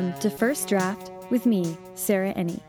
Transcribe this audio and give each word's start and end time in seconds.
Welcome 0.00 0.18
to 0.20 0.30
First 0.30 0.66
Draft 0.66 1.10
with 1.28 1.44
me, 1.44 1.76
Sarah 1.94 2.30
Ennie. 2.30 2.62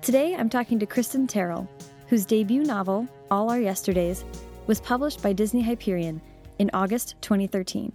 Today 0.00 0.36
I'm 0.36 0.48
talking 0.48 0.78
to 0.78 0.86
Cristin 0.86 1.26
Terrill, 1.26 1.66
whose 2.06 2.24
debut 2.24 2.62
novel, 2.62 3.08
All 3.32 3.50
Our 3.50 3.58
Yesterdays, 3.58 4.24
was 4.68 4.80
published 4.80 5.20
by 5.20 5.32
Disney 5.32 5.60
Hyperion 5.60 6.20
in 6.60 6.70
August 6.72 7.16
2013. 7.20 7.92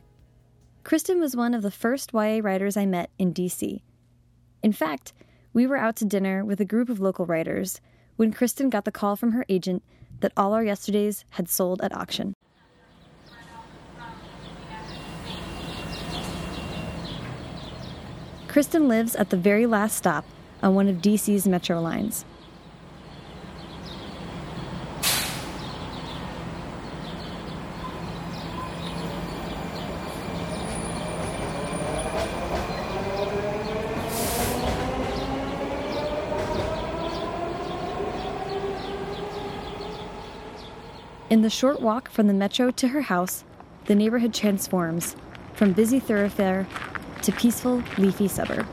Cristin 0.83 1.21
was 1.21 1.33
one 1.33 1.53
of 1.53 1.61
the 1.61 1.71
first 1.71 2.11
YA 2.13 2.41
writers 2.43 2.75
I 2.75 2.85
met 2.85 3.09
in 3.17 3.33
DC. 3.33 3.81
In 4.61 4.73
fact, 4.73 5.13
we 5.53 5.65
were 5.65 5.77
out 5.77 5.95
to 5.95 6.05
dinner 6.05 6.43
with 6.43 6.59
a 6.59 6.65
group 6.65 6.89
of 6.89 6.99
local 6.99 7.25
writers 7.25 7.79
when 8.17 8.33
Cristin 8.33 8.69
got 8.69 8.83
the 8.83 8.91
call 8.91 9.15
from 9.15 9.31
her 9.31 9.45
agent 9.47 9.81
that 10.19 10.33
All 10.35 10.51
Our 10.51 10.65
Yesterdays 10.65 11.23
had 11.29 11.47
sold 11.47 11.81
at 11.81 11.95
auction. 11.95 12.32
Cristin 18.53 18.87
lives 18.87 19.15
at 19.15 19.31
the 19.31 19.35
very 19.35 19.65
last 19.65 19.97
stop 19.97 20.25
on 20.61 20.75
one 20.75 20.87
of 20.87 20.97
DC's 20.97 21.47
metro 21.47 21.81
lines. 21.81 22.23
In 41.31 41.41
the 41.41 41.49
short 41.49 41.81
walk 41.81 42.07
from 42.07 42.27
the 42.27 42.33
metro 42.35 42.69
to 42.69 42.89
her 42.89 43.01
house, 43.01 43.43
the 43.85 43.95
neighborhood 43.95 44.35
transforms 44.35 45.15
from 45.55 45.73
busy 45.73 45.99
thoroughfare 45.99 46.67
to 47.23 47.31
peaceful, 47.31 47.81
leafy 47.97 48.27
suburb. 48.27 48.67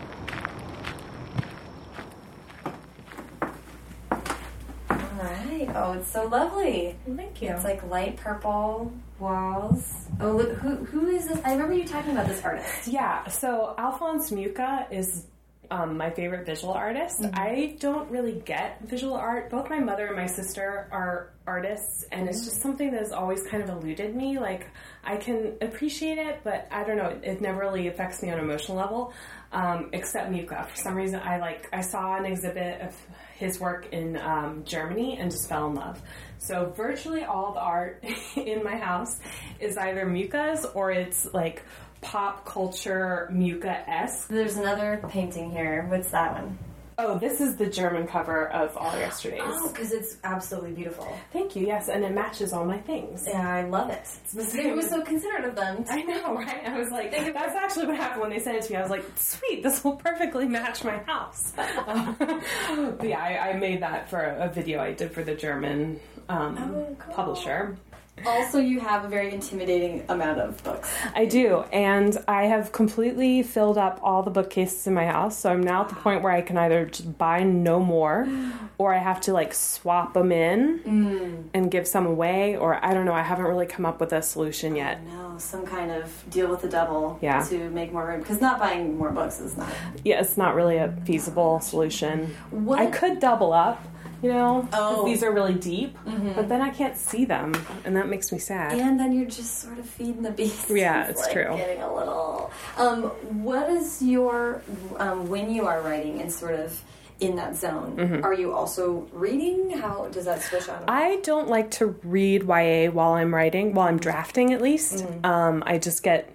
All 4.90 4.96
right. 5.18 5.68
Oh, 5.74 5.92
it's 5.92 6.10
so 6.10 6.26
lovely. 6.26 6.96
Thank 7.16 7.42
you. 7.42 7.50
It's 7.50 7.64
like 7.64 7.82
light 7.88 8.16
purple 8.16 8.92
walls. 9.18 10.06
Oh, 10.20 10.32
look, 10.32 10.52
who 10.58 10.76
who 10.76 11.08
is 11.08 11.28
this? 11.28 11.40
I 11.44 11.52
remember 11.52 11.74
you 11.74 11.86
talking 11.86 12.12
about 12.12 12.26
this 12.26 12.42
artist. 12.42 12.88
yeah, 12.88 13.26
so 13.28 13.74
Alphonse 13.78 14.30
Mucha 14.32 14.86
is 14.90 15.26
um, 15.70 15.96
my 15.96 16.10
favorite 16.10 16.46
visual 16.46 16.72
artist. 16.72 17.24
I 17.32 17.76
don't 17.78 18.10
really 18.10 18.42
get 18.44 18.80
visual 18.82 19.14
art. 19.14 19.50
Both 19.50 19.70
my 19.70 19.78
mother 19.78 20.06
and 20.06 20.16
my 20.16 20.26
sister 20.26 20.88
are 20.90 21.32
artists, 21.46 22.04
and 22.10 22.28
it's 22.28 22.44
just 22.44 22.60
something 22.60 22.90
that 22.90 23.00
has 23.00 23.12
always 23.12 23.42
kind 23.44 23.62
of 23.62 23.70
eluded 23.70 24.14
me. 24.14 24.38
Like, 24.38 24.68
I 25.04 25.16
can 25.16 25.54
appreciate 25.60 26.18
it, 26.18 26.40
but 26.42 26.66
I 26.70 26.84
don't 26.84 26.96
know, 26.96 27.06
it, 27.08 27.20
it 27.22 27.40
never 27.40 27.60
really 27.60 27.88
affects 27.88 28.22
me 28.22 28.30
on 28.30 28.38
an 28.38 28.44
emotional 28.44 28.76
level, 28.76 29.12
um, 29.52 29.90
except 29.92 30.30
Mucha. 30.30 30.66
For 30.68 30.76
some 30.76 30.94
reason, 30.94 31.20
I 31.20 31.38
like, 31.38 31.68
I 31.72 31.82
saw 31.82 32.16
an 32.16 32.26
exhibit 32.26 32.80
of 32.80 32.96
his 33.36 33.58
work 33.58 33.88
in 33.92 34.16
um, 34.18 34.64
Germany 34.64 35.18
and 35.18 35.30
just 35.30 35.48
fell 35.48 35.68
in 35.68 35.74
love. 35.74 36.00
So 36.38 36.72
virtually 36.76 37.24
all 37.24 37.52
the 37.52 37.60
art 37.60 38.04
in 38.36 38.62
my 38.62 38.76
house 38.76 39.18
is 39.60 39.76
either 39.76 40.04
Mucha's 40.04 40.66
or 40.74 40.90
it's 40.90 41.32
like 41.32 41.62
pop 42.00 42.44
culture 42.44 43.28
Mucha 43.30 43.88
esque. 43.88 44.28
There's 44.28 44.56
another 44.56 45.02
painting 45.08 45.50
here. 45.50 45.86
What's 45.88 46.10
that 46.10 46.32
one? 46.42 46.58
Oh, 47.02 47.18
this 47.18 47.40
is 47.40 47.56
the 47.56 47.64
German 47.66 48.06
cover 48.06 48.48
of 48.48 48.76
All 48.76 48.92
Yesterdays. 48.92 49.40
Oh, 49.42 49.68
because 49.72 49.90
it's 49.90 50.18
absolutely 50.22 50.72
beautiful. 50.72 51.08
Thank 51.32 51.56
you. 51.56 51.66
Yes, 51.66 51.88
and 51.88 52.04
it 52.04 52.12
matches 52.12 52.52
all 52.52 52.66
my 52.66 52.76
things. 52.76 53.24
Yeah, 53.26 53.48
I 53.48 53.62
love 53.62 53.88
it. 53.88 54.06
It 54.36 54.76
was 54.76 54.90
so 54.90 55.00
considerate 55.00 55.46
of 55.46 55.54
them. 55.56 55.82
I 55.88 56.02
know, 56.02 56.34
right? 56.34 56.62
I 56.68 56.78
was 56.78 56.90
like, 56.90 57.10
that's 57.10 57.56
actually 57.56 57.86
what 57.86 57.96
happened 57.96 58.20
when 58.20 58.30
they 58.30 58.38
sent 58.38 58.58
it 58.58 58.64
to 58.64 58.72
me. 58.72 58.76
I 58.76 58.82
was 58.82 58.90
like, 58.90 59.04
sweet, 59.16 59.62
this 59.62 59.82
will 59.82 59.96
perfectly 59.96 60.46
match 60.46 60.84
my 60.84 60.98
house. 60.98 61.54
Um, 61.86 62.16
but 62.98 63.08
yeah, 63.08 63.18
I, 63.18 63.50
I 63.50 63.52
made 63.58 63.80
that 63.80 64.10
for 64.10 64.20
a, 64.20 64.46
a 64.46 64.52
video 64.52 64.80
I 64.80 64.92
did 64.92 65.12
for 65.12 65.24
the 65.24 65.34
German 65.34 65.98
um, 66.28 66.58
Oh, 66.58 66.96
cool. 66.98 67.14
publisher. 67.14 67.78
Also, 68.26 68.58
you 68.58 68.80
have 68.80 69.04
a 69.04 69.08
very 69.08 69.32
intimidating 69.32 70.04
amount 70.08 70.40
of 70.40 70.62
books. 70.62 70.92
I 71.14 71.24
do, 71.24 71.64
and 71.72 72.16
I 72.28 72.44
have 72.44 72.72
completely 72.72 73.42
filled 73.42 73.78
up 73.78 74.00
all 74.02 74.22
the 74.22 74.30
bookcases 74.30 74.86
in 74.86 74.94
my 74.94 75.06
house. 75.06 75.38
So 75.38 75.50
I'm 75.50 75.62
now 75.62 75.82
at 75.82 75.88
the 75.88 75.94
point 75.94 76.22
where 76.22 76.32
I 76.32 76.42
can 76.42 76.56
either 76.56 76.86
just 76.86 77.18
buy 77.18 77.42
no 77.42 77.80
more, 77.80 78.28
or 78.78 78.94
I 78.94 78.98
have 78.98 79.20
to 79.22 79.32
like 79.32 79.54
swap 79.54 80.14
them 80.14 80.32
in 80.32 80.80
mm. 80.80 81.44
and 81.54 81.70
give 81.70 81.86
some 81.86 82.06
away, 82.06 82.56
or 82.56 82.84
I 82.84 82.94
don't 82.94 83.04
know. 83.04 83.14
I 83.14 83.22
haven't 83.22 83.46
really 83.46 83.66
come 83.66 83.86
up 83.86 84.00
with 84.00 84.12
a 84.12 84.22
solution 84.22 84.76
yet. 84.76 85.02
No, 85.04 85.34
some 85.38 85.66
kind 85.66 85.90
of 85.90 86.12
deal 86.30 86.48
with 86.48 86.62
the 86.62 86.68
devil 86.68 87.18
Yeah. 87.20 87.42
to 87.44 87.70
make 87.70 87.92
more 87.92 88.06
room. 88.06 88.20
Because 88.20 88.40
not 88.40 88.58
buying 88.58 88.98
more 88.98 89.10
books 89.10 89.40
is 89.40 89.56
not. 89.56 89.68
Yeah, 90.04 90.20
it's 90.20 90.36
not 90.36 90.54
really 90.54 90.76
a 90.76 90.92
feasible 91.04 91.60
solution. 91.60 92.34
What- 92.50 92.78
I 92.80 92.86
could 92.86 93.20
double 93.20 93.52
up, 93.52 93.82
you 94.22 94.30
know? 94.30 94.68
Oh. 94.72 95.04
these 95.04 95.22
are 95.22 95.32
really 95.32 95.54
deep, 95.54 95.96
but 96.34 96.48
then 96.48 96.60
I 96.60 96.70
can't 96.70 96.96
see 96.96 97.24
them, 97.24 97.54
and 97.84 97.96
that 97.96 98.08
makes 98.08 98.32
me 98.32 98.38
sad. 98.38 98.72
And 98.78 98.98
then 98.98 99.12
you're 99.12 99.28
just 99.28 99.60
sort 99.60 99.78
of 99.78 99.86
feeding 99.86 100.22
the 100.22 100.30
beast. 100.30 100.70
Yeah, 100.70 101.06
it's 101.08 101.22
like 101.22 101.32
true. 101.32 101.56
Getting 101.56 101.82
a 101.82 101.94
little. 101.94 102.50
Um, 102.76 103.02
what 103.42 103.70
is 103.70 104.02
your 104.02 104.62
um, 104.98 105.28
when 105.28 105.52
you 105.52 105.66
are 105.66 105.80
writing 105.82 106.20
and 106.20 106.32
sort 106.32 106.54
of 106.54 106.82
in 107.20 107.36
that 107.36 107.54
zone? 107.56 108.22
Are 108.24 108.34
you 108.34 108.52
also 108.52 109.06
reading? 109.12 109.70
How 109.70 110.08
does 110.08 110.24
that 110.24 110.42
switch 110.42 110.68
on? 110.68 110.84
I 110.88 111.16
don't 111.22 111.48
like 111.48 111.70
to 111.72 111.86
read 112.02 112.44
YA 112.44 112.90
while 112.90 113.12
I'm 113.12 113.34
writing, 113.34 113.74
while 113.74 113.88
I'm 113.88 113.98
drafting 113.98 114.52
at 114.52 114.60
least. 114.62 115.04
Um, 115.22 115.62
I 115.66 115.78
just 115.78 116.02
get, 116.02 116.34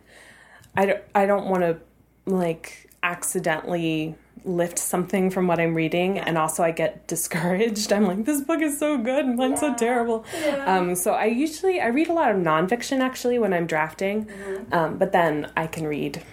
I 0.76 0.86
don't, 0.86 1.04
I 1.16 1.26
don't 1.26 1.48
want 1.48 1.64
to 1.64 1.80
like 2.28 2.90
accidentally 3.02 4.16
lift 4.44 4.78
something 4.78 5.30
from 5.30 5.48
what 5.48 5.60
I'm 5.60 5.74
reading, 5.74 6.20
and 6.20 6.38
also 6.38 6.64
I 6.64 6.72
get 6.72 7.08
discouraged. 7.16 7.92
I'm 7.92 8.06
like, 8.06 8.26
this 8.26 8.42
book 8.42 8.62
is 8.62 8.78
so 8.78 8.98
good, 8.98 9.26
and 9.26 9.38
mine's 9.38 9.60
so 9.60 9.74
terrible. 9.74 10.26
Um, 10.66 10.96
so 10.96 11.14
I 11.14 11.26
usually 11.26 11.80
I 11.80 11.88
read 11.88 12.10
a 12.10 12.14
lot 12.14 12.32
of 12.32 12.38
nonfiction 12.38 13.00
actually 13.00 13.40
when 13.40 13.54
I'm 13.54 13.68
drafting, 13.68 14.30
um, 14.72 14.98
but 14.98 15.12
then 15.12 15.52
I 15.56 15.68
can 15.68 15.88
read. 15.88 16.24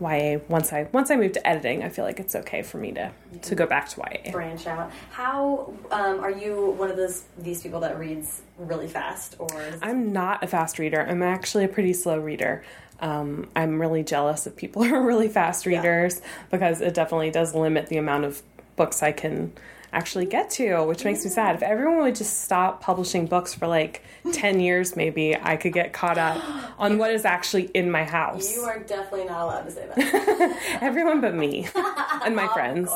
YA 0.00 0.38
once 0.48 0.72
I 0.72 0.88
once 0.92 1.10
I 1.10 1.16
move 1.16 1.32
to 1.32 1.46
editing, 1.46 1.82
I 1.82 1.90
feel 1.90 2.06
like 2.06 2.18
it's 2.18 2.34
okay 2.34 2.62
for 2.62 2.78
me 2.78 2.92
to 2.92 3.12
to 3.42 3.54
go 3.54 3.66
back 3.66 3.88
to 3.90 4.00
YA. 4.00 4.32
branch 4.32 4.66
out. 4.66 4.90
How 5.10 5.74
um, 5.90 6.20
are 6.20 6.30
you 6.30 6.70
one 6.70 6.90
of 6.90 6.96
those 6.96 7.24
these 7.38 7.62
people 7.62 7.80
that 7.80 7.98
reads 7.98 8.40
really 8.56 8.88
fast, 8.88 9.36
or 9.38 9.62
is, 9.62 9.78
I'm 9.82 10.10
not 10.12 10.42
a 10.42 10.46
fast 10.46 10.78
reader. 10.78 11.02
I'm 11.02 11.22
actually 11.22 11.64
a 11.64 11.68
pretty 11.68 11.92
slow 11.92 12.18
reader. 12.18 12.64
Um, 13.00 13.48
I'm 13.56 13.80
really 13.80 14.02
jealous 14.02 14.46
of 14.46 14.56
people 14.56 14.84
who 14.84 14.94
are 14.96 15.02
really 15.02 15.28
fast 15.28 15.66
readers 15.66 16.20
because 16.50 16.80
it 16.80 16.94
definitely 16.94 17.30
does 17.30 17.54
limit 17.54 17.88
the 17.88 17.96
amount 17.96 18.24
of 18.24 18.42
books 18.76 19.02
I 19.02 19.12
can 19.12 19.52
actually 19.92 20.26
get 20.26 20.50
to, 20.50 20.84
which 20.84 21.04
makes 21.04 21.24
me 21.24 21.30
sad. 21.30 21.56
If 21.56 21.62
everyone 21.62 21.98
would 21.98 22.14
just 22.14 22.42
stop 22.44 22.80
publishing 22.80 23.26
books 23.26 23.54
for 23.54 23.66
like 23.66 24.02
10 24.32 24.60
years, 24.60 24.96
maybe 24.96 25.36
I 25.36 25.56
could 25.56 25.72
get 25.72 25.92
caught 25.92 26.18
up 26.18 26.42
on 26.78 26.98
what 26.98 27.10
is 27.10 27.24
actually 27.24 27.64
in 27.74 27.90
my 27.90 28.04
house. 28.04 28.54
you 28.54 28.62
are 28.62 28.78
definitely 28.78 29.24
not 29.24 29.42
allowed 29.42 29.62
to 29.62 29.70
say 29.70 29.88
that? 29.88 30.78
Everyone 30.80 31.20
but 31.20 31.34
me 31.34 31.68
and 32.24 32.36
my 32.36 32.46
friends 32.48 32.90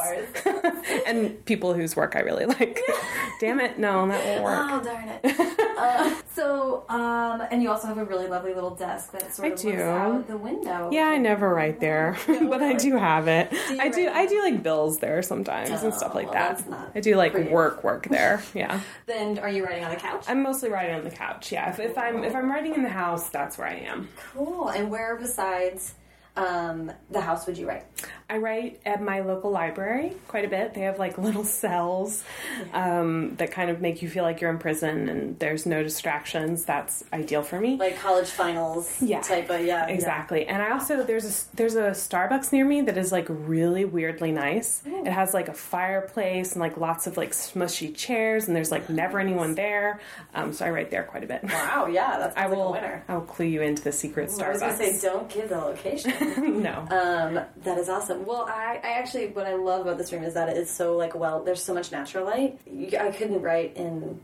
and 1.06 1.44
people 1.46 1.74
whose 1.74 1.96
work 1.96 2.14
I 2.16 2.20
really 2.20 2.46
like. 2.46 2.80
Damn 3.40 3.60
it, 3.60 3.78
no, 3.78 4.06
that 4.06 4.24
won't 4.24 4.44
work. 4.44 4.58
Oh 4.70 4.84
darn 4.84 5.08
it! 5.08 5.33
And 7.54 7.62
you 7.62 7.70
also 7.70 7.86
have 7.86 7.98
a 7.98 8.04
really 8.04 8.26
lovely 8.26 8.52
little 8.52 8.74
desk 8.74 9.12
that 9.12 9.32
sort 9.32 9.46
I 9.48 9.52
of 9.52 9.60
do. 9.60 9.68
looks 9.68 9.80
out 9.80 10.26
the 10.26 10.36
window. 10.36 10.90
Yeah, 10.92 11.04
I 11.06 11.18
never 11.18 11.54
write 11.54 11.78
there, 11.78 12.18
but 12.26 12.60
I 12.62 12.72
do 12.74 12.96
have 12.96 13.28
it. 13.28 13.52
you 13.52 13.80
I 13.80 13.88
do. 13.88 14.08
I 14.08 14.26
do 14.26 14.42
like 14.42 14.62
bills 14.62 14.98
there 14.98 15.22
sometimes 15.22 15.70
and 15.70 15.94
stuff 15.94 16.16
like 16.16 16.32
well, 16.32 16.34
that. 16.34 16.90
I 16.96 17.00
do 17.00 17.14
like 17.14 17.32
pretty. 17.32 17.50
work 17.50 17.84
work 17.84 18.08
there. 18.08 18.42
Yeah, 18.54 18.80
Then, 19.06 19.38
are 19.38 19.48
you 19.48 19.64
writing 19.64 19.84
on 19.84 19.90
the 19.90 19.96
couch? 19.96 20.24
I'm 20.28 20.42
mostly 20.42 20.68
writing 20.70 20.94
on 20.96 21.04
the 21.04 21.10
couch. 21.10 21.50
Yeah, 21.50 21.70
if, 21.70 21.80
if 21.80 21.96
I'm 21.96 22.22
if 22.24 22.34
I'm 22.34 22.50
writing 22.50 22.74
in 22.74 22.82
the 22.82 22.88
house, 22.88 23.30
that's 23.30 23.56
where 23.56 23.68
I 23.68 23.74
am. 23.74 24.08
Cool. 24.32 24.68
And 24.68 24.90
where 24.90 25.16
besides 25.16 25.94
um, 26.36 26.90
the 27.10 27.20
house 27.20 27.46
would 27.46 27.56
you 27.58 27.68
write? 27.68 27.84
I 28.28 28.38
write 28.38 28.80
at 28.86 29.02
my 29.02 29.20
local 29.20 29.50
library 29.50 30.14
quite 30.28 30.44
a 30.44 30.48
bit. 30.48 30.74
They 30.74 30.80
have 30.80 30.98
like 30.98 31.18
little 31.28 31.44
cells 31.44 32.24
um, 32.72 33.36
that 33.36 33.50
kind 33.52 33.70
of 33.70 33.80
make 33.80 34.02
you 34.02 34.08
feel 34.08 34.24
like 34.24 34.40
you're 34.40 34.50
in 34.50 34.58
prison 34.58 35.08
and 35.08 35.38
there's 35.38 35.66
no 35.66 35.82
distractions. 35.82 36.64
That's 36.64 37.04
ideal 37.12 37.42
for 37.42 37.60
me. 37.60 37.76
Like 37.76 37.98
college 37.98 38.28
finals 38.30 39.00
Yeah. 39.02 39.20
type 39.20 39.50
of 39.50 39.64
yeah. 39.64 39.86
Exactly. 39.86 40.46
And 40.46 40.62
I 40.62 40.70
also 40.72 41.02
there's 41.04 41.24
a 41.52 41.56
there's 41.56 41.76
a 41.76 41.90
Starbucks 41.90 42.50
near 42.52 42.64
me 42.64 42.80
that 42.82 42.96
is 42.98 43.12
like 43.12 43.26
really 43.28 43.84
weirdly 43.84 44.32
nice. 44.32 44.82
It 44.86 45.12
has 45.12 45.34
like 45.34 45.48
a 45.48 45.54
fireplace 45.54 46.52
and 46.52 46.60
like 46.60 46.76
lots 46.76 47.06
of 47.06 47.16
like 47.16 47.30
smushy 47.32 47.94
chairs 47.94 48.46
and 48.48 48.56
there's 48.56 48.70
like 48.72 48.88
never 48.90 49.20
anyone 49.20 49.54
there. 49.54 50.00
Um, 50.34 50.52
so 50.52 50.64
I 50.64 50.70
write 50.70 50.90
there 50.90 51.04
quite 51.04 51.24
a 51.24 51.26
bit. 51.26 51.44
Wow. 51.44 51.86
Yeah. 51.86 52.18
That's 52.18 52.36
I 52.36 52.46
will. 52.46 52.74
I 52.74 53.14
will 53.14 53.20
clue 53.20 53.46
you 53.46 53.62
into 53.62 53.82
the 53.84 53.92
secret 53.92 54.30
starbucks. 54.30 54.42
I 54.44 54.50
was 54.50 54.60
gonna 54.60 54.76
say, 54.76 55.00
don't 55.00 55.28
give 55.28 55.48
the 55.50 55.58
location. 55.58 56.12
no. 56.38 56.86
Um, 56.90 57.40
that 57.64 57.78
is 57.78 57.88
awesome. 57.88 58.24
Well, 58.24 58.46
I, 58.48 58.80
I 58.82 58.90
actually, 58.98 59.28
what 59.28 59.46
I 59.46 59.54
love 59.54 59.82
about 59.82 59.98
this 59.98 60.12
room 60.12 60.24
is 60.24 60.34
that 60.34 60.48
it 60.48 60.56
is 60.56 60.70
so 60.70 60.96
like 60.96 61.14
well. 61.14 61.42
There's 61.42 61.62
so 61.62 61.74
much 61.74 61.92
natural 61.92 62.24
light. 62.24 62.58
I 62.98 63.10
couldn't 63.10 63.42
write 63.42 63.76
in 63.76 64.20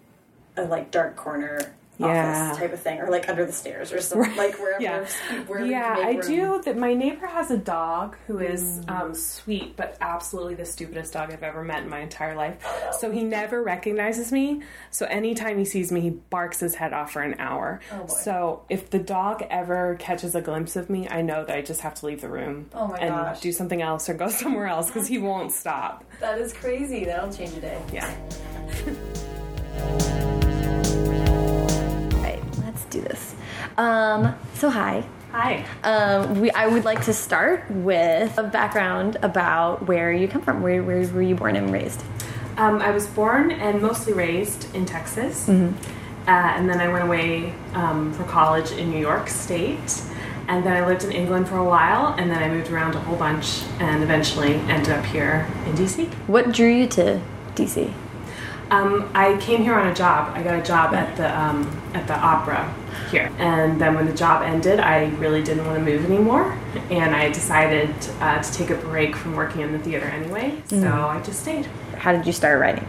a 0.57 0.65
like 0.65 0.91
dark 0.91 1.17
corner 1.17 1.75
Yeah. 2.01 2.47
office 2.49 2.59
type 2.59 2.73
of 2.73 2.81
thing, 2.81 3.01
or 3.01 3.11
like 3.11 3.29
under 3.29 3.45
the 3.45 3.53
stairs 3.53 3.93
or 3.93 4.01
something, 4.01 4.35
like 4.37 4.59
wherever. 4.59 4.83
Yeah. 4.83 5.07
wherever 5.47 5.67
yeah, 5.67 5.95
I 5.99 6.13
make 6.15 6.23
do. 6.27 6.61
That 6.65 6.77
my 6.77 6.95
neighbor 6.95 7.27
has 7.27 7.51
a 7.51 7.57
dog 7.59 8.17
who 8.27 8.39
is 8.39 8.81
Mm. 8.81 8.91
um, 9.01 9.15
sweet, 9.15 9.77
but 9.77 9.97
absolutely 10.01 10.55
the 10.55 10.65
stupidest 10.65 11.13
dog 11.13 11.33
I've 11.33 11.43
ever 11.43 11.63
met 11.63 11.83
in 11.83 11.89
my 11.89 12.01
entire 12.01 12.35
life. 12.35 12.57
So 12.99 13.11
he 13.11 13.23
never 13.23 13.63
recognizes 13.63 14.33
me. 14.33 14.63
So 14.91 15.07
anytime 15.07 15.59
he 15.59 15.65
sees 15.65 15.91
me, 15.93 16.01
he 16.01 16.11
barks 16.11 16.61
his 16.61 16.75
head 16.75 16.93
off 16.93 17.13
for 17.13 17.23
an 17.23 17.37
hour. 17.39 17.81
Oh, 17.93 17.99
boy. 18.01 18.07
So 18.07 18.63
if 18.69 18.91
the 18.91 18.99
dog 18.99 19.45
ever 19.51 19.97
catches 19.99 20.35
a 20.35 20.41
glimpse 20.41 20.77
of 20.77 20.89
me, 20.91 21.09
I 21.09 21.23
know 21.23 21.45
that 21.45 21.57
I 21.57 21.63
just 21.63 21.81
have 21.83 21.95
to 21.97 22.07
leave 22.07 22.21
the 22.21 22.29
room 22.29 22.69
Oh 22.75 22.89
my 22.89 22.97
and 22.99 23.11
gosh. 23.15 23.41
do 23.41 23.53
something 23.53 23.83
else 23.83 24.09
or 24.09 24.15
go 24.15 24.29
somewhere 24.43 24.67
else 24.67 24.87
because 24.87 25.07
he 25.09 25.19
won't 25.19 25.53
stop. 25.53 26.05
That 26.21 26.39
is 26.39 26.53
crazy. 26.53 27.05
That'll 27.05 27.33
change 27.33 27.55
a 27.57 27.61
day. 27.61 27.83
Yeah. 27.93 28.11
do 32.91 33.01
this. 33.01 33.35
Um, 33.77 34.35
so 34.55 34.71
hi. 34.71 35.05
Hi. 35.33 35.65
Um, 35.85 36.41
we, 36.41 36.51
I 36.51 36.67
would 36.67 36.85
like 36.85 37.05
to 37.05 37.13
start 37.13 37.71
with 37.71 38.37
a 38.37 38.43
background 38.43 39.17
about 39.23 39.87
where 39.87 40.13
you 40.13 40.27
come 40.27 40.43
from. 40.43 40.61
Where, 40.61 40.83
where 40.83 41.07
were 41.07 41.23
you 41.23 41.37
born 41.37 41.55
and 41.55 41.73
raised? 41.73 42.03
Um, 42.57 42.83
I 42.83 42.91
was 42.91 43.07
born 43.07 43.53
and 43.53 43.81
mostly 43.81 44.13
raised 44.13 44.75
in 44.75 44.87
Texas. 44.87 45.47
Mm-hmm. 45.47 45.77
Uh, 46.29 46.33
and 46.33 46.69
then 46.69 46.81
I 46.81 46.89
went 46.89 47.05
away 47.05 47.55
um, 47.75 48.13
for 48.13 48.25
college 48.25 48.73
in 48.73 48.91
New 48.91 48.99
York 48.99 49.29
State. 49.29 50.03
And 50.49 50.65
then 50.67 50.73
I 50.73 50.85
lived 50.85 51.05
in 51.05 51.13
England 51.13 51.49
for 51.49 51.59
a 51.59 51.65
while. 51.65 52.13
And 52.19 52.29
then 52.29 52.43
I 52.43 52.49
moved 52.49 52.71
around 52.71 52.97
a 52.97 53.01
whole 53.01 53.17
bunch 53.17 53.63
and 53.79 54.03
eventually 54.03 54.55
ended 54.55 54.93
up 54.93 55.05
here 55.05 55.49
in 55.67 55.75
DC. 55.75 56.13
What 56.27 56.51
drew 56.51 56.69
you 56.69 56.89
to 56.89 57.21
DC? 57.55 57.93
Um, 58.73 59.09
I 59.15 59.37
came 59.39 59.63
here 59.63 59.75
on 59.75 59.87
a 59.87 59.95
job. 59.95 60.37
I 60.37 60.43
got 60.43 60.59
a 60.59 60.63
job 60.63 60.93
at 60.95 61.17
the 61.17 61.39
um, 61.39 61.81
at 61.95 62.07
the 62.07 62.17
opera 62.17 62.73
here, 63.11 63.31
and 63.39 63.81
then 63.81 63.95
when 63.95 64.07
the 64.07 64.15
job 64.15 64.43
ended, 64.43 64.81
I 64.81 65.09
really 65.17 65.43
didn't 65.43 65.67
want 65.67 65.79
to 65.79 65.85
move 65.85 66.05
anymore, 66.05 66.59
and 66.91 67.15
I 67.15 67.31
decided 67.31 67.91
uh, 68.21 68.43
to 68.43 68.53
take 68.53 68.71
a 68.71 68.77
break 68.77 69.17
from 69.17 69.35
working 69.35 69.63
in 69.63 69.73
the 69.73 69.79
theater 69.79 70.07
anyway. 70.07 70.63
So 70.67 70.89
I 70.89 71.21
just 71.23 71.41
stayed. 71.41 71.67
How 71.97 72.13
did 72.13 72.27
you 72.27 72.33
start 72.33 72.61
writing? 72.61 72.85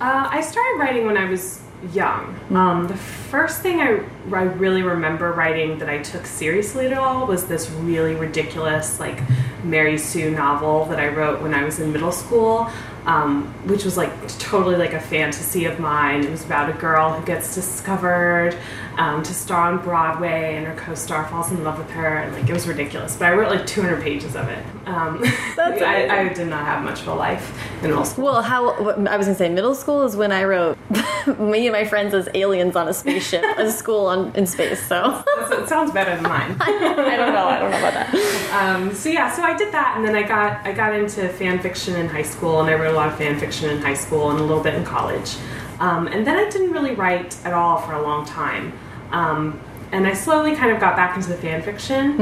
Uh, 0.00 0.28
I 0.30 0.40
started 0.40 0.78
writing 0.78 1.06
when 1.06 1.16
I 1.16 1.30
was 1.30 1.60
young. 1.92 2.38
Um, 2.50 2.86
the 2.88 2.96
first 2.96 3.60
thing 3.62 3.80
I, 3.80 4.04
I 4.30 4.42
really 4.42 4.82
remember 4.82 5.32
writing 5.32 5.78
that 5.78 5.88
I 5.88 6.02
took 6.02 6.26
seriously 6.26 6.86
at 6.86 6.92
all 6.92 7.26
was 7.26 7.46
this 7.46 7.70
really 7.70 8.14
ridiculous, 8.14 9.00
like, 9.00 9.20
Mary 9.64 9.98
Sue 9.98 10.30
novel 10.30 10.86
that 10.86 10.98
I 10.98 11.08
wrote 11.08 11.40
when 11.40 11.54
I 11.54 11.64
was 11.64 11.78
in 11.78 11.92
middle 11.92 12.12
school, 12.12 12.70
um, 13.06 13.52
which 13.66 13.84
was 13.84 13.96
like 13.96 14.10
totally 14.38 14.76
like 14.76 14.92
a 14.92 15.00
fantasy 15.00 15.64
of 15.64 15.78
mine. 15.78 16.24
It 16.24 16.30
was 16.30 16.44
about 16.44 16.70
a 16.70 16.72
girl 16.72 17.12
who 17.12 17.24
gets 17.24 17.54
discovered 17.54 18.56
um, 18.96 19.22
to 19.22 19.34
star 19.34 19.72
on 19.72 19.82
Broadway, 19.82 20.56
and 20.56 20.66
her 20.66 20.74
co-star 20.76 21.26
falls 21.26 21.50
in 21.50 21.64
love 21.64 21.78
with 21.78 21.90
her, 21.90 22.18
and 22.18 22.32
like 22.34 22.48
it 22.48 22.52
was 22.52 22.68
ridiculous. 22.68 23.16
But 23.16 23.26
I 23.26 23.32
wrote 23.32 23.50
like 23.50 23.66
200 23.66 24.02
pages 24.02 24.36
of 24.36 24.48
it. 24.48 24.64
Um, 24.86 25.20
That's 25.56 25.82
I. 25.82 26.08
I 26.08 26.28
did 26.32 26.48
not 26.48 26.64
have 26.64 26.84
much 26.84 27.00
of 27.00 27.08
a 27.08 27.14
life 27.14 27.58
in 27.82 27.90
middle 27.90 28.04
school. 28.04 28.24
Well, 28.24 28.42
how 28.42 28.80
what, 28.82 29.08
I 29.08 29.16
was 29.16 29.26
gonna 29.26 29.38
say 29.38 29.48
middle 29.48 29.74
school 29.74 30.02
is 30.02 30.14
when 30.14 30.30
I 30.30 30.44
wrote 30.44 30.78
me 31.38 31.66
and 31.66 31.72
my 31.72 31.84
friends 31.84 32.14
as 32.14 32.28
aliens 32.34 32.76
on 32.76 32.88
a 32.88 32.94
spaceship, 32.94 33.44
a 33.56 33.70
school 33.70 34.08
on 34.12 34.34
in 34.36 34.46
space. 34.46 34.82
So 34.86 35.24
it 35.50 35.68
sounds 35.68 35.92
better 35.92 36.14
than 36.14 36.24
mine. 36.24 36.56
I 36.60 36.70
don't 37.16 37.32
know. 37.32 37.46
I 37.46 37.58
don't 37.58 37.70
know 37.70 37.78
about 37.78 37.94
that. 37.94 38.14
Um, 38.52 38.94
so 38.94 39.08
yeah, 39.08 39.32
so 39.32 39.42
I 39.42 39.56
did 39.56 39.72
that, 39.72 39.94
and 39.96 40.04
then 40.04 40.14
I 40.14 40.22
got 40.22 40.64
I 40.66 40.72
got 40.72 40.94
into 40.94 41.28
fan 41.28 41.58
fiction 41.60 41.96
in 41.96 42.08
high 42.08 42.22
school, 42.22 42.60
and 42.60 42.70
I 42.70 42.74
wrote 42.74 42.92
a 42.92 42.96
lot 42.96 43.08
of 43.08 43.16
fan 43.16 43.38
fiction 43.38 43.70
in 43.70 43.80
high 43.80 43.94
school 43.94 44.30
and 44.30 44.38
a 44.38 44.42
little 44.42 44.62
bit 44.62 44.74
in 44.74 44.84
college. 44.84 45.36
Um, 45.80 46.06
and 46.06 46.26
then 46.26 46.36
I 46.36 46.48
didn't 46.48 46.72
really 46.72 46.94
write 46.94 47.36
at 47.44 47.52
all 47.52 47.78
for 47.78 47.94
a 47.94 48.02
long 48.02 48.24
time. 48.24 48.72
Um, 49.10 49.60
and 49.90 50.06
I 50.06 50.14
slowly 50.14 50.54
kind 50.54 50.70
of 50.72 50.80
got 50.80 50.96
back 50.96 51.16
into 51.16 51.28
the 51.28 51.36
fan 51.36 51.60
fiction. 51.62 52.16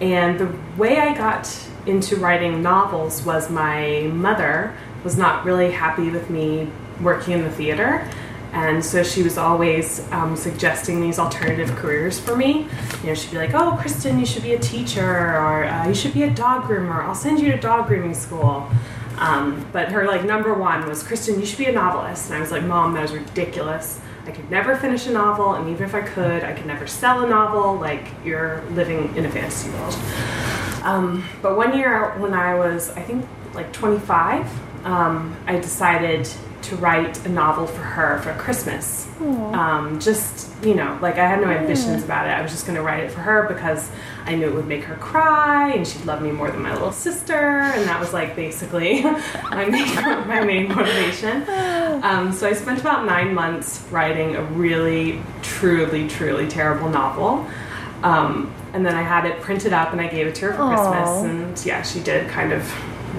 And 0.00 0.38
the 0.38 0.52
way 0.76 0.98
I 0.98 1.14
got 1.14 1.48
into 1.86 2.16
writing 2.16 2.62
novels 2.62 3.24
was 3.24 3.48
my 3.48 4.02
mother 4.12 4.74
was 5.04 5.16
not 5.16 5.44
really 5.44 5.70
happy 5.70 6.10
with 6.10 6.28
me 6.30 6.68
working 7.00 7.34
in 7.34 7.42
the 7.42 7.50
theater. 7.50 8.06
And 8.56 8.82
so 8.82 9.02
she 9.02 9.22
was 9.22 9.36
always 9.36 10.00
um, 10.12 10.34
suggesting 10.34 11.02
these 11.02 11.18
alternative 11.18 11.76
careers 11.76 12.18
for 12.18 12.34
me. 12.34 12.66
You 13.02 13.08
know, 13.08 13.14
she'd 13.14 13.30
be 13.30 13.36
like, 13.36 13.52
"Oh, 13.52 13.78
Cristin, 13.78 14.18
you 14.18 14.24
should 14.24 14.42
be 14.42 14.54
a 14.54 14.58
teacher, 14.58 15.06
or 15.06 15.64
uh, 15.64 15.86
you 15.86 15.94
should 15.94 16.14
be 16.14 16.22
a 16.22 16.30
dog 16.30 16.62
groomer. 16.62 17.04
I'll 17.04 17.14
send 17.14 17.38
you 17.38 17.52
to 17.52 17.58
dog 17.58 17.86
grooming 17.86 18.14
school." 18.14 18.66
Um, 19.18 19.66
but 19.72 19.92
her 19.92 20.06
like 20.06 20.24
number 20.24 20.54
one 20.54 20.88
was, 20.88 21.04
"Cristin, 21.04 21.38
you 21.38 21.44
should 21.44 21.58
be 21.58 21.66
a 21.66 21.72
novelist." 21.72 22.30
And 22.30 22.38
I 22.38 22.40
was 22.40 22.50
like, 22.50 22.62
"Mom, 22.62 22.94
that 22.94 23.02
was 23.02 23.12
ridiculous. 23.12 24.00
I 24.26 24.30
could 24.30 24.50
never 24.50 24.74
finish 24.74 25.06
a 25.06 25.12
novel, 25.12 25.52
and 25.52 25.68
even 25.68 25.84
if 25.84 25.94
I 25.94 26.00
could, 26.00 26.42
I 26.42 26.54
could 26.54 26.66
never 26.66 26.86
sell 26.86 27.26
a 27.26 27.28
novel. 27.28 27.74
Like 27.76 28.06
you're 28.24 28.62
living 28.70 29.14
in 29.16 29.26
a 29.26 29.30
fantasy 29.30 29.68
world." 29.68 29.94
Um, 30.82 31.28
but 31.42 31.58
one 31.58 31.76
year 31.76 32.14
when 32.18 32.32
I 32.32 32.54
was, 32.54 32.88
I 32.90 33.02
think, 33.02 33.26
like 33.52 33.70
25, 33.74 34.86
um, 34.86 35.36
I 35.46 35.58
decided 35.58 36.26
to 36.66 36.76
write 36.76 37.24
a 37.24 37.28
novel 37.28 37.66
for 37.66 37.82
her 37.82 38.18
for 38.22 38.32
Christmas. 38.34 39.06
Um, 39.20 39.98
just, 40.00 40.52
you 40.64 40.74
know, 40.74 40.98
like 41.00 41.16
I 41.16 41.26
had 41.26 41.40
no 41.40 41.48
ambitions 41.48 42.02
about 42.04 42.26
it. 42.26 42.30
I 42.30 42.42
was 42.42 42.50
just 42.50 42.66
going 42.66 42.76
to 42.76 42.82
write 42.82 43.04
it 43.04 43.10
for 43.10 43.20
her 43.20 43.46
because 43.48 43.88
I 44.24 44.34
knew 44.34 44.46
it 44.48 44.54
would 44.54 44.66
make 44.66 44.84
her 44.84 44.96
cry 44.96 45.70
and 45.72 45.86
she'd 45.86 46.04
love 46.04 46.20
me 46.20 46.32
more 46.32 46.50
than 46.50 46.62
my 46.62 46.72
little 46.72 46.92
sister. 46.92 47.32
And 47.60 47.88
that 47.88 47.98
was 48.00 48.12
like 48.12 48.36
basically 48.36 49.02
my 49.50 49.64
main, 49.66 49.94
my 50.28 50.44
main 50.44 50.68
motivation. 50.68 51.44
Um, 51.96 52.32
so 52.32 52.46
I 52.46 52.52
spent 52.52 52.78
about 52.78 53.06
nine 53.06 53.34
months 53.34 53.82
writing 53.90 54.36
a 54.36 54.42
really, 54.42 55.20
truly, 55.42 56.06
truly 56.08 56.46
terrible 56.46 56.88
novel. 56.90 57.48
Um, 58.02 58.52
and 58.74 58.84
then 58.84 58.94
I 58.94 59.02
had 59.02 59.24
it 59.24 59.40
printed 59.40 59.72
up 59.72 59.92
and 59.92 60.00
I 60.00 60.06
gave 60.08 60.26
it 60.26 60.34
to 60.36 60.46
her 60.46 60.52
for 60.52 60.62
Aw. 60.62 60.76
Christmas. 60.76 61.24
And 61.24 61.66
yeah, 61.66 61.82
she 61.82 62.00
did 62.00 62.28
kind 62.28 62.52
of 62.52 62.62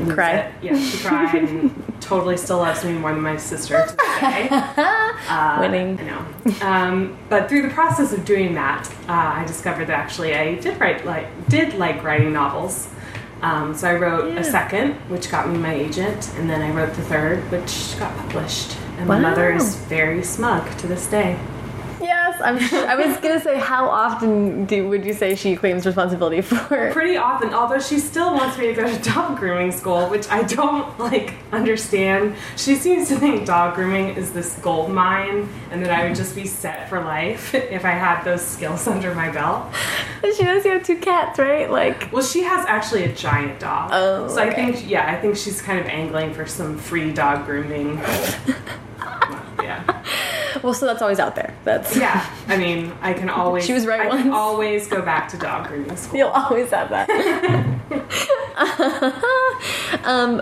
Cry. 0.09 0.31
it. 0.33 0.53
Yeah, 0.61 0.79
she 0.79 0.97
cried 0.99 1.35
and 1.35 1.96
totally 2.07 2.37
still 2.37 2.57
loves 2.57 2.83
me 2.85 2.93
more 2.93 3.11
than 3.13 3.21
my 3.21 3.35
sister 3.37 3.85
to 3.85 3.95
this 3.95 4.19
day. 4.19 4.47
Uh, 5.29 5.57
Winning. 5.59 5.99
I 5.99 6.03
know. 6.03 6.25
Um, 6.65 7.17
but 7.27 7.49
through 7.49 7.63
the 7.63 7.73
process 7.73 8.13
of 8.13 8.23
doing 8.23 8.53
that, 8.53 8.87
uh, 9.09 9.41
I 9.41 9.43
discovered 9.45 9.85
that 9.87 9.97
actually 9.99 10.35
I 10.35 10.55
did 10.55 10.79
write 10.79 11.05
like 11.05 11.27
did 11.49 11.73
like 11.73 12.01
writing 12.03 12.31
novels. 12.31 12.87
Um, 13.41 13.73
so 13.75 13.89
I 13.89 13.95
wrote 13.95 14.33
Yeah. 14.33 14.39
a 14.39 14.43
second, 14.43 14.93
which 15.09 15.29
got 15.29 15.49
me 15.49 15.57
my 15.57 15.73
agent, 15.73 16.31
and 16.37 16.49
then 16.49 16.61
I 16.61 16.71
wrote 16.71 16.93
the 16.93 17.01
third, 17.03 17.39
which 17.51 17.99
got 17.99 18.15
published. 18.17 18.77
And 18.99 19.09
Wow. 19.09 19.15
my 19.19 19.29
mother 19.29 19.51
is 19.51 19.75
very 19.89 20.23
smug 20.23 20.63
to 20.77 20.87
this 20.87 21.07
day. 21.07 21.37
Yes, 22.39 22.73
I'm. 22.73 22.87
I 22.89 22.95
was 22.95 23.17
gonna 23.17 23.39
say, 23.39 23.57
how 23.57 23.89
often 23.89 24.65
do, 24.65 24.87
would 24.89 25.05
you 25.05 25.13
say 25.13 25.35
she 25.35 25.55
claims 25.55 25.85
responsibility 25.85 26.41
for? 26.41 26.91
Pretty 26.91 27.17
often, 27.17 27.53
although 27.53 27.79
she 27.79 27.99
still 27.99 28.33
wants 28.33 28.57
me 28.57 28.67
to 28.67 28.73
go 28.73 28.87
to 28.87 29.03
dog 29.09 29.37
grooming 29.37 29.71
school, 29.71 30.07
which 30.09 30.29
I 30.29 30.43
don't 30.43 30.97
like 30.99 31.33
understand. 31.51 32.35
She 32.55 32.75
seems 32.75 33.07
to 33.09 33.15
think 33.17 33.45
dog 33.45 33.75
grooming 33.75 34.09
is 34.15 34.33
this 34.33 34.57
gold 34.59 34.91
mine, 34.91 35.49
and 35.71 35.83
that 35.83 35.91
I 35.91 36.07
would 36.07 36.15
just 36.15 36.35
be 36.35 36.45
set 36.45 36.89
for 36.89 37.01
life 37.03 37.53
if 37.55 37.85
I 37.85 37.91
had 37.91 38.23
those 38.23 38.45
skills 38.45 38.87
under 38.87 39.13
my 39.13 39.29
belt. 39.31 39.73
She 40.35 40.43
knows 40.43 40.65
you 40.65 40.71
have 40.71 40.83
two 40.83 40.97
cats, 40.97 41.39
right? 41.39 41.69
Like, 41.69 42.11
Well, 42.11 42.23
she 42.23 42.43
has 42.43 42.65
actually 42.67 43.03
a 43.03 43.13
giant 43.13 43.59
dog. 43.59 43.91
Oh, 43.93 44.27
so 44.27 44.41
I 44.41 44.53
think, 44.53 44.89
yeah, 44.89 45.09
I 45.11 45.19
think 45.19 45.37
she's 45.37 45.61
kind 45.61 45.79
of 45.79 45.85
angling 45.85 46.33
for 46.33 46.45
some 46.45 46.77
free 46.77 47.11
dog 47.13 47.45
grooming. 47.45 47.97
yeah, 49.63 50.03
well, 50.63 50.73
so 50.73 50.85
that's 50.85 51.01
always 51.01 51.19
out 51.19 51.35
there. 51.35 51.53
That's 51.63 51.95
yeah. 51.95 52.26
I 52.47 52.57
mean, 52.57 52.93
I 53.01 53.13
can 53.13 53.29
always. 53.29 53.65
She 53.65 53.73
was 53.73 53.85
right 53.85 54.11
I 54.11 54.21
can 54.21 54.31
always 54.31 54.87
go 54.87 55.01
back 55.01 55.27
to 55.29 55.37
dog 55.37 55.67
grooming 55.67 55.95
school. 56.01 56.17
You'll 56.17 56.29
always 56.29 56.69
have 56.71 56.89
that. 56.89 57.09
um, 60.03 60.41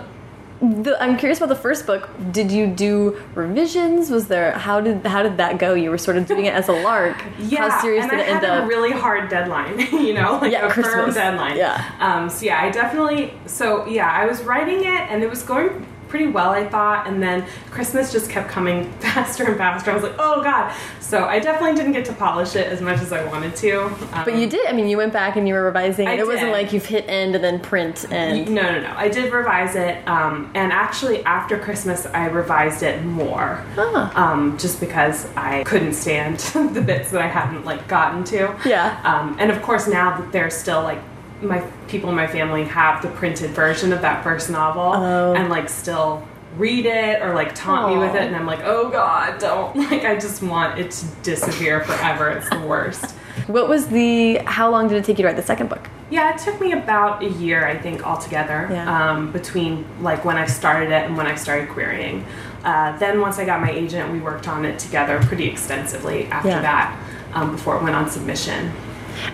the, 0.60 0.96
I'm 1.00 1.18
curious 1.18 1.38
about 1.38 1.50
the 1.50 1.54
first 1.56 1.86
book. 1.86 2.08
Did 2.32 2.50
you 2.50 2.66
do 2.66 3.20
revisions? 3.34 4.10
Was 4.10 4.28
there 4.28 4.52
how 4.52 4.80
did 4.80 5.04
how 5.06 5.22
did 5.22 5.36
that 5.36 5.58
go? 5.58 5.74
You 5.74 5.90
were 5.90 5.98
sort 5.98 6.16
of 6.16 6.26
doing 6.26 6.46
it 6.46 6.54
as 6.54 6.68
a 6.68 6.72
lark. 6.72 7.22
Yeah, 7.38 7.68
how 7.68 7.80
serious 7.82 8.02
and 8.04 8.10
did 8.12 8.20
I 8.20 8.22
it 8.22 8.28
end 8.28 8.44
had 8.44 8.58
a 8.58 8.62
up? 8.62 8.68
really 8.68 8.90
hard 8.92 9.28
deadline, 9.28 9.78
you 9.92 10.14
know, 10.14 10.38
like 10.40 10.52
Yeah, 10.52 10.66
a 10.66 10.70
firm 10.72 10.84
Christmas. 10.84 11.14
deadline. 11.14 11.56
Yeah. 11.58 11.84
Um, 12.00 12.30
so 12.30 12.46
yeah, 12.46 12.62
I 12.62 12.70
definitely. 12.70 13.34
So 13.46 13.86
yeah, 13.86 14.10
I 14.10 14.24
was 14.26 14.42
writing 14.42 14.80
it, 14.80 14.86
and 15.10 15.22
it 15.22 15.28
was 15.28 15.42
going 15.42 15.86
pretty 16.16 16.30
well, 16.32 16.50
I 16.50 16.66
thought, 16.66 17.06
and 17.06 17.22
then 17.22 17.44
Christmas 17.70 18.10
just 18.10 18.30
kept 18.30 18.48
coming 18.48 18.90
faster 19.00 19.44
and 19.44 19.56
faster. 19.58 19.90
I 19.90 19.94
was 19.94 20.02
like, 20.02 20.14
oh 20.18 20.42
god. 20.42 20.74
So 21.00 21.26
I 21.26 21.38
definitely 21.38 21.76
didn't 21.76 21.92
get 21.92 22.06
to 22.06 22.12
polish 22.14 22.56
it 22.56 22.66
as 22.68 22.80
much 22.80 23.00
as 23.00 23.12
I 23.12 23.22
wanted 23.26 23.54
to. 23.56 23.84
Um, 23.84 24.24
but 24.24 24.36
you 24.36 24.48
did. 24.48 24.66
I 24.66 24.72
mean, 24.72 24.88
you 24.88 24.96
went 24.96 25.12
back 25.12 25.36
and 25.36 25.46
you 25.46 25.52
were 25.54 25.62
revising. 25.62 26.08
I 26.08 26.14
it 26.14 26.26
wasn't 26.26 26.52
like 26.52 26.72
you've 26.72 26.86
hit 26.86 27.04
end 27.06 27.34
and 27.34 27.44
then 27.44 27.60
print 27.60 28.06
and. 28.10 28.48
No, 28.48 28.62
no, 28.62 28.80
no. 28.80 28.94
I 28.96 29.08
did 29.08 29.30
revise 29.32 29.76
it, 29.76 29.96
um, 30.08 30.50
and 30.54 30.72
actually 30.72 31.22
after 31.24 31.58
Christmas, 31.58 32.06
I 32.06 32.26
revised 32.28 32.82
it 32.82 33.04
more, 33.04 33.62
Ah. 33.76 34.32
um, 34.32 34.56
just 34.58 34.80
because 34.80 35.28
I 35.36 35.64
couldn't 35.64 35.92
stand 35.92 36.38
the 36.74 36.80
bits 36.80 37.10
that 37.10 37.20
I 37.20 37.26
hadn't 37.28 37.64
like 37.66 37.86
gotten 37.88 38.24
to. 38.24 38.56
Yeah. 38.64 38.98
Um, 39.04 39.36
and 39.38 39.50
of 39.50 39.60
course, 39.62 39.86
now 39.86 40.18
that 40.18 40.32
there's 40.32 40.54
still 40.56 40.82
like 40.82 41.00
my 41.42 41.60
people 41.88 42.08
in 42.10 42.16
my 42.16 42.26
family 42.26 42.64
have 42.64 43.02
the 43.02 43.08
printed 43.08 43.50
version 43.50 43.92
of 43.92 44.00
that 44.02 44.22
first 44.24 44.50
novel, 44.50 44.92
Oh. 44.94 45.34
and 45.34 45.48
like 45.48 45.68
still 45.68 46.26
read 46.56 46.86
it 46.86 47.20
or 47.22 47.34
like 47.34 47.54
taunt 47.54 47.92
me 47.92 47.98
with 47.98 48.14
it, 48.14 48.22
and 48.22 48.34
I'm 48.34 48.46
like, 48.46 48.60
oh 48.64 48.88
god, 48.88 49.38
don't 49.38 49.76
like. 49.90 50.04
I 50.04 50.14
just 50.14 50.42
want 50.42 50.78
it 50.78 50.90
to 50.92 51.06
disappear 51.22 51.84
forever. 51.84 52.30
It's 52.30 52.48
the 52.48 52.60
worst. 52.60 53.10
What 53.48 53.68
was 53.68 53.86
the? 53.88 54.36
How 54.46 54.70
long 54.70 54.88
did 54.88 54.96
it 54.96 55.04
take 55.04 55.18
you 55.18 55.22
to 55.22 55.28
write 55.28 55.36
the 55.36 55.42
second 55.42 55.68
book? 55.68 55.86
Yeah, 56.08 56.32
it 56.34 56.38
took 56.38 56.60
me 56.60 56.72
about 56.72 57.22
a 57.22 57.28
year, 57.28 57.66
I 57.66 57.76
think, 57.76 58.06
altogether, 58.06 58.68
Yeah. 58.70 59.10
um, 59.12 59.32
between 59.32 59.84
like 60.00 60.24
when 60.24 60.38
I 60.38 60.46
started 60.46 60.90
it 60.90 61.04
and 61.04 61.16
when 61.16 61.26
I 61.26 61.34
started 61.34 61.68
querying. 61.68 62.24
Uh, 62.64 62.96
then 62.98 63.20
once 63.20 63.38
I 63.38 63.44
got 63.44 63.60
my 63.60 63.70
agent, 63.70 64.10
we 64.12 64.20
worked 64.20 64.48
on 64.48 64.64
it 64.64 64.78
together 64.78 65.20
pretty 65.24 65.46
extensively 65.48 66.26
after 66.26 66.48
Yeah. 66.48 66.60
that, 66.62 66.96
um, 67.34 67.52
before 67.52 67.76
it 67.76 67.82
went 67.82 67.94
on 67.96 68.08
submission. 68.08 68.72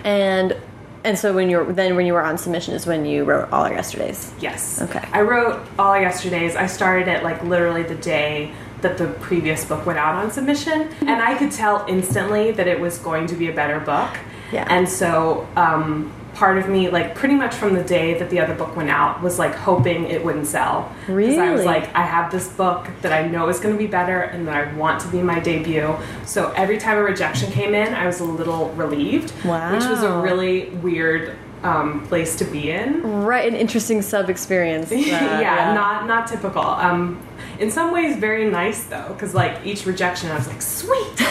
And 0.03 0.55
and 1.03 1.17
so 1.17 1.33
when 1.33 1.49
you 1.49 1.57
were 1.57 1.73
then 1.73 1.95
when 1.95 2.05
you 2.05 2.13
were 2.13 2.23
on 2.23 2.37
submission 2.37 2.73
is 2.73 2.85
when 2.85 3.05
you 3.05 3.23
wrote 3.23 3.51
all 3.51 3.63
our 3.63 3.73
yesterdays. 3.73 4.31
Yes. 4.39 4.81
Okay. 4.81 5.05
I 5.11 5.21
wrote 5.21 5.65
all 5.77 5.91
our 5.91 6.01
yesterdays. 6.01 6.55
I 6.55 6.67
started 6.67 7.07
it 7.07 7.23
like 7.23 7.43
literally 7.43 7.83
the 7.83 7.95
day 7.95 8.53
that 8.81 8.97
the 8.97 9.07
previous 9.07 9.65
book 9.65 9.85
went 9.85 9.97
out 9.97 10.15
on 10.15 10.29
submission, 10.31 10.89
and 11.01 11.21
I 11.21 11.37
could 11.37 11.51
tell 11.51 11.85
instantly 11.87 12.51
that 12.51 12.67
it 12.67 12.79
was 12.79 12.97
going 12.99 13.27
to 13.27 13.35
be 13.35 13.47
a 13.47 13.53
better 13.53 13.79
book. 13.79 14.11
Yeah. 14.51 14.67
And 14.69 14.87
so 14.87 15.47
um, 15.55 16.11
part 16.33 16.57
of 16.57 16.67
me, 16.67 16.89
like 16.89 17.15
pretty 17.15 17.35
much 17.35 17.53
from 17.55 17.73
the 17.73 17.83
day 17.83 18.17
that 18.19 18.29
the 18.29 18.39
other 18.39 18.53
book 18.53 18.75
went 18.75 18.89
out, 18.89 19.21
was 19.21 19.39
like 19.39 19.53
hoping 19.55 20.05
it 20.05 20.23
wouldn't 20.23 20.47
sell. 20.47 20.93
Because 21.07 21.37
I 21.37 21.51
was 21.51 21.65
like, 21.65 21.93
I 21.95 22.03
have 22.03 22.31
this 22.31 22.47
book 22.47 22.87
that 23.01 23.13
I 23.13 23.27
know 23.27 23.49
is 23.49 23.59
going 23.59 23.73
to 23.73 23.79
be 23.79 23.87
better 23.87 24.21
and 24.21 24.47
that 24.47 24.55
I 24.55 24.73
want 24.73 25.01
to 25.01 25.07
be 25.07 25.21
my 25.21 25.39
debut. 25.39 25.95
So 26.25 26.51
every 26.51 26.77
time 26.77 26.97
a 26.97 27.03
rejection 27.03 27.51
came 27.51 27.73
in, 27.73 27.93
I 27.93 28.05
was 28.05 28.19
a 28.19 28.25
little 28.25 28.69
relieved. 28.71 29.31
Which 29.31 29.85
was 29.85 30.03
a 30.03 30.19
really 30.19 30.69
weird 30.69 31.35
um, 31.63 32.05
place 32.07 32.35
to 32.37 32.45
be 32.45 32.71
in. 32.71 33.01
Right, 33.23 33.47
an 33.47 33.55
interesting 33.55 34.01
sub 34.01 34.29
experience. 34.29 34.91
Uh, 35.03 35.39
yeah, 35.39 35.73
not 35.73 36.07
not 36.07 36.27
typical. 36.27 36.63
Um, 36.63 37.19
in 37.59 37.71
some 37.71 37.91
ways, 37.91 38.17
very 38.17 38.49
nice 38.49 38.83
though, 38.85 39.09
because 39.09 39.33
like 39.33 39.65
each 39.65 39.85
rejection, 39.85 40.31
I 40.31 40.35
was 40.37 40.47
like, 40.47 40.61
sweet, 40.61 41.21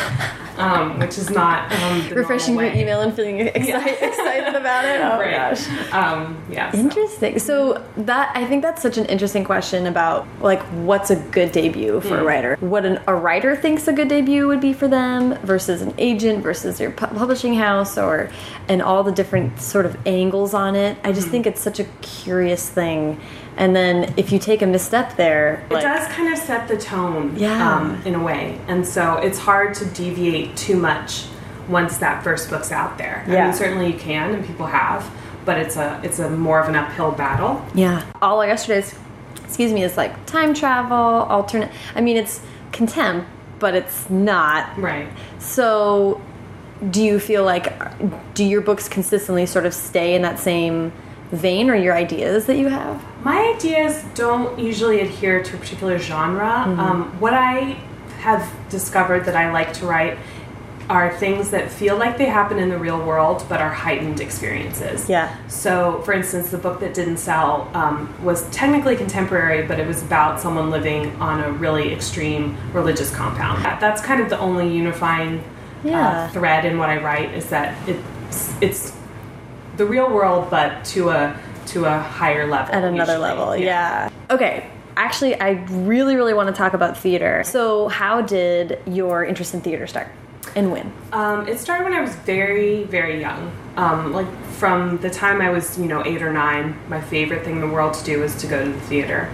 um, 0.59 0.99
which 0.99 1.19
is 1.19 1.31
not 1.31 1.73
um, 1.73 2.09
refreshing 2.15 2.55
your 2.55 2.73
email 2.73 3.01
and 3.01 3.15
feeling 3.15 3.41
excited, 3.41 3.99
excited 4.03 4.55
about 4.55 4.85
it. 4.85 5.01
Oh 5.01 5.19
right. 5.19 5.33
my 5.33 5.51
gosh. 5.51 5.93
Um, 5.93 6.43
yeah. 6.51 6.75
Interesting. 6.75 7.39
So 7.39 7.85
that 7.99 8.37
I 8.37 8.47
think 8.47 8.63
that's 8.63 8.83
such 8.83 8.99
an 8.99 9.07
interesting 9.07 9.45
question 9.45 9.87
about 9.87 10.27
like 10.41 10.63
what's 10.85 11.11
a 11.11 11.17
good 11.17 11.53
debut 11.53 12.01
for 12.01 12.19
a 12.19 12.25
writer. 12.25 12.57
What 12.61 12.85
an, 12.85 13.01
a 13.07 13.15
writer 13.15 13.57
thinks 13.57 13.89
a 13.89 13.93
good 13.93 14.09
debut 14.09 14.47
would 14.47 14.61
be 14.61 14.73
for 14.73 14.89
them 14.89 15.39
versus 15.39 15.83
an 15.83 15.95
agent 15.99 16.43
versus 16.43 16.81
your 16.81 16.91
pu- 16.91 17.07
publishing 17.07 17.55
house 17.55 17.99
or 17.99 18.31
and 18.69 18.83
all 18.83 19.03
the 19.03 19.13
different 19.13 19.61
sort 19.61 19.87
of 19.87 19.97
angles 20.07 20.55
on 20.55 20.77
it. 20.77 20.97
I 21.05 21.13
just 21.13 21.29
think 21.29 21.47
it's 21.47 21.61
such 21.61 21.81
a 21.81 21.85
curious 22.01 22.69
thing. 22.69 23.21
And 23.57 23.77
then 23.77 24.15
if 24.17 24.33
you 24.33 24.39
take 24.39 24.63
a 24.63 24.67
misstep 24.67 25.17
there, 25.17 25.65
It 25.71 25.75
like, 25.75 25.83
does 25.83 26.09
kind 26.09 26.33
of 26.33 26.39
set 26.39 26.69
the 26.69 26.77
tone, 26.77 27.35
Yeah. 27.37 27.77
um, 27.77 28.01
in 28.05 28.15
a 28.15 28.23
way, 28.23 28.59
and 28.69 28.87
so 28.87 29.19
it's 29.19 29.39
hard 29.39 29.75
to 29.75 29.85
deviate 29.85 30.57
too 30.57 30.77
much 30.77 31.27
once 31.69 31.99
that 31.99 32.25
first 32.25 32.51
book's 32.51 32.73
out 32.73 32.97
there. 32.99 33.25
I 33.27 33.31
Yeah. 33.33 33.45
mean, 33.45 33.53
certainly 33.55 33.87
you 33.93 33.99
can, 33.99 34.35
and 34.35 34.47
people 34.47 34.67
have, 34.67 35.05
but 35.45 35.59
it's 35.59 35.77
a 35.77 36.01
it's 36.03 36.19
a 36.19 36.31
more 36.31 36.61
of 36.61 36.69
an 36.69 36.77
uphill 36.77 37.13
battle. 37.13 37.61
Yeah. 37.75 38.03
All 38.23 38.45
yesterdays, 38.45 38.95
excuse 39.45 39.73
me, 39.73 39.83
is 39.83 39.97
like 39.97 40.25
time 40.27 40.55
travel, 40.55 40.97
alternate. 40.97 41.71
I 41.95 42.01
mean, 42.01 42.17
it's 42.17 42.41
contempt, 42.73 43.27
but 43.59 43.75
it's 43.75 44.09
not. 44.09 44.71
Right. 44.81 45.09
So, 45.39 46.21
do 46.91 47.03
you 47.03 47.19
feel 47.21 47.45
like 47.45 47.73
do 48.35 48.45
your 48.45 48.61
books 48.63 48.89
consistently 48.89 49.45
sort 49.47 49.67
of 49.67 49.75
stay 49.75 50.15
in 50.15 50.23
that 50.23 50.39
same 50.39 50.91
vein, 51.33 51.71
or 51.71 51.75
your 51.77 51.95
ideas 51.95 52.47
that 52.47 52.57
you 52.57 52.69
have? 52.69 53.01
My 53.23 53.53
ideas 53.55 54.05
don't 54.15 54.59
usually 54.59 55.01
adhere 55.01 55.43
to 55.43 55.57
a 55.57 55.59
particular 55.59 55.99
genre. 55.99 56.65
Mm-hmm. 56.67 56.81
Um, 56.81 57.21
what 57.21 57.35
I 57.35 57.79
have 58.19 58.51
discovered 58.69 59.25
that 59.25 59.37
I 59.37 59.53
like 59.53 59.73
to 59.75 59.87
write 59.87 60.19
are 60.91 61.17
things 61.17 61.51
that 61.51 61.71
feel 61.71 61.97
like 61.97 62.19
they 62.19 62.27
happen 62.27 62.59
in 62.59 62.69
the 62.69 62.79
real 62.79 63.05
world 63.05 63.45
but 63.49 63.61
are 63.61 63.71
heightened 63.73 64.21
experiences. 64.21 65.09
Yeah. 65.09 65.35
So, 65.47 66.03
for 66.03 66.13
instance, 66.13 66.51
the 66.51 66.59
book 66.59 66.81
that 66.81 66.93
didn't 66.95 67.19
sell 67.19 67.71
um, 67.75 68.13
was 68.25 68.49
technically 68.51 68.97
contemporary, 68.97 69.67
but 69.67 69.79
it 69.79 69.87
was 69.87 70.03
about 70.03 70.41
someone 70.41 70.71
living 70.71 71.15
on 71.17 71.41
a 71.43 71.53
really 71.53 71.93
extreme 71.93 72.57
religious 72.73 73.15
compound. 73.15 73.65
That's 73.81 74.03
kind 74.03 74.21
of 74.21 74.29
the 74.29 74.39
only 74.39 74.75
unifying 74.75 75.43
Yeah. 75.85 76.09
uh, 76.09 76.29
thread 76.31 76.65
in 76.65 76.79
what 76.79 76.91
I 76.91 77.03
write 77.03 77.33
is 77.33 77.49
that 77.51 77.77
it's 77.89 78.55
it's 78.61 78.93
the 79.77 79.87
real 79.87 80.11
world, 80.13 80.51
but 80.51 80.85
to 80.87 81.11
a 81.11 81.39
to 81.73 81.85
a 81.87 81.99
higher 81.99 82.47
level. 82.47 82.75
At 82.75 82.85
another 82.85 83.13
usually. 83.15 83.19
level, 83.19 83.57
yeah. 83.57 84.11
Okay. 84.31 84.69
Actually, 84.97 85.41
I 85.41 85.53
really, 85.71 86.17
really 86.17 86.35
want 86.35 86.49
to 86.49 86.55
talk 86.55 86.75
about 86.75 86.99
theater. 86.99 87.43
So, 87.45 87.89
how 87.89 88.21
did 88.21 88.79
your 88.87 89.25
interest 89.25 89.55
in 89.55 89.63
theater 89.63 89.87
start, 89.87 90.09
and 90.55 90.71
when? 90.71 90.93
Um, 91.13 91.49
it 91.49 91.59
started 91.59 91.85
when 91.85 91.95
I 91.95 92.03
was 92.03 92.15
very, 92.15 92.85
very 92.85 93.19
young. 93.21 93.51
Um, 93.77 94.13
like 94.13 94.27
from 94.59 94.99
the 94.99 95.09
time 95.09 95.41
I 95.41 95.49
was, 95.49 95.79
you 95.79 95.87
know, 95.87 96.05
eight 96.05 96.21
or 96.23 96.31
nine, 96.33 96.79
my 96.89 97.01
favorite 97.01 97.43
thing 97.43 97.55
in 97.55 97.61
the 97.63 97.69
world 97.69 97.95
to 97.95 98.05
do 98.05 98.21
was 98.21 98.37
to 98.43 98.47
go 98.47 98.63
to 98.65 98.71
the 98.71 98.81
theater. 98.83 99.31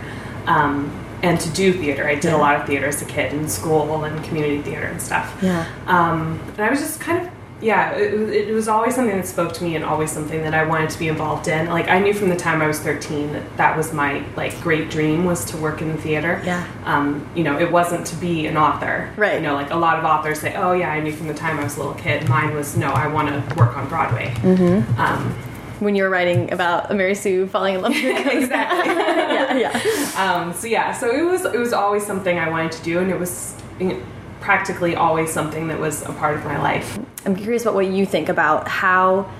Um, 0.47 1.05
and 1.21 1.41
to 1.41 1.51
do 1.51 1.73
theater. 1.73 2.07
I 2.07 2.15
did 2.15 2.27
Yeah. 2.27 2.37
a 2.37 2.39
lot 2.39 2.55
of 2.61 2.65
theater 2.69 2.87
as 2.87 3.03
a 3.03 3.05
kid 3.05 3.33
in 3.33 3.49
school 3.49 4.05
and 4.05 4.23
community 4.25 4.63
theater 4.63 4.87
and 4.87 5.03
stuff. 5.03 5.37
Yeah. 5.43 5.67
Um, 5.89 6.39
and 6.57 6.61
I 6.61 6.71
was 6.71 6.79
just 6.79 7.01
kind 7.01 7.27
of, 7.27 7.33
yeah, 7.61 7.93
it, 7.97 8.19
was- 8.19 8.31
it 8.31 8.53
was 8.53 8.69
always 8.69 8.95
something 8.95 9.17
that 9.17 9.27
spoke 9.27 9.53
to 9.55 9.65
me 9.65 9.75
and 9.77 9.85
always 9.85 10.13
something 10.13 10.43
that 10.43 10.55
I 10.55 10.65
wanted 10.65 10.91
to 10.91 10.99
be 10.99 11.09
involved 11.09 11.49
in. 11.49 11.67
Like 11.69 11.89
I 11.89 11.99
knew 11.99 12.15
from 12.15 12.29
the 12.29 12.37
time 12.37 12.63
I 12.63 12.67
was 12.67 12.79
13 12.79 13.33
that 13.33 13.57
that 13.57 13.77
was 13.77 13.93
my 13.93 14.25
like 14.37 14.61
great 14.61 14.91
dream 14.91 15.25
was 15.25 15.45
to 15.47 15.57
work 15.57 15.83
in 15.83 15.89
the 15.89 15.99
theater. 15.99 16.41
Yeah. 16.45 16.67
Um, 16.85 17.29
you 17.35 17.43
know, 17.45 17.59
it 17.59 17.71
wasn't 17.73 18.07
to 18.09 18.17
be 18.17 18.47
an 18.47 18.57
author. 18.57 19.13
Right. 19.17 19.35
You 19.35 19.41
know, 19.41 19.55
like 19.55 19.71
a 19.71 19.77
lot 19.77 19.99
of 19.99 20.05
authors 20.05 20.41
say, 20.41 20.55
oh 20.55 20.73
yeah, 20.73 20.91
I 20.93 21.01
knew 21.01 21.13
from 21.13 21.27
the 21.27 21.35
time 21.35 21.59
I 21.59 21.65
was 21.65 21.77
a 21.77 21.81
little 21.81 21.95
kid. 21.95 22.29
Mine 22.29 22.55
was, 22.55 22.77
no, 22.77 22.89
I 22.91 23.07
want 23.09 23.29
to 23.29 23.55
work 23.57 23.77
on 23.77 23.89
Broadway. 23.89 24.29
Mm-hmm. 24.37 25.01
Um, 25.01 25.33
When 25.81 25.95
you 25.97 26.03
were 26.05 26.11
writing 26.11 26.53
about 26.53 26.95
Mary 26.95 27.15
Sue 27.15 27.47
falling 27.47 27.77
in 27.77 27.83
love 27.83 27.93
with 27.93 28.05
exactly. 28.27 28.93
yeah, 28.95 29.57
yeah. 29.57 30.13
um, 30.17 30.53
so 30.53 30.67
yeah, 30.67 30.93
so 30.93 31.11
it 31.11 31.23
was 31.23 31.45
it 31.45 31.59
was 31.59 31.73
always 31.73 32.05
something 32.07 32.39
I 32.39 32.49
wanted 32.51 32.73
to 32.73 32.83
do, 32.83 32.99
and 33.01 33.11
it 33.11 33.19
was 33.19 33.55
you 33.81 33.89
know, 33.89 34.03
practically 34.41 34.97
always 34.97 35.33
something 35.33 35.69
that 35.69 35.79
was 35.79 36.03
a 36.03 36.13
part 36.13 36.37
of 36.37 36.45
my 36.45 36.61
life. 36.61 36.99
I'm 37.25 37.37
curious 37.37 37.63
about 37.63 37.75
what 37.75 37.87
you 37.87 38.07
think 38.07 38.29
about 38.29 38.69
how 38.69 39.31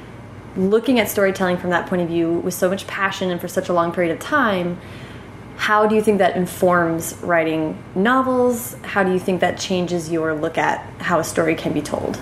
looking 0.57 0.99
at 0.99 1.09
storytelling 1.09 1.57
from 1.57 1.71
that 1.71 1.87
point 1.87 2.03
of 2.03 2.09
view 2.09 2.39
with 2.41 2.55
so 2.55 2.69
much 2.69 2.87
passion 2.87 3.31
and 3.31 3.41
for 3.41 3.49
such 3.49 3.69
a 3.69 3.73
long 3.73 3.93
period 3.93 4.13
of 4.13 4.19
time, 4.19 4.79
how 5.57 5.87
do 5.87 5.95
you 5.95 6.03
think 6.03 6.19
that 6.19 6.37
informs 6.37 7.15
writing 7.23 7.83
novels? 7.95 8.75
How 8.83 9.03
do 9.03 9.13
you 9.13 9.19
think 9.19 9.41
that 9.41 9.59
changes 9.59 10.11
your 10.11 10.35
look 10.35 10.57
at 10.57 10.81
how 11.01 11.19
a 11.19 11.25
story 11.25 11.55
can 11.55 11.73
be 11.73 11.83
told? 11.83 12.21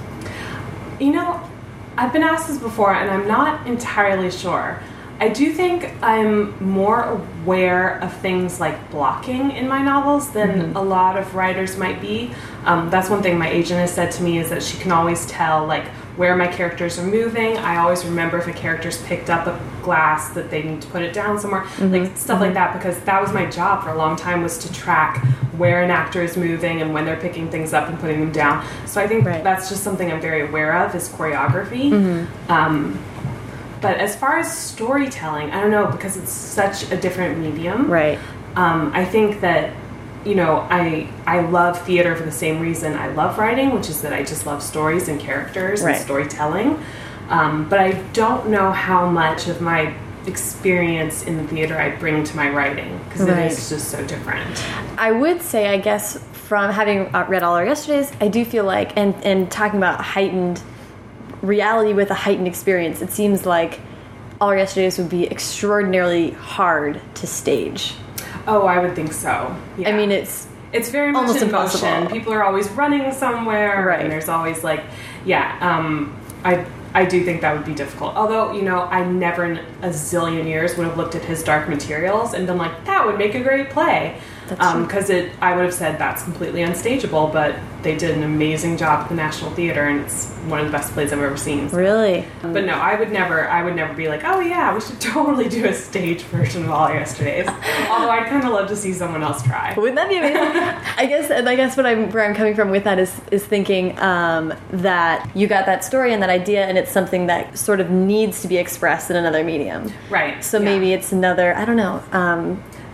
You 0.99 1.13
know, 1.13 1.41
I've 1.99 2.13
been 2.13 2.23
asked 2.23 2.49
this 2.49 2.59
before, 2.59 2.95
and 2.95 3.11
I'm 3.11 3.29
not 3.29 3.67
entirely 3.67 4.31
sure. 4.31 4.83
I 5.19 5.29
do 5.31 5.51
think 5.53 5.91
I'm 6.03 6.63
more 6.63 7.03
aware 7.05 7.99
of 8.03 8.13
things 8.19 8.61
like 8.61 8.91
blocking 8.91 9.51
in 9.53 9.67
my 9.67 9.81
novels 9.83 10.31
than 10.33 10.77
a 10.77 10.83
lot 10.83 11.17
of 11.17 11.35
writers 11.35 11.79
might 11.79 12.03
be. 12.03 12.31
Um, 12.67 12.91
that's 12.91 13.09
one 13.09 13.23
thing 13.23 13.39
my 13.39 13.49
agent 13.49 13.81
has 13.81 13.93
said 13.95 14.13
to 14.13 14.23
me 14.23 14.39
is 14.39 14.51
that 14.51 14.63
she 14.63 14.77
can 14.79 14.93
always 14.93 15.25
tell 15.27 15.65
like 15.67 15.87
where 16.17 16.37
my 16.37 16.47
characters 16.47 16.99
are 16.99 17.07
moving. 17.07 17.57
I 17.57 17.77
always 17.79 18.05
remember 18.05 18.37
if 18.39 18.47
a 18.47 18.53
character's 18.53 19.01
picked 19.05 19.31
up 19.31 19.47
a 19.47 19.59
glass 19.83 20.31
that 20.35 20.51
they 20.51 20.63
need 20.63 20.83
to 20.83 20.89
put 20.89 21.01
it 21.03 21.13
down 21.15 21.39
somewhere, 21.39 21.65
like 21.81 22.15
stuff 22.17 22.41
like 22.41 22.53
that. 22.55 22.75
Because 22.75 22.99
that 23.01 23.21
was 23.23 23.33
my 23.33 23.47
job 23.47 23.85
for 23.85 23.91
a 23.91 23.97
long 23.97 24.17
time 24.17 24.43
was 24.43 24.59
to 24.59 24.73
track 24.73 25.25
where 25.57 25.83
an 25.83 25.91
actor 25.91 26.23
is 26.23 26.37
moving 26.37 26.83
and 26.83 26.93
when 26.93 27.07
they're 27.07 27.17
picking 27.21 27.49
things 27.51 27.73
up 27.73 27.89
and 27.89 27.99
putting 28.01 28.21
them 28.21 28.33
down. 28.33 28.67
So 28.87 29.01
I 29.01 29.07
think 29.07 29.25
Right. 29.25 29.43
that's 29.43 29.71
just 29.71 29.83
something 29.83 30.13
I'm 30.13 30.21
very 30.21 30.47
aware 30.47 30.77
of 30.85 30.95
is 30.95 31.09
choreography. 31.09 32.27
Um, 32.51 32.99
but 33.87 33.99
as 33.99 34.17
far 34.17 34.39
as 34.39 34.51
storytelling, 34.57 35.51
I 35.51 35.61
don't 35.61 35.71
know 35.71 35.87
because 35.87 36.17
it's 36.17 36.33
such 36.33 36.91
a 36.91 36.97
different 36.97 37.39
medium. 37.39 37.91
Right. 37.91 38.19
Um, 38.57 38.91
I 38.95 39.05
think 39.05 39.41
that 39.43 39.73
you 40.25 40.35
know 40.35 40.67
I 40.71 41.09
I 41.27 41.41
love 41.41 41.81
theater 41.83 42.17
for 42.17 42.25
the 42.25 42.33
same 42.33 42.61
reason 42.61 42.95
I 42.95 43.09
love 43.09 43.39
writing, 43.39 43.71
which 43.73 43.89
is 43.89 44.03
that 44.03 44.13
I 44.13 44.23
just 44.23 44.47
love 44.47 44.63
stories 44.63 45.09
and 45.09 45.21
characters 45.21 45.83
Right. 45.83 45.95
and 45.97 46.05
storytelling. 46.05 46.79
Um, 47.29 47.69
but 47.69 47.81
I 47.81 47.93
don't 48.13 48.49
know 48.49 48.71
how 48.73 49.09
much 49.09 49.49
of 49.49 49.61
my 49.61 49.93
experience 50.27 51.23
in 51.25 51.37
the 51.37 51.45
theater 51.47 51.77
I 51.79 51.91
bring 51.91 52.25
to 52.25 52.37
my 52.37 52.49
writing 52.51 52.99
because 53.05 53.29
Right. 53.29 53.39
it 53.47 53.53
is 53.53 53.69
just 53.69 53.89
so 53.91 54.05
different. 54.07 54.65
I 54.99 55.13
would 55.13 55.41
say, 55.43 55.69
I 55.69 55.77
guess, 55.79 56.19
from 56.33 56.71
having 56.73 57.15
uh, 57.15 57.25
read 57.29 57.43
all 57.43 57.55
our 57.55 57.65
yesterdays, 57.67 58.13
I 58.21 58.29
do 58.29 58.45
feel 58.45 58.65
like, 58.65 58.97
and 58.97 59.15
and 59.25 59.51
talking 59.51 59.79
about 59.79 60.01
heightened 60.01 60.61
reality 61.43 61.93
with 61.93 62.11
a 62.11 62.15
heightened 62.15 62.47
experience, 62.49 63.03
it 63.03 63.11
seems 63.11 63.47
like 63.47 63.81
all 64.41 64.49
our 64.49 64.59
yesterdays 64.59 64.99
would 64.99 65.09
be 65.09 65.31
extraordinarily 65.31 66.31
hard 66.33 67.01
to 67.15 67.27
stage. 67.27 67.95
Oh, 68.47 68.67
I 68.67 68.79
would 68.79 68.95
think 68.95 69.13
so. 69.13 69.57
Yeah. 69.79 69.89
I 69.91 69.97
mean, 69.97 70.11
it's 70.11 70.47
it's 70.73 70.91
very 70.91 71.11
much 71.13 71.27
Almost 71.29 71.43
impossible. 71.43 71.89
motion. 71.89 72.13
People 72.13 72.33
are 72.33 72.45
always 72.45 72.69
running 72.71 73.11
somewhere, 73.13 73.85
Right. 73.87 74.01
And 74.01 74.11
there's 74.11 74.29
always 74.29 74.63
like, 74.63 74.83
yeah. 75.25 75.57
Um, 75.61 76.15
I 76.45 76.65
I 76.95 77.05
do 77.05 77.25
think 77.25 77.41
that 77.43 77.55
would 77.57 77.65
be 77.67 77.75
difficult. 77.75 78.15
Although 78.15 78.53
you 78.53 78.63
know, 78.63 78.83
I 78.83 79.05
never 79.05 79.45
in 79.45 79.59
a 79.83 79.89
zillion 79.89 80.47
years 80.47 80.77
would 80.77 80.87
have 80.87 80.97
looked 80.97 81.15
at 81.15 81.25
his 81.25 81.43
Dark 81.43 81.69
Materials 81.69 82.35
and 82.35 82.47
been 82.47 82.59
like, 82.59 82.85
that 82.85 83.07
would 83.07 83.19
make 83.19 83.35
a 83.35 83.43
great 83.43 83.71
play. 83.71 84.19
Because 84.49 85.11
it 85.11 85.33
I 85.41 85.55
would 85.55 85.65
have 85.65 85.75
said 85.75 85.99
that's 85.99 86.23
completely 86.23 86.63
unstageable, 86.63 87.29
but 87.29 87.57
they 87.83 87.97
did 87.97 88.17
an 88.17 88.25
amazing 88.25 88.77
job 88.77 89.05
at 89.05 89.09
the 89.09 89.15
National 89.15 89.51
Theater, 89.53 89.85
and 89.85 90.01
it's 90.01 90.27
one 90.49 90.59
of 90.59 90.67
the 90.67 90.73
best 90.73 90.93
plays 90.93 91.13
I've 91.13 91.21
ever 91.21 91.37
seen. 91.37 91.69
Really? 91.69 92.25
But 92.43 92.65
no, 92.65 92.75
I 92.75 92.99
would 92.99 93.13
never. 93.13 93.49
I 93.49 93.63
would 93.63 93.77
never 93.77 93.95
be 93.95 94.09
like, 94.09 94.23
oh 94.25 94.41
yeah, 94.41 94.75
we 94.75 94.81
should 94.81 95.01
totally 95.17 95.49
do 95.49 95.67
a 95.67 95.73
stage 95.73 96.23
version 96.23 96.65
of 96.65 96.71
All 96.71 96.89
Yesterdays. 96.89 97.47
Although 97.49 98.11
I'd 98.11 98.27
kind 98.29 98.45
of 98.45 98.53
love 98.53 98.69
to 98.69 98.77
see 98.77 98.93
someone 98.93 99.23
else 99.23 99.43
try. 99.43 99.75
Wouldn't 99.77 99.97
that 99.97 100.09
be 100.09 100.17
amazing? 100.17 100.37
I 100.97 101.07
guess, 101.07 101.31
and 101.31 101.49
I 101.49 101.57
guess 101.57 101.77
what 101.77 101.87
I'm 101.87 102.11
where 102.11 102.25
I'm 102.25 102.35
coming 102.35 102.55
from 102.55 102.71
with 102.71 102.85
that 102.85 102.99
is 102.99 103.21
is 103.31 103.45
thinking 103.45 103.99
um, 104.01 104.53
that 104.71 105.31
you 105.35 105.47
got 105.47 105.67
that 105.67 105.85
story 105.85 106.13
and 106.13 106.23
that 106.23 106.31
idea, 106.31 106.67
and 106.67 106.77
it's 106.77 106.91
something 106.91 107.27
that 107.27 107.57
sort 107.59 107.81
of 107.81 107.91
needs 107.91 108.43
to 108.43 108.49
be 108.49 108.57
expressed 108.57 109.11
in 109.11 109.17
another 109.17 109.45
medium. 109.45 109.93
Right. 110.11 110.43
So 110.45 110.59
yeah. 110.59 110.65
maybe 110.65 110.93
it's 110.93 111.13
another. 111.13 111.55
I 111.55 111.65
don't 111.65 111.77
know. 111.77 112.03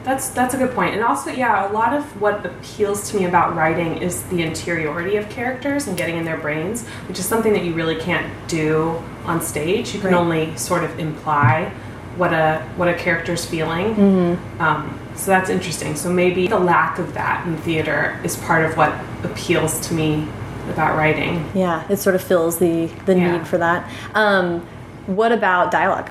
That's 0.05 0.31
that's 0.31 0.53
a 0.55 0.57
good 0.59 0.73
point. 0.75 0.95
And 0.95 1.05
also, 1.05 1.31
yeah, 1.31 1.71
a 1.71 1.73
lot 1.73 1.95
of 1.95 2.05
what 2.21 2.45
appeals 2.45 3.09
to 3.11 3.17
me 3.17 3.25
about 3.27 3.55
writing 3.55 3.99
is 3.99 4.23
the 4.25 4.43
interiority 4.43 5.17
of 5.17 5.29
characters 5.31 5.87
and 5.87 5.97
getting 5.97 6.17
in 6.17 6.25
their 6.25 6.37
brains, 6.39 6.87
which 7.09 7.19
is 7.21 7.25
something 7.27 7.53
that 7.53 7.65
you 7.65 7.73
really 7.73 7.95
can't 7.97 8.27
do 8.49 9.01
on 9.27 9.41
stage. 9.41 9.95
You 9.95 10.01
can 10.01 10.11
Right. 10.11 10.19
only 10.21 10.57
sort 10.57 10.83
of 10.83 10.99
imply 10.99 11.71
what 12.17 12.33
a 12.33 12.63
what 12.77 12.89
a 12.89 12.95
character's 12.95 13.45
feeling. 13.47 13.95
Mm-hmm. 13.95 14.61
Um, 14.61 14.99
so 15.15 15.31
that's 15.31 15.49
interesting. 15.51 15.95
So 15.95 16.11
maybe 16.11 16.49
the 16.49 16.59
lack 16.59 16.99
of 16.99 17.15
that 17.15 17.47
in 17.47 17.57
theater 17.59 18.19
is 18.25 18.37
part 18.37 18.65
of 18.65 18.77
what 18.77 18.93
appeals 19.23 19.79
to 19.89 19.95
me 19.95 20.27
about 20.73 20.97
writing. 20.97 21.49
yeah, 21.55 21.85
it 21.89 21.97
sort 21.99 22.15
of 22.17 22.23
fills 22.23 22.59
the 22.59 22.87
the 23.07 23.15
Yeah. 23.17 23.33
need 23.37 23.47
for 23.47 23.59
that. 23.59 23.89
Um, 24.15 24.63
what 25.07 25.31
about 25.33 25.71
dialogue? 25.71 26.11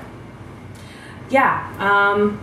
Yeah. 1.30 1.60
Um, 1.78 2.38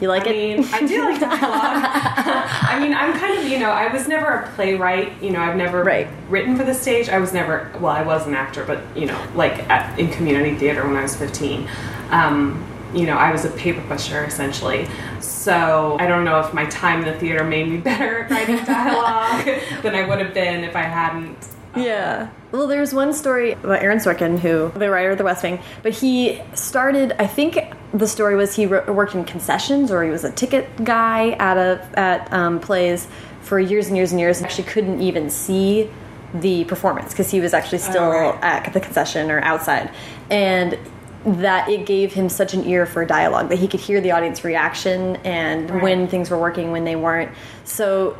You 0.00 0.08
like 0.08 0.26
I 0.26 0.30
it? 0.30 0.58
mean, 0.58 0.68
I 0.72 0.86
do 0.86 1.04
like 1.04 1.20
dialogue. 1.20 1.40
I 1.42 2.78
mean, 2.80 2.94
I'm 2.94 3.12
kind 3.18 3.38
of, 3.38 3.44
you 3.48 3.58
know, 3.58 3.70
I 3.70 3.92
was 3.92 4.08
never 4.08 4.26
a 4.28 4.48
playwright. 4.52 5.12
You 5.22 5.30
know, 5.30 5.40
I've 5.40 5.56
never 5.56 5.82
Right. 5.84 6.08
written 6.28 6.56
for 6.56 6.64
the 6.64 6.72
stage. 6.74 7.08
I 7.08 7.18
was 7.18 7.32
never, 7.32 7.70
well, 7.80 7.92
I 7.92 8.02
was 8.02 8.26
an 8.26 8.34
actor, 8.34 8.64
but, 8.64 8.80
you 8.96 9.06
know, 9.06 9.20
like 9.34 9.68
at, 9.68 9.98
in 9.98 10.08
community 10.10 10.54
theater 10.56 10.86
when 10.86 10.96
I 10.96 11.02
was 11.02 11.14
15. 11.16 11.68
Um, 12.10 12.66
you 12.94 13.06
know, 13.06 13.16
I 13.16 13.30
was 13.30 13.44
a 13.44 13.50
paper 13.50 13.82
pusher 13.88 14.24
essentially. 14.24 14.88
So 15.20 15.96
I 16.00 16.06
don't 16.06 16.24
know 16.24 16.40
if 16.40 16.52
my 16.54 16.64
time 16.66 17.00
in 17.00 17.04
the 17.04 17.18
theater 17.18 17.44
made 17.44 17.68
me 17.68 17.76
better 17.90 18.24
at 18.24 18.30
writing 18.30 18.64
dialogue 18.64 19.44
than 19.82 19.94
I 19.94 20.08
would 20.08 20.18
have 20.18 20.34
been 20.34 20.64
if 20.64 20.74
I 20.74 20.82
hadn't. 20.82 21.36
Yeah. 21.76 22.30
Well, 22.50 22.66
there's 22.66 22.92
one 22.92 23.12
story 23.12 23.52
about 23.52 23.80
Aaron 23.80 23.98
Sorkin, 23.98 24.40
who 24.40 24.72
the 24.76 24.90
writer 24.90 25.10
of 25.12 25.18
The 25.18 25.24
West 25.24 25.44
Wing, 25.44 25.60
but 25.84 25.92
he 25.92 26.40
started. 26.54 27.12
I 27.20 27.28
think 27.28 27.58
the 27.92 28.06
story 28.06 28.36
was 28.36 28.54
he 28.54 28.66
worked 28.66 29.14
in 29.14 29.24
concessions, 29.24 29.90
or 29.90 30.04
he 30.04 30.10
was 30.10 30.24
a 30.24 30.30
ticket 30.30 30.68
guy 30.84 31.30
at 31.32 31.56
a 31.56 31.88
at 31.98 32.32
um, 32.32 32.60
plays 32.60 33.08
for 33.42 33.58
years 33.58 33.88
and 33.88 33.96
years 33.96 34.12
and 34.12 34.20
years. 34.20 34.38
And 34.38 34.46
actually, 34.46 34.64
couldn't 34.64 35.00
even 35.00 35.30
see 35.30 35.90
the 36.32 36.64
performance 36.64 37.10
because 37.10 37.30
he 37.30 37.40
was 37.40 37.52
actually 37.52 37.78
still 37.78 38.04
Oh, 38.04 38.10
right. 38.10 38.38
at 38.42 38.72
the 38.72 38.80
concession 38.80 39.30
or 39.30 39.40
outside, 39.40 39.90
and 40.30 40.78
that 41.26 41.68
it 41.68 41.84
gave 41.84 42.14
him 42.14 42.28
such 42.28 42.54
an 42.54 42.64
ear 42.64 42.86
for 42.86 43.04
dialogue 43.04 43.48
that 43.50 43.58
he 43.58 43.68
could 43.68 43.80
hear 43.80 44.00
the 44.00 44.12
audience 44.12 44.42
reaction 44.44 45.16
and 45.16 45.68
Right. 45.70 45.82
when 45.82 46.08
things 46.08 46.30
were 46.30 46.38
working 46.38 46.70
when 46.72 46.84
they 46.84 46.96
weren't. 46.96 47.30
So 47.64 48.16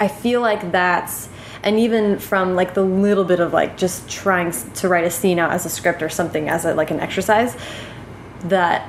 I 0.00 0.08
feel 0.08 0.40
like 0.40 0.72
that's 0.72 1.28
and 1.62 1.78
even 1.78 2.18
from 2.18 2.56
like 2.56 2.74
the 2.74 2.82
little 2.82 3.22
bit 3.24 3.38
of 3.38 3.52
like 3.52 3.76
just 3.78 4.08
trying 4.10 4.50
to 4.74 4.88
write 4.88 5.04
a 5.04 5.10
scene 5.10 5.38
out 5.38 5.52
as 5.52 5.64
a 5.64 5.70
script 5.70 6.02
or 6.02 6.08
something 6.08 6.48
as 6.48 6.64
a, 6.64 6.74
like 6.74 6.90
an 6.90 6.98
exercise 6.98 7.56
that 8.44 8.88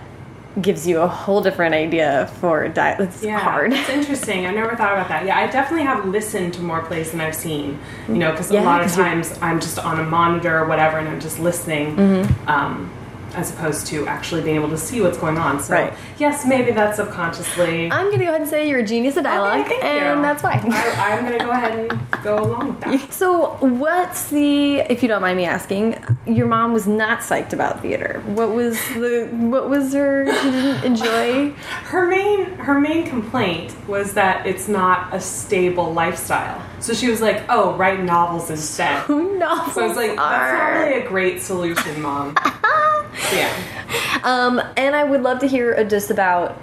gives 0.62 0.86
you 0.88 1.02
a 1.02 1.08
whole 1.08 1.42
different 1.42 1.74
idea 1.74 2.28
for 2.40 2.68
diet. 2.70 3.00
It's 3.00 3.24
Yeah, 3.24 3.40
hard. 3.40 3.74
It's 3.74 3.90
interesting. 3.90 4.46
I've 4.46 4.54
never 4.56 4.76
thought 4.76 4.94
about 4.94 5.08
that. 5.08 5.26
Yeah, 5.26 5.38
I 5.38 5.48
definitely 5.48 5.86
have 5.86 6.06
listened 6.06 6.54
to 6.56 6.62
more 6.62 6.82
plays 6.84 7.12
than 7.12 7.22
I've 7.22 7.36
seen. 7.36 7.80
You 8.08 8.16
know, 8.16 8.32
because 8.32 8.52
Yeah, 8.52 8.64
a 8.64 8.66
lot 8.66 8.84
of 8.84 8.92
times 8.94 9.38
I'm 9.42 9.60
just 9.60 9.80
on 9.80 10.00
a 10.00 10.04
monitor 10.04 10.60
or 10.60 10.66
whatever, 10.68 10.98
and 11.00 11.08
I'm 11.10 11.20
just 11.20 11.40
listening, 11.40 11.96
Mm-hmm. 11.96 12.48
um, 12.50 12.92
as 13.36 13.52
opposed 13.54 13.88
to 13.88 14.08
actually 14.08 14.42
being 14.42 14.56
able 14.56 14.70
to 14.70 14.78
see 14.78 15.02
what's 15.02 15.18
going 15.18 15.38
on. 15.38 15.60
So, 15.60 15.74
Right. 15.74 15.94
yes, 16.20 16.46
maybe 16.46 16.72
that's 16.72 16.98
subconsciously. 16.98 17.92
I'm 17.92 18.12
gonna 18.12 18.24
go 18.26 18.30
ahead 18.30 18.42
and 18.42 18.50
say 18.50 18.68
you're 18.70 18.80
a 18.80 18.84
genius 18.86 19.18
at 19.18 19.24
dialogue, 19.24 19.66
Okay, 19.66 19.80
and 19.82 20.18
you. 20.18 20.22
that's 20.22 20.44
why. 20.44 20.62
I, 20.64 21.18
I'm 21.18 21.26
going 21.26 21.38
to 21.40 21.46
go 21.46 21.52
ahead 21.52 21.92
and 21.92 22.24
go 22.24 22.40
along 22.40 22.68
with 22.70 22.80
that. 22.82 23.14
So, 23.14 23.58
what's 23.60 24.30
the? 24.30 24.78
If 24.90 25.02
you 25.02 25.08
don't 25.10 25.22
mind 25.22 25.38
me 25.38 25.46
asking, 25.46 25.96
your 26.26 26.48
mom 26.48 26.74
was 26.74 26.88
not 26.88 27.20
psyched 27.20 27.54
about 27.54 27.82
theater. 27.82 28.22
What 28.28 28.50
was 28.52 28.78
the? 28.96 29.28
What 29.32 29.70
was 29.70 29.94
her? 29.94 30.26
She 30.42 30.52
didn't 30.52 30.84
enjoy. 30.84 31.50
Her 31.94 32.08
main 32.08 32.46
her 32.58 32.80
main 32.80 33.06
complaint 33.08 33.76
was 33.88 34.14
that 34.14 34.46
it's 34.48 34.68
not 34.68 35.14
a 35.14 35.20
stable 35.20 35.94
lifestyle. 35.94 36.62
So 36.80 36.94
she 36.94 37.10
was 37.10 37.22
like, 37.22 37.44
"Oh, 37.50 37.74
write 37.76 38.02
novels 38.04 38.50
instead." 38.50 39.00
Who 39.08 39.38
knows? 39.38 39.74
So 39.74 39.84
I 39.84 39.88
was 39.88 39.98
like, 39.98 40.16
"That's 40.16 40.54
not 40.54 40.70
really 40.80 41.02
a 41.02 41.08
great 41.08 41.42
solution, 41.42 42.02
mom." 42.02 42.36
yeah. 43.34 43.54
Um, 44.24 44.62
and 44.78 44.96
I 44.96 45.04
would 45.04 45.22
love 45.22 45.40
to 45.40 45.48
hear 45.48 45.76
uh, 45.76 45.84
just 45.84 46.10
about 46.10 46.58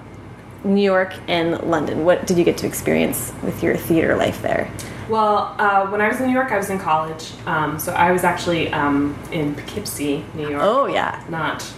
New 0.64 0.82
York 0.82 1.12
and 1.28 1.60
London. 1.62 2.06
What 2.06 2.26
did 2.26 2.38
you 2.38 2.44
get 2.44 2.56
to 2.58 2.66
experience 2.66 3.34
with 3.42 3.62
your 3.62 3.76
theater 3.76 4.16
life 4.16 4.40
there? 4.40 4.70
Well, 5.10 5.54
uh, 5.58 5.86
when 5.88 6.00
I 6.00 6.08
was 6.08 6.20
in 6.20 6.28
New 6.28 6.32
York, 6.32 6.52
I 6.52 6.56
was 6.56 6.70
in 6.70 6.78
college. 6.78 7.32
Um, 7.44 7.78
so 7.78 7.92
I 7.92 8.12
was 8.12 8.24
actually 8.24 8.72
um, 8.72 9.18
in 9.32 9.54
Poughkeepsie, 9.54 10.24
New 10.34 10.48
York. 10.48 10.62
Oh 10.62 10.86
yeah, 10.86 11.22
not 11.28 11.70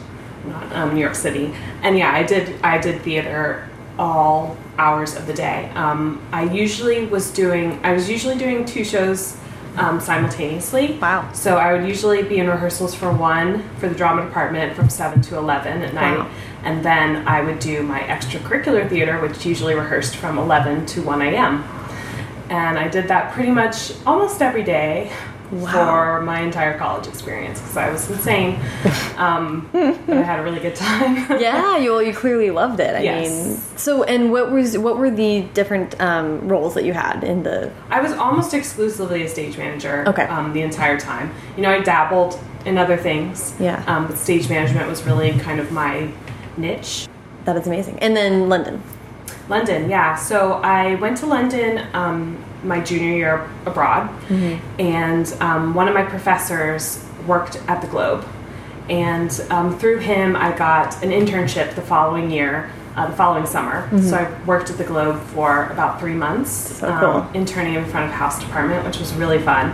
not 0.45 0.73
um, 0.73 0.95
New 0.95 1.01
York 1.01 1.15
City. 1.15 1.53
And 1.83 1.97
yeah, 1.97 2.13
I 2.13 2.23
did 2.23 2.61
I 2.63 2.79
did 2.79 3.01
theater 3.03 3.69
all 3.99 4.57
hours 4.79 5.17
of 5.17 5.27
the 5.27 5.35
day. 5.35 5.71
Um, 5.75 6.21
I 6.33 6.45
usually 6.45 7.07
was 7.07 7.33
doing 7.33 7.81
I 7.85 7.93
was 7.93 8.11
usually 8.11 8.37
doing 8.37 8.65
two 8.65 8.85
shows 8.85 9.39
um, 9.77 10.01
simultaneously. 10.01 10.99
Wow. 10.99 11.31
So 11.33 11.57
I 11.57 11.73
would 11.73 11.87
usually 11.87 12.23
be 12.23 12.39
in 12.39 12.49
rehearsals 12.49 12.95
for 12.95 13.13
one 13.13 13.69
for 13.79 13.89
the 13.89 13.95
drama 13.95 14.25
department 14.25 14.75
from 14.75 14.89
seven 14.91 15.23
to 15.23 15.39
eleven 15.39 15.83
at 15.83 15.95
night. 15.95 16.19
Wow. 16.19 16.31
And 16.65 16.85
then 16.85 17.27
I 17.27 17.41
would 17.41 17.59
do 17.59 17.83
my 17.83 18.01
extracurricular 18.01 18.89
theater, 18.89 19.21
which 19.21 19.45
usually 19.45 19.75
rehearsed 19.75 20.17
from 20.17 20.39
11 20.39 20.87
to 20.87 21.03
1 21.03 21.23
a.m. 21.23 21.65
And 22.51 22.79
I 22.79 22.87
did 22.87 23.09
that 23.09 23.33
pretty 23.33 23.51
much 23.51 23.93
almost 24.07 24.41
every 24.41 24.63
day 24.63 25.11
Wow. 25.53 25.71
for 26.17 26.23
my 26.23 26.41
entire 26.41 26.79
college 26.79 27.07
experience 27.07 27.61
because 27.61 27.77
I 27.77 27.91
was 27.91 28.11
insane. 28.11 28.59
Um, 29.19 29.69
but 29.73 30.17
I 30.17 30.23
had 30.23 30.41
a 30.41 30.43
really 30.43 30.61
good 30.61 30.75
time. 30.75 31.17
yeah. 31.41 31.77
You 31.77 31.91
well, 31.93 32.03
you 32.03 32.15
clearly 32.15 32.51
loved 32.51 32.81
it. 32.81 32.95
I 32.97 33.01
Yes. 33.03 33.29
mean, 33.31 33.57
so 33.77 34.03
and 34.05 34.33
what 34.33 34.51
was 34.51 34.79
what 34.79 34.97
were 34.97 35.11
the 35.11 35.43
different 35.53 36.01
um, 36.01 36.49
roles 36.49 36.73
that 36.75 36.85
you 36.85 36.95
had 36.95 37.23
in 37.23 37.43
the? 37.43 37.71
I 37.91 38.01
was 38.01 38.13
almost 38.13 38.55
exclusively 38.55 39.23
a 39.25 39.29
stage 39.29 39.59
manager 39.59 40.05
Okay. 40.09 40.25
um, 40.25 40.53
the 40.55 40.63
entire 40.63 40.99
time. 40.99 41.33
You 41.57 41.63
know, 41.65 41.71
I 41.71 41.81
dabbled 41.81 42.41
in 42.65 42.79
other 42.79 42.97
things. 42.97 43.55
Yeah. 43.61 43.85
Um, 43.87 44.07
but 44.07 44.17
stage 44.17 44.49
management 44.49 44.89
was 44.89 45.05
really 45.05 45.33
kind 45.39 45.61
of 45.61 45.71
my 45.71 46.11
niche. 46.57 47.09
That 47.45 47.57
is 47.57 47.67
amazing. 47.67 47.99
And 47.99 48.17
then 48.17 48.49
London. 48.49 48.83
London, 49.49 49.91
yeah. 49.91 50.15
So 50.15 50.55
I 50.63 50.95
went 50.95 51.19
to 51.19 51.27
London 51.27 51.87
um, 51.93 52.43
my 52.65 52.81
junior 52.81 53.17
year 53.17 53.51
abroad, 53.67 54.09
and 54.79 55.33
um, 55.41 55.75
one 55.75 55.89
of 55.89 55.95
my 55.95 56.05
professors 56.05 57.05
worked 57.27 57.57
at 57.69 57.81
the 57.81 57.89
Globe, 57.89 58.25
and 58.89 59.31
um, 59.51 59.79
through 59.79 59.99
him 59.99 60.37
I 60.37 60.57
got 60.57 61.03
an 61.03 61.11
internship 61.11 61.75
the 61.75 61.83
following 61.83 62.31
year. 62.31 62.71
Uh, 62.95 63.07
the 63.07 63.17
following 63.17 63.47
summer, 63.47 63.89
so 64.03 64.17
I 64.19 64.45
worked 64.45 64.69
at 64.69 64.77
the 64.77 64.85
Globe 64.85 65.19
for 65.29 65.65
about 65.69 65.99
three 65.99 66.13
months, 66.13 66.83
um, 66.83 67.01
cool. 67.01 67.27
interning 67.33 67.75
in 67.75 67.87
front 67.87 68.05
of 68.05 68.13
House 68.13 68.39
Department, 68.39 68.85
which 68.85 68.99
was 68.99 69.15
really 69.15 69.39
fun. 69.39 69.71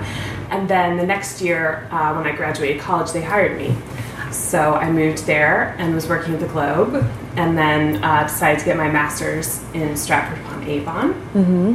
And 0.51 0.69
then 0.69 0.97
the 0.97 1.05
next 1.05 1.43
year, 1.43 1.89
uh, 1.91 2.15
when 2.15 2.29
I 2.29 2.37
graduated 2.37 2.81
college, 2.81 3.11
they 3.11 3.21
hired 3.23 3.59
me. 3.59 3.75
So 4.31 4.75
I 4.75 4.89
moved 4.93 5.27
there 5.27 5.75
and 5.79 5.97
was 5.97 6.07
working 6.09 6.35
at 6.35 6.39
the 6.39 6.47
Globe, 6.47 7.05
and 7.35 7.59
then 7.59 8.05
uh, 8.05 8.23
decided 8.23 8.61
to 8.61 8.65
get 8.67 8.77
my 8.77 8.89
master's 8.89 9.65
in 9.75 9.97
Stratford 9.97 10.39
upon 10.45 10.63
Avon. 10.65 11.15
Mm-hmm. 11.35 11.75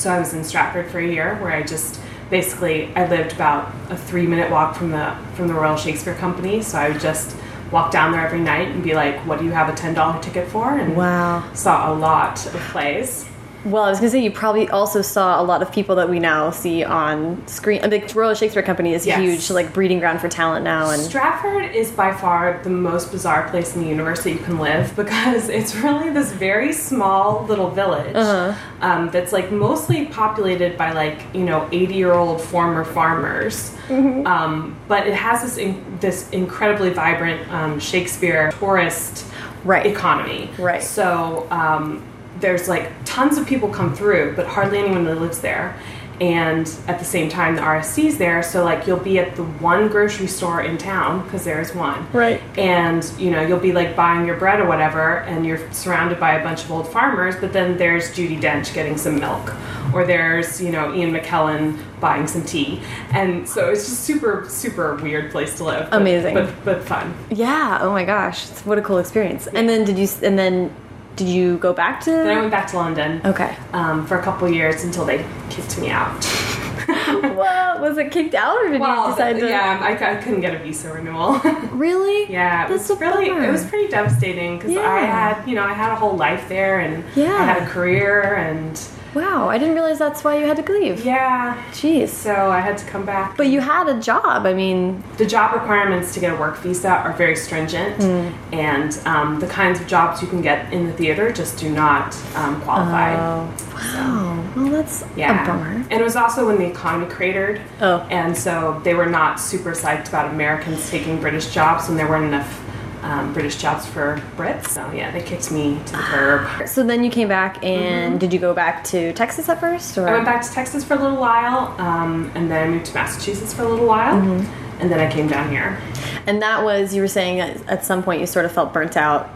So 0.00 0.10
I 0.10 0.18
was 0.18 0.32
in 0.32 0.42
Stratford 0.44 0.90
for 0.90 0.98
a 0.98 1.06
year, 1.06 1.36
where 1.42 1.52
I 1.52 1.62
just 1.62 2.00
basically 2.30 2.90
I 2.96 3.06
lived 3.06 3.34
about 3.34 3.70
a 3.90 3.98
three 3.98 4.26
minute 4.26 4.50
walk 4.50 4.74
from 4.74 4.90
the 4.92 5.14
from 5.34 5.46
the 5.46 5.52
Royal 5.52 5.76
Shakespeare 5.76 6.14
Company. 6.14 6.62
So 6.62 6.78
I 6.78 6.88
would 6.88 7.00
just 7.02 7.36
walk 7.70 7.92
down 7.92 8.10
there 8.12 8.24
every 8.26 8.40
night 8.40 8.68
and 8.68 8.82
be 8.82 8.94
like, 8.94 9.18
"What 9.26 9.40
do 9.40 9.44
you 9.44 9.50
have 9.50 9.68
a 9.68 9.74
ten 9.76 9.92
dollar 9.92 10.18
ticket 10.22 10.48
for?" 10.48 10.78
And 10.78 10.96
Wow. 10.96 11.44
saw 11.52 11.92
a 11.92 11.94
lot 11.94 12.46
of 12.46 12.58
plays. 12.72 13.26
Well, 13.64 13.82
I 13.84 13.90
was 13.90 13.98
gonna 13.98 14.10
say 14.10 14.22
you 14.22 14.30
probably 14.30 14.68
also 14.70 15.02
saw 15.02 15.40
a 15.40 15.44
lot 15.44 15.60
of 15.60 15.70
people 15.70 15.96
that 15.96 16.08
we 16.08 16.18
now 16.18 16.50
see 16.50 16.82
on 16.82 17.46
screen. 17.46 17.82
The 17.88 18.00
Royal 18.14 18.34
Shakespeare 18.34 18.62
Company 18.62 18.94
is 18.94 19.06
Yes. 19.06 19.20
huge, 19.20 19.50
like 19.50 19.74
breeding 19.74 19.98
ground 19.98 20.20
for 20.20 20.28
talent 20.30 20.64
now, 20.64 20.88
and 20.90 21.02
Stratford 21.02 21.74
is 21.74 21.90
by 21.90 22.12
far 22.14 22.58
the 22.62 22.70
most 22.70 23.12
bizarre 23.12 23.48
place 23.50 23.76
in 23.76 23.82
the 23.82 23.88
universe 23.88 24.22
that 24.24 24.30
you 24.30 24.38
can 24.38 24.58
live 24.58 24.96
because 25.02 25.50
it's 25.50 25.74
really 25.76 26.08
this 26.08 26.32
very 26.32 26.72
small 26.72 27.44
little 27.48 27.68
village 27.68 28.16
Uh-huh. 28.16 28.54
um, 28.80 29.10
that's 29.10 29.32
like 29.32 29.52
mostly 29.52 30.06
populated 30.06 30.78
by 30.78 30.92
like 30.92 31.20
you 31.34 31.44
know 31.44 31.68
eighty 31.70 31.94
year 31.94 32.14
old 32.14 32.40
former 32.40 32.84
farmers, 32.84 33.76
Mm-hmm. 33.88 34.26
um, 34.26 34.76
but 34.88 35.06
it 35.06 35.14
has 35.14 35.42
this 35.42 35.58
in, 35.58 35.84
this 36.00 36.30
incredibly 36.30 36.90
vibrant 36.90 37.46
um, 37.52 37.78
Shakespeare 37.78 38.52
tourist 38.58 39.26
Right. 39.64 39.84
economy. 39.84 40.48
Right. 40.58 40.82
So. 40.82 41.46
Um, 41.50 42.02
there's 42.38 42.68
like 42.68 42.90
tons 43.04 43.36
of 43.38 43.46
people 43.46 43.68
come 43.68 43.94
through, 43.94 44.34
but 44.36 44.46
hardly 44.46 44.78
anyone 44.78 45.04
that 45.04 45.20
lives 45.20 45.40
there. 45.40 45.78
And 46.20 46.70
at 46.86 46.98
the 46.98 47.04
same 47.06 47.30
time, 47.30 47.56
the 47.56 47.62
RSC's 47.62 48.18
there, 48.18 48.42
so 48.42 48.62
like 48.62 48.86
you'll 48.86 48.98
be 48.98 49.18
at 49.18 49.36
the 49.36 49.42
one 49.44 49.88
grocery 49.88 50.26
store 50.26 50.60
in 50.60 50.76
town 50.76 51.24
because 51.24 51.44
there's 51.44 51.74
one, 51.74 52.06
Right. 52.12 52.42
And 52.58 53.02
you 53.18 53.30
know 53.30 53.40
you'll 53.40 53.58
be 53.58 53.72
like 53.72 53.96
buying 53.96 54.26
your 54.26 54.36
bread 54.36 54.60
or 54.60 54.66
whatever, 54.66 55.20
and 55.20 55.46
you're 55.46 55.72
surrounded 55.72 56.20
by 56.20 56.34
a 56.34 56.44
bunch 56.44 56.62
of 56.64 56.70
old 56.72 56.92
farmers. 56.92 57.36
But 57.36 57.54
then 57.54 57.78
there's 57.78 58.10
Judi 58.10 58.38
Dench 58.38 58.74
getting 58.74 58.98
some 58.98 59.18
milk, 59.18 59.50
or 59.94 60.04
there's 60.04 60.60
you 60.60 60.70
know 60.70 60.92
Ian 60.94 61.12
McKellen 61.14 61.78
buying 62.00 62.26
some 62.26 62.44
tea, 62.44 62.82
and 63.12 63.48
so 63.48 63.70
it's 63.70 63.86
just 63.88 64.00
super 64.04 64.44
super 64.46 64.96
weird 64.96 65.32
place 65.32 65.56
to 65.56 65.64
live. 65.64 65.88
but- 65.88 66.02
Amazing. 66.02 66.34
but 66.34 66.52
but 66.66 66.84
fun. 66.84 67.14
Yeah. 67.30 67.78
Oh 67.80 67.92
my 67.92 68.04
gosh, 68.04 68.46
what 68.66 68.76
a 68.76 68.82
cool 68.82 68.98
experience. 68.98 69.46
And 69.46 69.66
then 69.70 69.86
did 69.86 69.98
you? 69.98 70.06
And 70.22 70.38
then 70.38 70.70
did 71.16 71.28
you 71.28 71.58
go 71.58 71.72
back 71.72 72.00
to? 72.04 72.10
Then 72.10 72.36
I 72.36 72.40
went 72.40 72.50
back 72.50 72.68
to 72.70 72.76
London. 72.76 73.20
Okay. 73.24 73.56
Um, 73.72 74.06
for 74.06 74.18
a 74.18 74.22
couple 74.22 74.48
years 74.48 74.84
until 74.84 75.04
they 75.04 75.24
kicked 75.50 75.78
me 75.78 75.90
out. 75.90 76.24
Well, 77.20 77.80
was 77.80 77.98
it 77.98 78.10
kicked 78.10 78.34
out, 78.34 78.56
or 78.58 78.68
did 78.68 78.74
you 78.74 78.80
well, 78.80 79.10
decide 79.10 79.38
to? 79.40 79.48
yeah, 79.48 79.78
I, 79.82 79.92
I 80.12 80.16
couldn't 80.16 80.40
get 80.40 80.54
a 80.54 80.58
visa 80.58 80.92
renewal. 80.92 81.40
Really? 81.72 82.30
yeah, 82.30 82.66
it 82.66 82.70
That's 82.70 82.88
was 82.88 83.00
really 83.00 83.28
bummer. 83.28 83.44
it 83.48 83.50
was 83.50 83.64
pretty 83.64 83.88
devastating 83.88 84.58
because 84.58 84.76
I 84.76 85.00
had 85.00 85.46
you 85.48 85.54
know 85.54 85.62
I 85.64 85.72
had 85.72 85.92
a 85.92 85.96
whole 85.96 86.16
life 86.16 86.48
there 86.48 86.80
and 86.80 87.04
Yeah. 87.16 87.34
I 87.34 87.42
had 87.44 87.62
a 87.62 87.66
career 87.66 88.34
and 88.36 88.76
Wow, 89.14 89.48
I 89.48 89.58
didn't 89.58 89.74
realize 89.74 89.98
that's 89.98 90.22
why 90.22 90.38
you 90.38 90.46
had 90.46 90.64
to 90.64 90.72
leave. 90.72 91.04
yeah, 91.04 91.60
Jeez. 91.72 92.10
so 92.10 92.32
I 92.50 92.60
had 92.60 92.78
to 92.78 92.84
come 92.86 93.04
back. 93.04 93.36
But 93.36 93.48
you 93.48 93.60
had 93.60 93.88
a 93.88 94.00
job. 94.00 94.46
I 94.46 94.54
mean, 94.54 95.02
the 95.16 95.26
job 95.26 95.52
requirements 95.52 96.14
to 96.14 96.20
get 96.20 96.32
a 96.32 96.36
work 96.36 96.58
visa 96.58 96.90
are 96.90 97.12
very 97.14 97.34
stringent, 97.34 97.96
Hmm. 97.96 98.54
and 98.54 98.96
um, 99.06 99.40
the 99.40 99.48
kinds 99.48 99.80
of 99.80 99.86
jobs 99.88 100.22
you 100.22 100.28
can 100.28 100.42
get 100.42 100.72
in 100.72 100.86
the 100.86 100.92
theater 100.92 101.32
just 101.32 101.58
do 101.58 101.70
not 101.70 102.16
um, 102.36 102.60
qualify. 102.62 103.14
oh, 103.16 103.52
wow. 103.74 104.44
Well, 104.56 104.66
that's 104.66 105.04
Yeah. 105.16 105.42
a 105.42 105.46
bummer. 105.46 105.70
And 105.90 105.92
it 106.00 106.04
was 106.04 106.14
also 106.16 106.46
when 106.46 106.58
the 106.58 106.66
economy 106.66 107.10
cratered. 107.10 107.60
Oh. 107.80 108.06
And 108.10 108.36
so 108.36 108.80
they 108.84 108.94
were 108.94 109.06
not 109.06 109.40
super 109.40 109.72
psyched 109.72 110.08
about 110.08 110.30
Americans 110.30 110.88
taking 110.88 111.20
British 111.20 111.52
jobs 111.52 111.88
when 111.88 111.96
there 111.96 112.08
weren't 112.08 112.26
enough 112.26 112.60
um, 113.02 113.32
British 113.32 113.56
jobs 113.56 113.86
for 113.86 114.20
Brits. 114.36 114.68
So 114.68 114.90
yeah, 114.92 115.10
they 115.10 115.22
kicked 115.22 115.50
me 115.50 115.78
to 115.86 115.92
the 115.92 115.98
curb. 115.98 116.68
So 116.68 116.82
then 116.82 117.02
you 117.04 117.10
came 117.10 117.28
back, 117.28 117.62
and 117.64 118.18
did 118.20 118.32
you 118.32 118.38
go 118.38 118.52
back 118.54 118.84
to 118.84 119.12
Texas 119.14 119.48
at 119.48 119.60
first, 119.60 119.96
or? 119.98 120.08
I 120.08 120.12
went 120.12 120.24
back 120.26 120.42
to 120.42 120.50
Texas 120.50 120.84
for 120.84 120.94
a 120.94 120.98
little 121.00 121.18
while, 121.18 121.74
um, 121.80 122.30
and 122.34 122.50
then 122.50 122.66
I 122.68 122.70
moved 122.70 122.86
to 122.86 122.94
Massachusetts 122.94 123.54
for 123.54 123.62
a 123.62 123.68
little 123.68 123.86
while, 123.86 124.14
Mm-hmm. 124.20 124.80
and 124.82 124.90
then 124.90 125.00
I 125.00 125.10
came 125.10 125.28
down 125.28 125.50
here. 125.50 125.78
And 126.26 126.42
that 126.42 126.62
was 126.64 126.94
you 126.94 127.00
were 127.02 127.08
saying 127.08 127.40
at, 127.40 127.66
at 127.68 127.84
some 127.84 128.02
point 128.02 128.20
you 128.20 128.26
sort 128.26 128.44
of 128.44 128.52
felt 128.52 128.72
burnt 128.72 128.96
out. 128.96 129.30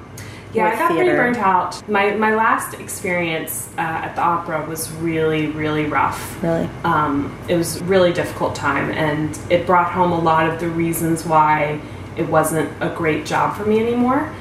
Yeah, 0.53 0.69
I 0.69 0.77
got 0.79 0.93
theater. 0.93 1.05
pretty 1.17 1.17
burnt 1.17 1.39
out. 1.39 1.89
My 1.89 2.15
my 2.15 2.35
last 2.37 2.75
experience 2.75 3.69
uh, 3.77 3.81
at 3.81 4.15
the 4.15 4.23
opera 4.23 4.65
was 4.69 4.89
really 4.93 5.49
really 5.49 5.87
rough. 5.87 6.41
Really? 6.45 6.69
Um, 6.85 7.37
it 7.49 7.57
was 7.57 7.81
a 7.81 7.85
really 7.85 8.13
difficult 8.13 8.55
time, 8.55 8.91
and 8.93 9.37
it 9.51 9.67
brought 9.67 9.91
home 9.91 10.13
a 10.13 10.19
lot 10.21 10.49
of 10.49 10.61
the 10.61 10.69
reasons 10.69 11.25
why 11.27 11.81
it 12.17 12.29
wasn't 12.29 12.71
a 12.83 12.89
great 12.91 13.27
job 13.27 13.57
for 13.57 13.65
me 13.65 13.81
anymore. 13.81 14.33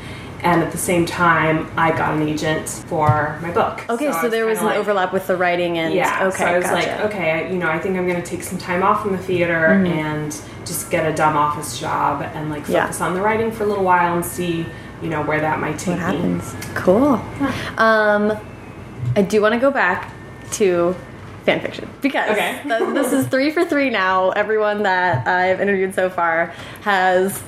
And 0.41 0.61
at 0.61 0.73
the 0.73 0.77
same 0.77 1.05
time, 1.05 1.71
I 1.77 1.91
got 1.91 2.13
an 2.15 2.27
agent 2.27 2.67
for 2.67 3.39
my 3.41 3.49
book. 3.51 3.85
Okay, 3.89 4.11
so, 4.11 4.17
I 4.17 4.27
there 4.27 4.45
was 4.45 4.59
an 4.59 4.65
like- 4.65 4.75
overlap 4.77 5.13
with 5.13 5.25
the 5.27 5.37
writing 5.37 5.77
and 5.77 5.93
yeah, 5.93 6.25
okay, 6.27 6.37
so 6.37 6.45
I 6.45 6.57
was 6.57 6.65
gotcha. 6.65 6.75
like, 6.75 6.99
okay, 7.05 7.31
I- 7.31 7.47
you 7.49 7.57
know, 7.57 7.69
I 7.69 7.79
think 7.79 7.95
I'm 7.97 8.05
going 8.05 8.21
to 8.21 8.27
take 8.29 8.43
some 8.43 8.57
time 8.57 8.83
off 8.83 9.01
from 9.03 9.13
the 9.13 9.17
theater 9.19 9.67
and 9.67 10.31
just 10.65 10.91
get 10.91 11.09
a 11.09 11.15
dumb 11.15 11.37
office 11.37 11.79
job 11.79 12.21
and 12.33 12.49
like 12.49 12.67
Yeah. 12.67 12.81
focus 12.83 12.99
on 12.99 13.13
the 13.13 13.21
writing 13.21 13.51
for 13.51 13.63
a 13.63 13.67
little 13.67 13.85
while 13.85 14.15
and 14.15 14.25
see, 14.25 14.65
you 15.01 15.09
know, 15.09 15.21
where 15.23 15.39
that 15.39 15.59
might 15.61 15.79
take 15.79 15.97
what 15.99 16.13
me. 16.13 16.17
happens? 16.17 16.55
Cool. 16.75 17.21
Um, 17.77 18.37
I 19.15 19.21
do 19.21 19.41
want 19.41 19.53
to 19.53 19.59
go 19.61 19.71
back 19.71 20.11
to 20.51 20.93
fan 21.45 21.61
fiction 21.61 21.89
because 22.01 22.29
Okay. 22.31 22.59
th- 22.63 22.93
this 22.93 23.13
is 23.13 23.27
three 23.27 23.49
for 23.51 23.63
three 23.65 23.89
now. 23.89 24.31
Everyone 24.31 24.83
that 24.83 25.25
I've 25.27 25.59
interviewed 25.61 25.93
so 25.95 26.09
far 26.09 26.53
has 26.83 27.41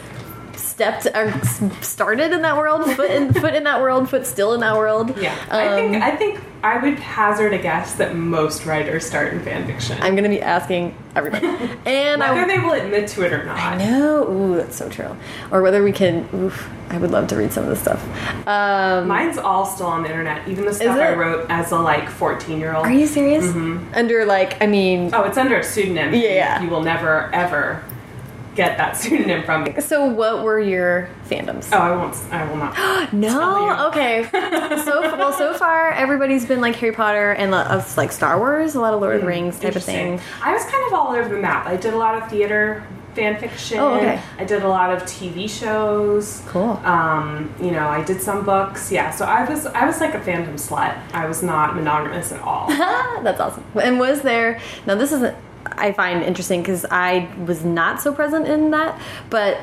stepped 0.75 1.07
or 1.15 1.31
started 1.81 2.33
in 2.33 2.41
that 2.41 2.57
world, 2.57 2.85
foot 2.95 3.09
in 3.09 3.33
foot 3.33 3.53
in 3.55 3.63
that 3.63 3.79
world, 3.81 4.09
foot 4.09 4.27
still 4.27 4.53
in 4.53 4.59
that 4.59 4.75
world. 4.75 5.17
Yeah, 5.17 5.33
I 5.49 5.69
think 5.69 5.95
Um, 5.95 6.01
I 6.03 6.11
think 6.11 6.39
I 6.63 6.77
would 6.79 6.99
hazard 6.99 7.53
a 7.53 7.57
guess 7.57 7.93
that 7.95 8.13
most 8.15 8.65
writers 8.65 9.05
start 9.05 9.31
in 9.31 9.39
fan 9.39 9.65
fiction. 9.67 9.97
I'm 10.01 10.15
gonna 10.15 10.27
be 10.27 10.41
asking 10.41 10.93
everybody, 11.15 11.47
and 11.85 12.21
I 12.21 12.33
Whether 12.33 12.47
they 12.47 12.59
will 12.59 12.73
admit 12.73 13.07
to 13.09 13.21
it 13.23 13.31
or 13.31 13.45
not. 13.45 13.57
I 13.57 13.77
know. 13.77 14.29
Ooh, 14.29 14.55
that's 14.57 14.75
so 14.75 14.89
true. 14.89 15.15
Or 15.49 15.61
whether 15.61 15.81
we 15.81 15.93
can. 15.93 16.27
Oof, 16.33 16.69
I 16.89 16.97
would 16.97 17.11
love 17.11 17.27
to 17.27 17.37
read 17.37 17.53
some 17.53 17.63
of 17.63 17.69
this 17.69 17.79
stuff. 17.79 18.03
Um, 18.45 19.07
Mine's 19.07 19.37
all 19.37 19.65
still 19.65 19.87
on 19.87 20.03
the 20.03 20.09
internet, 20.09 20.45
even 20.47 20.65
the 20.65 20.73
stuff 20.73 20.97
I 20.97 21.13
wrote 21.15 21.45
as 21.49 21.71
a 21.71 21.79
like 21.79 22.09
14 22.09 22.59
year 22.59 22.75
old. 22.75 22.85
are 22.85 22.91
you 22.91 23.07
serious? 23.07 23.45
Under 23.95 24.25
like, 24.25 24.61
I 24.61 24.67
mean, 24.67 25.09
Oh, 25.13 25.23
it's 25.23 25.37
under 25.37 25.57
a 25.57 25.63
pseudonym. 25.63 26.13
Yeah. 26.13 26.61
You 26.61 26.69
will 26.69 26.83
never 26.83 27.29
ever 27.33 27.81
get 28.55 28.77
that 28.77 28.95
pseudonym 28.97 29.43
from 29.43 29.63
me. 29.65 29.79
so 29.81 30.05
what 30.05 30.43
were 30.43 30.59
your 30.59 31.09
fandoms? 31.29 31.69
Oh, 31.73 31.77
I 31.77 31.95
won't. 31.95 32.15
I 32.31 32.49
will 32.49 32.57
not. 32.57 32.75
No, 33.13 33.87
okay. 33.89 34.27
so 34.31 35.01
well, 35.17 35.33
so 35.33 35.53
far 35.53 35.91
everybody's 35.91 36.45
been 36.45 36.61
like 36.61 36.75
Harry 36.75 36.93
Potter 36.93 37.31
and 37.33 37.53
of 37.53 37.95
like 37.97 38.11
Star 38.11 38.37
Wars, 38.37 38.75
a 38.75 38.81
lot 38.81 38.93
of 38.93 39.01
Lord 39.01 39.15
of 39.15 39.21
the 39.21 39.27
Rings 39.27 39.59
type 39.59 39.75
of 39.75 39.83
Hmm, 39.83 39.91
thing. 39.91 40.21
I 40.41 40.53
was 40.53 40.63
kind 40.65 40.83
of 40.87 40.93
all 40.93 41.15
over 41.15 41.29
the 41.29 41.37
map. 41.41 41.65
I 41.67 41.75
did 41.77 41.93
a 41.93 41.97
lot 41.97 42.21
of 42.21 42.29
theater 42.29 42.83
fan 43.13 43.39
fiction. 43.39 43.79
Oh, 43.79 43.93
okay. 43.93 44.19
I 44.37 44.43
did 44.43 44.63
a 44.63 44.67
lot 44.67 44.91
of 44.91 45.03
TV 45.03 45.49
shows. 45.49 46.41
Cool. 46.47 46.71
Um, 46.83 47.53
you 47.61 47.71
know, 47.71 47.87
I 47.87 48.03
did 48.03 48.21
some 48.21 48.43
books. 48.43 48.91
Yeah, 48.91 49.09
so 49.11 49.23
I 49.25 49.47
was 49.49 49.65
I 49.67 49.85
was 49.85 50.01
like 50.01 50.13
a 50.15 50.19
fandom 50.19 50.55
slut. 50.55 50.97
I 51.13 51.25
was 51.25 51.41
not 51.41 51.75
monogamous 51.75 52.31
at 52.33 52.41
all. 52.41 52.67
That's 53.23 53.39
awesome. 53.39 53.63
And 53.81 53.99
was 53.99 54.21
there 54.21 54.59
now? 54.85 54.95
This 54.95 55.11
isn't. 55.13 55.35
I 55.65 55.91
find 55.91 56.23
interesting 56.23 56.61
because 56.61 56.85
I 56.91 57.29
was 57.45 57.63
not 57.65 58.01
so 58.01 58.13
present 58.13 58.47
in 58.47 58.71
that, 58.71 58.99
but 59.29 59.57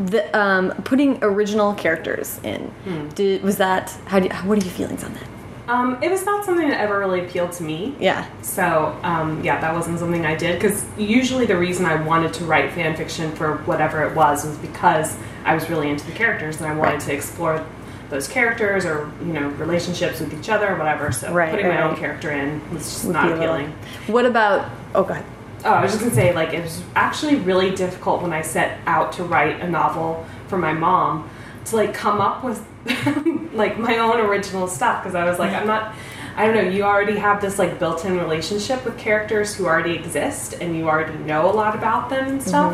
the 0.00 0.36
um, 0.38 0.70
putting 0.84 1.22
original 1.22 1.74
characters 1.74 2.40
in 2.42 2.62
Hmm. 2.84 3.08
did 3.10 3.42
was 3.42 3.56
that? 3.58 3.90
How 4.06 4.18
do 4.18 4.26
you, 4.26 4.32
what 4.48 4.58
are 4.58 4.64
your 4.64 4.72
feelings 4.74 5.04
on 5.04 5.12
that? 5.14 5.22
Um, 5.68 6.02
it 6.02 6.10
was 6.10 6.24
not 6.24 6.44
something 6.44 6.68
that 6.70 6.80
ever 6.80 6.98
really 6.98 7.24
appealed 7.24 7.52
to 7.52 7.62
me. 7.62 7.94
Yeah. 8.00 8.26
So 8.42 8.98
um, 9.04 9.42
yeah, 9.44 9.60
that 9.60 9.72
wasn't 9.72 9.98
something 10.00 10.26
I 10.26 10.34
did 10.34 10.60
because 10.60 10.84
usually 10.98 11.46
the 11.46 11.56
reason 11.56 11.86
I 11.86 12.02
wanted 12.02 12.32
to 12.34 12.44
write 12.44 12.72
fan 12.72 12.96
fiction 12.96 13.30
for 13.32 13.58
whatever 13.58 14.02
it 14.02 14.14
was 14.16 14.44
was 14.44 14.56
because 14.58 15.16
I 15.44 15.54
was 15.54 15.70
really 15.70 15.88
into 15.88 16.04
the 16.06 16.12
characters 16.12 16.56
and 16.60 16.66
I 16.66 16.74
wanted 16.74 16.92
Right. 16.94 17.00
to 17.02 17.14
explore 17.14 17.64
those 18.10 18.26
characters 18.28 18.84
or 18.84 19.10
you 19.20 19.32
know 19.32 19.48
relationships 19.50 20.18
with 20.20 20.34
each 20.38 20.48
other 20.48 20.74
or 20.74 20.76
whatever. 20.78 21.12
So 21.12 21.32
Right, 21.32 21.50
putting 21.50 21.66
right, 21.66 21.76
my 21.78 21.82
own 21.82 21.96
character 21.96 22.32
in 22.32 22.60
was 22.74 22.82
just 22.82 23.04
Would 23.04 23.12
not 23.14 23.26
be 23.26 23.32
a 23.32 23.36
little- 23.36 23.54
appealing. 23.54 23.74
What 24.08 24.26
about? 24.26 24.68
Oh 24.96 25.04
god. 25.04 25.22
Oh, 25.64 25.70
I 25.70 25.82
was 25.82 25.92
just 25.92 26.02
gonna 26.02 26.14
say 26.14 26.34
like 26.34 26.52
it 26.52 26.62
was 26.62 26.82
actually 26.94 27.36
really 27.36 27.70
difficult 27.74 28.22
when 28.22 28.32
I 28.32 28.42
set 28.42 28.78
out 28.86 29.12
to 29.14 29.24
write 29.24 29.60
a 29.60 29.68
novel 29.68 30.26
for 30.48 30.58
my 30.58 30.72
mom 30.72 31.30
to 31.66 31.76
like 31.76 31.94
come 31.94 32.20
up 32.20 32.42
with 32.42 32.64
like 33.54 33.78
my 33.78 33.98
own 33.98 34.20
original 34.20 34.66
stuff 34.66 35.02
because 35.02 35.14
I 35.14 35.24
was 35.24 35.38
like 35.38 35.52
I'm 35.52 35.66
not 35.66 35.94
I 36.36 36.46
don't 36.46 36.54
know 36.54 36.68
you 36.70 36.82
already 36.82 37.16
have 37.16 37.40
this 37.40 37.58
like 37.58 37.78
built-in 37.78 38.18
relationship 38.18 38.84
with 38.84 38.98
characters 38.98 39.54
who 39.54 39.66
already 39.66 39.92
exist 39.92 40.54
and 40.60 40.76
you 40.76 40.88
already 40.88 41.16
know 41.24 41.50
a 41.50 41.52
lot 41.52 41.76
about 41.76 42.08
them 42.10 42.26
and 42.28 42.42
stuff. 42.42 42.72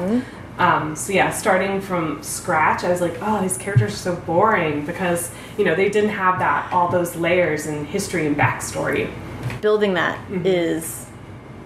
Um, 0.59 0.97
so 0.97 1.13
yeah, 1.13 1.31
starting 1.31 1.81
from 1.81 2.21
scratch, 2.21 2.83
I 2.83 2.91
was 2.91 3.01
like, 3.01 3.17
oh, 3.21 3.41
these 3.41 3.57
characters 3.57 3.93
are 3.93 3.97
so 3.97 4.17
boring 4.17 4.85
because 4.85 5.31
you 5.57 5.65
know 5.65 5.75
they 5.75 5.89
didn't 5.89 6.11
have 6.11 6.39
that 6.41 6.73
all 6.73 6.89
those 6.89 7.15
layers 7.15 7.67
and 7.67 7.87
history 7.87 8.27
and 8.27 8.37
backstory. 8.37 9.11
Building 9.61 9.95
that 9.95 10.19
is 10.45 10.85
Mm-hmm. 10.85 11.08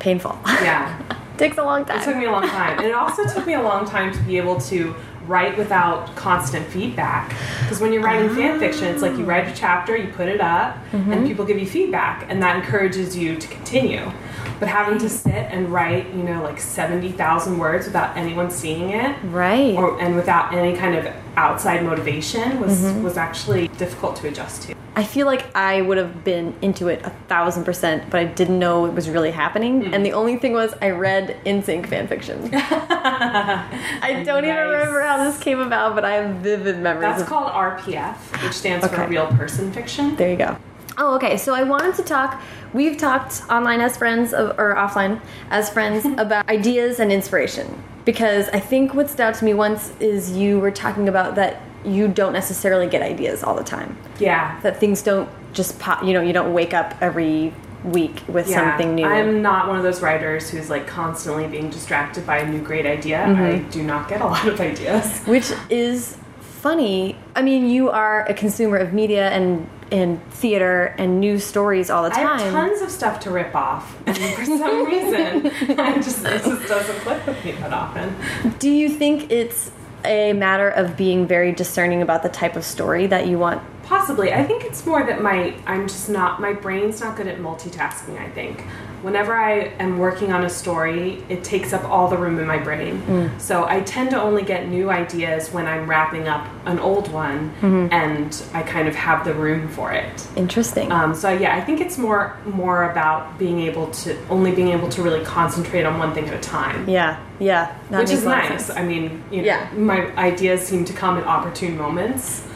Painful. 0.02 0.38
Yeah. 0.44 1.00
Takes 1.38 1.56
a 1.56 1.62
long 1.62 1.84
time. 1.84 2.00
It 2.00 2.04
took 2.04 2.16
me 2.16 2.26
a 2.26 2.30
long 2.30 2.46
time. 2.46 2.78
And 2.78 2.86
it 2.86 2.94
also 2.94 3.24
took 3.34 3.46
me 3.46 3.54
a 3.54 3.62
long 3.62 3.86
time 3.86 4.12
to 4.12 4.20
be 4.24 4.36
able 4.36 4.60
to 4.62 4.94
write 5.26 5.56
without 5.56 6.14
constant 6.16 6.66
feedback. 6.66 7.30
Because 7.60 7.80
when 7.80 7.92
you're 7.92 8.02
writing 8.02 8.34
fan 8.34 8.58
fiction, 8.58 8.84
it's 8.88 9.02
like 9.02 9.16
you 9.16 9.24
write 9.24 9.48
a 9.48 9.54
chapter, 9.54 9.96
you 9.96 10.12
put 10.12 10.28
it 10.28 10.40
up, 10.40 10.76
and 10.92 11.04
mm-hmm. 11.04 11.26
people 11.26 11.44
give 11.44 11.58
you 11.58 11.66
feedback, 11.66 12.26
and 12.28 12.42
that 12.42 12.56
encourages 12.56 13.16
you 13.16 13.36
to 13.36 13.48
continue. 13.48 14.10
But 14.58 14.68
having 14.68 14.98
to 14.98 15.08
sit 15.08 15.32
and 15.32 15.68
write, 15.72 16.12
you 16.12 16.22
know, 16.22 16.42
like 16.42 16.60
70,000 16.60 17.56
words 17.56 17.86
without 17.86 18.16
anyone 18.16 18.50
seeing 18.50 18.90
it, 18.90 19.16
Right. 19.24 19.76
or, 19.76 20.00
and 20.00 20.16
without 20.16 20.52
any 20.52 20.76
kind 20.76 20.96
of 20.96 21.06
outside 21.36 21.84
motivation 21.84 22.60
was, 22.60 22.82
was 23.02 23.16
actually 23.16 23.68
difficult 23.68 24.16
to 24.16 24.28
adjust 24.28 24.62
to. 24.62 24.74
I 24.94 25.04
feel 25.04 25.26
like 25.26 25.54
I 25.56 25.80
would 25.80 25.96
have 25.96 26.22
been 26.22 26.54
into 26.60 26.88
it 26.88 27.00
a 27.04 27.10
thousand 27.28 27.64
percent, 27.64 28.10
but 28.10 28.20
I 28.20 28.24
didn't 28.24 28.58
know 28.58 28.84
it 28.84 28.92
was 28.92 29.08
really 29.08 29.30
happening. 29.30 29.86
Hmm. 29.86 29.94
And 29.94 30.04
the 30.04 30.12
only 30.12 30.36
thing 30.36 30.52
was, 30.52 30.74
I 30.82 30.90
read 30.90 31.38
NSYNC 31.46 31.86
fan 31.86 32.08
fiction. 32.08 32.50
I 32.54 34.22
don't 34.24 34.44
even 34.44 34.56
remember 34.56 35.00
how 35.00 35.24
this 35.24 35.38
came 35.38 35.60
about, 35.60 35.94
but 35.94 36.04
I 36.04 36.14
have 36.14 36.36
vivid 36.36 36.78
memories. 36.78 37.16
That's 37.16 37.28
called 37.28 37.50
RPF, 37.52 38.42
which 38.42 38.52
stands 38.52 38.86
for 38.86 39.06
Real 39.06 39.28
Person 39.28 39.72
Fiction. 39.72 40.14
There 40.16 40.30
you 40.30 40.36
go. 40.36 40.58
Oh, 40.98 41.14
okay. 41.16 41.36
So 41.36 41.54
I 41.54 41.62
wanted 41.62 41.94
to 41.96 42.02
talk. 42.02 42.40
We've 42.72 42.96
talked 42.96 43.42
online 43.50 43.80
as 43.80 43.96
friends, 43.96 44.32
of, 44.32 44.58
or 44.58 44.74
offline 44.74 45.20
as 45.50 45.70
friends, 45.70 46.04
about 46.18 46.48
ideas 46.48 47.00
and 47.00 47.12
inspiration. 47.12 47.82
Because 48.04 48.48
I 48.48 48.60
think 48.60 48.94
what 48.94 49.08
stood 49.08 49.22
out 49.22 49.34
to 49.36 49.44
me 49.44 49.54
once 49.54 49.92
is 50.00 50.32
you 50.32 50.58
were 50.58 50.70
talking 50.72 51.08
about 51.08 51.36
that 51.36 51.60
you 51.84 52.08
don't 52.08 52.32
necessarily 52.32 52.86
get 52.88 53.02
ideas 53.02 53.42
all 53.42 53.54
the 53.54 53.64
time. 53.64 53.96
Yeah. 54.18 54.58
That 54.60 54.78
things 54.78 55.02
don't 55.02 55.28
just 55.52 55.78
pop. 55.78 56.02
You 56.04 56.12
know, 56.12 56.20
you 56.20 56.32
don't 56.32 56.52
wake 56.52 56.74
up 56.74 56.94
every 57.00 57.52
week 57.84 58.22
with 58.28 58.48
Yeah, 58.48 58.70
something 58.70 58.94
new. 58.94 59.04
I'm 59.06 59.42
not 59.42 59.68
one 59.68 59.76
of 59.76 59.82
those 59.82 60.02
writers 60.02 60.48
who's 60.50 60.70
like 60.70 60.86
constantly 60.86 61.46
being 61.48 61.70
distracted 61.70 62.26
by 62.26 62.38
a 62.38 62.48
new 62.48 62.60
great 62.60 62.86
idea. 62.86 63.18
Mm-hmm. 63.18 63.42
I 63.42 63.58
do 63.70 63.82
not 63.82 64.08
get 64.08 64.20
a 64.20 64.26
lot 64.26 64.46
of 64.46 64.60
ideas. 64.60 65.20
which 65.24 65.50
is 65.70 66.16
funny. 66.40 67.16
I 67.34 67.42
mean, 67.42 67.68
you 67.68 67.90
are 67.90 68.24
a 68.26 68.34
consumer 68.34 68.76
of 68.76 68.92
media 68.92 69.30
and 69.30 69.68
and 69.92 70.22
theater 70.32 70.94
and 70.98 71.20
news 71.20 71.44
stories 71.44 71.90
all 71.90 72.02
the 72.02 72.10
time. 72.10 72.26
I 72.26 72.40
have 72.40 72.52
tons 72.52 72.80
of 72.80 72.90
stuff 72.90 73.20
to 73.20 73.30
rip 73.30 73.54
off, 73.54 73.96
and 74.06 74.16
for 74.16 74.44
some 74.44 74.86
reason, 74.86 75.46
I 75.78 75.94
just 75.96 76.24
it 76.24 76.42
just 76.42 76.68
doesn't 76.68 76.98
click 77.00 77.24
with 77.26 77.44
me 77.44 77.52
that 77.52 77.72
often. 77.72 78.16
Do 78.58 78.70
you 78.70 78.88
think 78.88 79.30
it's 79.30 79.70
a 80.04 80.32
matter 80.32 80.68
of 80.70 80.96
being 80.96 81.26
very 81.26 81.52
discerning 81.52 82.02
about 82.02 82.22
the 82.22 82.28
type 82.28 82.56
of 82.56 82.64
story 82.64 83.06
that 83.06 83.26
you 83.28 83.38
want? 83.38 83.62
Possibly, 83.84 84.32
I 84.32 84.44
think 84.44 84.64
it's 84.64 84.86
more 84.86 85.04
that 85.04 85.20
my 85.22 85.54
I'm 85.66 85.86
just 85.86 86.08
not 86.08 86.40
my 86.40 86.54
brain's 86.54 87.00
not 87.00 87.16
good 87.16 87.26
at 87.26 87.38
multitasking. 87.38 88.18
I 88.18 88.30
think 88.30 88.64
whenever 89.02 89.34
I 89.34 89.72
am 89.78 89.98
working 89.98 90.32
on 90.32 90.44
a 90.44 90.50
story, 90.50 91.22
it 91.28 91.42
takes 91.44 91.72
up 91.72 91.84
all 91.84 92.08
the 92.08 92.16
room 92.16 92.38
in 92.38 92.46
my 92.46 92.58
brain. 92.58 93.02
Mm. 93.02 93.40
So 93.40 93.66
I 93.66 93.80
tend 93.80 94.10
to 94.10 94.20
only 94.22 94.42
get 94.42 94.68
new 94.68 94.90
ideas 94.90 95.50
when 95.52 95.66
I'm 95.66 95.88
wrapping 95.88 96.28
up 96.28 96.46
an 96.66 96.78
old 96.78 97.10
one, 97.12 97.50
Mm-hmm. 97.60 97.92
and 97.92 98.42
I 98.54 98.62
kind 98.62 98.86
of 98.88 98.94
have 98.94 99.24
the 99.24 99.34
room 99.34 99.68
for 99.68 99.92
it. 99.92 100.26
Interesting. 100.36 100.90
Um, 100.92 101.14
so 101.14 101.30
yeah, 101.30 101.56
I 101.56 101.60
think 101.60 101.80
it's 101.80 101.98
more 101.98 102.36
more 102.46 102.90
about 102.90 103.38
being 103.38 103.60
able 103.60 103.90
to 104.02 104.16
only 104.28 104.52
being 104.52 104.68
able 104.68 104.88
to 104.90 105.02
really 105.02 105.24
concentrate 105.24 105.84
on 105.84 105.98
one 105.98 106.14
thing 106.14 106.26
at 106.28 106.34
a 106.34 106.40
time. 106.40 106.88
yeah, 106.88 107.18
yeah, 107.40 107.76
Which 107.90 108.10
is 108.10 108.24
a 108.24 108.28
lot 108.28 108.44
of 108.44 108.50
nice. 108.50 108.70
I 108.70 108.82
mean, 108.82 109.22
you 109.30 109.38
know, 109.38 109.44
Yeah. 109.44 109.68
my 109.76 110.06
ideas 110.16 110.62
seem 110.62 110.84
to 110.86 110.92
come 110.92 111.18
at 111.18 111.24
opportune 111.26 111.76
moments. 111.76 112.46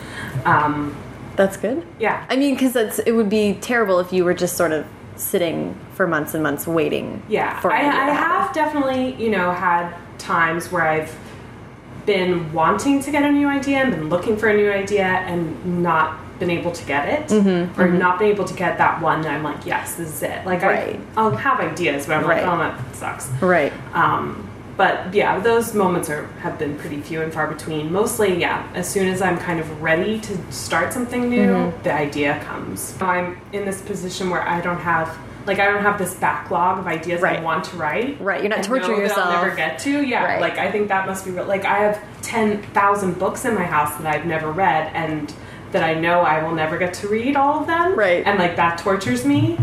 Um, 0.44 0.94
That's 1.36 1.56
good. 1.56 1.84
yeah, 1.98 2.24
I 2.30 2.36
mean, 2.36 2.54
because 2.54 2.76
it 3.00 3.12
would 3.12 3.28
be 3.28 3.54
terrible 3.60 3.98
if 4.00 4.12
you 4.12 4.24
were 4.24 4.34
just 4.34 4.56
sort 4.56 4.72
of 4.72 4.86
sitting 5.16 5.78
for 5.94 6.06
months 6.06 6.34
and 6.34 6.42
months 6.42 6.66
waiting. 6.66 7.22
Yeah, 7.28 7.58
for 7.60 7.72
I, 7.72 7.80
I 7.80 8.10
have 8.10 8.52
definitely, 8.54 9.14
you 9.22 9.30
know, 9.30 9.50
had 9.52 9.94
times 10.18 10.70
where 10.72 10.82
I've 10.82 11.14
been 12.04 12.52
wanting 12.52 13.00
to 13.02 13.10
get 13.10 13.24
a 13.24 13.30
new 13.32 13.48
idea 13.48 13.78
and 13.78 13.90
been 13.90 14.08
looking 14.08 14.36
for 14.36 14.48
a 14.48 14.56
new 14.56 14.70
idea 14.70 15.04
and 15.04 15.82
not 15.82 16.18
been 16.38 16.50
able 16.50 16.70
to 16.70 16.84
get 16.84 17.08
it, 17.08 17.28
Mm-hmm, 17.28 17.80
or 17.80 17.88
not 17.88 18.18
been 18.18 18.28
able 18.28 18.44
to 18.44 18.54
get 18.54 18.76
that 18.78 19.00
one 19.00 19.22
that 19.22 19.32
I'm 19.32 19.42
like, 19.42 19.64
yes, 19.64 19.94
this 19.96 20.08
is 20.08 20.22
it. 20.22 20.44
Like 20.46 20.62
Right. 20.62 21.00
I, 21.16 21.20
I'll 21.20 21.34
have 21.34 21.60
ideas, 21.60 22.06
but 22.06 22.16
I'm 22.18 22.26
Right. 22.26 22.44
like, 22.44 22.52
oh, 22.52 22.58
that 22.58 22.94
sucks. 22.94 23.28
Right. 23.42 23.72
Um, 23.94 24.45
but 24.76 25.14
yeah, 25.14 25.38
those 25.40 25.74
moments 25.74 26.10
are 26.10 26.26
have 26.42 26.58
been 26.58 26.76
pretty 26.78 27.00
few 27.00 27.22
and 27.22 27.32
far 27.32 27.46
between. 27.46 27.92
Mostly, 27.92 28.38
yeah, 28.40 28.68
as 28.74 28.88
soon 28.88 29.08
as 29.08 29.22
I'm 29.22 29.38
kind 29.38 29.58
of 29.60 29.82
ready 29.82 30.20
to 30.20 30.52
start 30.52 30.92
something 30.92 31.28
new, 31.30 31.46
Mm-hmm. 31.46 31.82
the 31.82 31.92
idea 31.92 32.38
comes. 32.44 32.94
I'm 33.00 33.38
in 33.52 33.64
this 33.64 33.80
position 33.82 34.30
where 34.30 34.42
I 34.46 34.60
don't 34.60 34.80
have 34.80 35.16
like 35.46 35.60
I 35.60 35.66
don't 35.66 35.82
have 35.82 35.96
this 35.96 36.14
backlog 36.14 36.78
of 36.80 36.86
ideas 36.88 37.20
Right. 37.22 37.38
I 37.38 37.42
want 37.42 37.64
to 37.66 37.76
write. 37.76 38.20
Right, 38.20 38.42
you're 38.42 38.50
not 38.50 38.64
torturing 38.64 39.02
that 39.02 39.12
I'll 39.16 39.30
yourself. 39.30 39.44
never 39.44 39.54
get 39.54 39.78
to. 39.80 40.02
Yeah, 40.04 40.24
Right. 40.24 40.40
like 40.40 40.58
I 40.58 40.70
think 40.72 40.88
that 40.88 41.06
must 41.06 41.24
be 41.24 41.30
real. 41.30 41.44
Like 41.44 41.64
I 41.64 41.78
have 41.78 42.02
ten 42.22 42.62
thousand 42.72 43.18
books 43.18 43.44
in 43.44 43.54
my 43.54 43.64
house 43.64 43.96
that 44.00 44.12
I've 44.12 44.26
never 44.26 44.50
read 44.50 44.90
and 44.94 45.32
that 45.72 45.82
I 45.84 45.94
know 45.94 46.20
I 46.20 46.42
will 46.42 46.54
never 46.54 46.78
get 46.78 46.94
to 46.94 47.08
read 47.08 47.36
all 47.36 47.60
of 47.60 47.66
them. 47.66 47.94
Right. 47.96 48.24
And 48.26 48.38
like 48.38 48.56
that 48.56 48.78
tortures 48.78 49.24
me. 49.24 49.58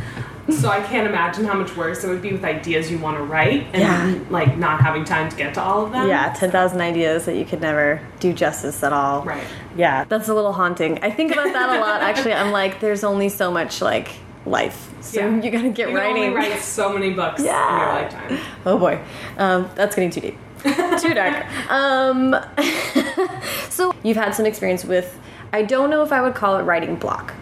So 0.49 0.67
I 0.69 0.82
can't 0.82 1.08
imagine 1.08 1.45
how 1.45 1.53
much 1.53 1.75
worse 1.77 2.03
it 2.03 2.10
would 2.10 2.21
be 2.21 2.34
with 2.34 2.43
ideas 2.43 2.91
you 2.91 2.97
want 2.97 3.15
to 3.17 3.23
write 3.23 3.65
and 3.73 3.82
Yeah. 3.82 4.19
like 4.29 4.58
not 4.58 4.82
having 4.82 5.06
time 5.06 5.29
to 5.29 5.36
get 5.38 5.53
to 5.53 5.62
all 5.62 5.86
of 5.86 5.93
them. 5.93 6.08
Yeah, 6.10 6.34
10,000 6.36 6.82
ideas 6.82 7.25
that 7.25 7.36
you 7.38 7.45
could 7.45 7.62
never 7.62 8.01
do 8.19 8.34
justice 8.34 8.84
at 8.84 8.91
all. 8.91 9.21
Right. 9.23 9.43
Yeah, 9.77 10.03
that's 10.10 10.27
a 10.27 10.34
little 10.34 10.51
haunting. 10.51 10.99
I 11.01 11.12
think 11.12 11.32
about 11.32 11.53
that 11.53 11.77
a 11.77 11.79
lot, 11.79 12.01
actually. 12.01 12.34
I'm 12.34 12.51
like, 12.51 12.82
there's 12.82 13.06
only 13.06 13.29
so 13.29 13.51
much, 13.51 13.82
like, 13.82 14.10
life. 14.45 14.89
So 14.99 15.21
Yeah. 15.21 15.41
you 15.41 15.49
gotta 15.49 15.69
get 15.69 15.89
you 15.91 15.97
writing. 15.97 16.23
only 16.23 16.36
write 16.36 16.60
so 16.60 16.91
many 16.91 17.12
books 17.12 17.41
Yeah. 17.41 17.73
in 17.73 17.79
your 17.79 18.01
lifetime. 18.01 18.39
Oh 18.65 18.77
boy, 18.77 18.99
um, 19.38 19.69
that's 19.75 19.95
getting 19.95 20.10
too 20.10 20.19
deep, 20.21 20.38
too 20.99 21.13
dark. 21.13 21.45
Um, 21.69 22.36
so 23.69 23.93
you've 24.03 24.17
had 24.17 24.36
some 24.36 24.45
experience 24.45 24.84
with. 24.84 25.17
I 25.53 25.62
don't 25.62 25.89
know 25.89 26.03
if 26.03 26.12
I 26.12 26.21
would 26.21 26.36
call 26.36 26.58
it 26.58 26.63
writing 26.63 26.95
block. 26.95 27.34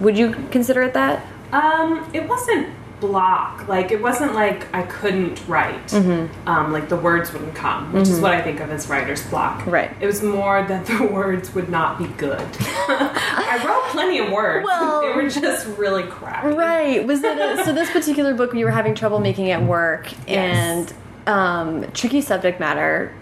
Would 0.00 0.18
you 0.18 0.34
consider 0.50 0.82
it 0.82 0.92
that? 0.94 1.24
Um, 1.54 2.10
it 2.12 2.28
wasn't 2.28 2.68
block. 3.00 3.68
Like 3.68 3.90
it 3.92 4.00
wasn't 4.00 4.34
like 4.34 4.72
I 4.74 4.82
couldn't 4.84 5.46
write. 5.46 5.88
Mm-hmm. 5.88 6.48
Um, 6.48 6.72
like 6.72 6.88
the 6.88 6.96
words 6.96 7.32
wouldn't 7.32 7.54
come, 7.54 7.92
which 7.92 8.08
is 8.08 8.20
what 8.20 8.32
I 8.32 8.40
think 8.40 8.60
of 8.60 8.70
as 8.70 8.88
writer's 8.88 9.22
block. 9.28 9.66
Right. 9.66 9.90
It 10.00 10.06
was 10.06 10.22
more 10.22 10.62
that 10.62 10.86
the 10.86 11.04
words 11.12 11.54
would 11.54 11.68
not 11.68 11.98
be 11.98 12.06
good. 12.06 12.40
I 12.60 13.62
wrote 13.66 13.90
plenty 13.92 14.18
of 14.20 14.30
words. 14.32 14.64
Well- 14.74 15.02
they 15.02 15.12
were 15.12 15.28
just 15.28 15.66
really 15.78 16.04
crap. 16.04 16.44
Right. 16.44 17.06
Was 17.06 17.22
it 17.22 17.36
a, 17.38 17.62
so? 17.64 17.72
This 17.72 17.90
particular 17.90 18.34
book 18.34 18.54
you 18.54 18.64
were 18.64 18.70
having 18.70 18.94
trouble 18.94 19.20
making 19.20 19.46
it 19.46 19.60
work, 19.60 20.10
Yes. 20.26 20.88
and 20.88 20.94
um, 21.26 21.90
tricky 21.92 22.20
subject 22.20 22.58
matter. 22.60 23.12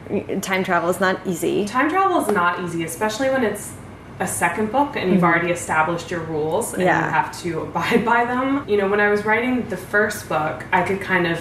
Time 0.42 0.62
travel 0.64 0.88
is 0.90 1.00
not 1.00 1.26
easy. 1.26 1.64
Time 1.66 1.90
travel 1.90 2.20
is 2.20 2.28
not 2.32 2.60
easy, 2.62 2.84
especially 2.84 3.30
when 3.30 3.42
it's 3.44 3.72
a 4.22 4.26
second 4.26 4.70
book 4.72 4.96
and 4.96 5.12
you've 5.12 5.24
already 5.24 5.50
established 5.50 6.10
your 6.10 6.20
rules 6.20 6.72
and 6.74 6.82
Mm-hmm. 6.82 6.86
Yeah. 6.88 7.06
you 7.06 7.10
have 7.12 7.42
to 7.42 7.60
abide 7.66 8.04
by 8.04 8.24
them. 8.24 8.66
You 8.68 8.76
know, 8.78 8.88
when 8.88 9.00
I 9.00 9.08
was 9.10 9.24
writing 9.24 9.68
the 9.68 9.76
first 9.76 10.28
book, 10.28 10.64
I 10.72 10.82
could 10.82 11.00
kind 11.00 11.26
of, 11.26 11.38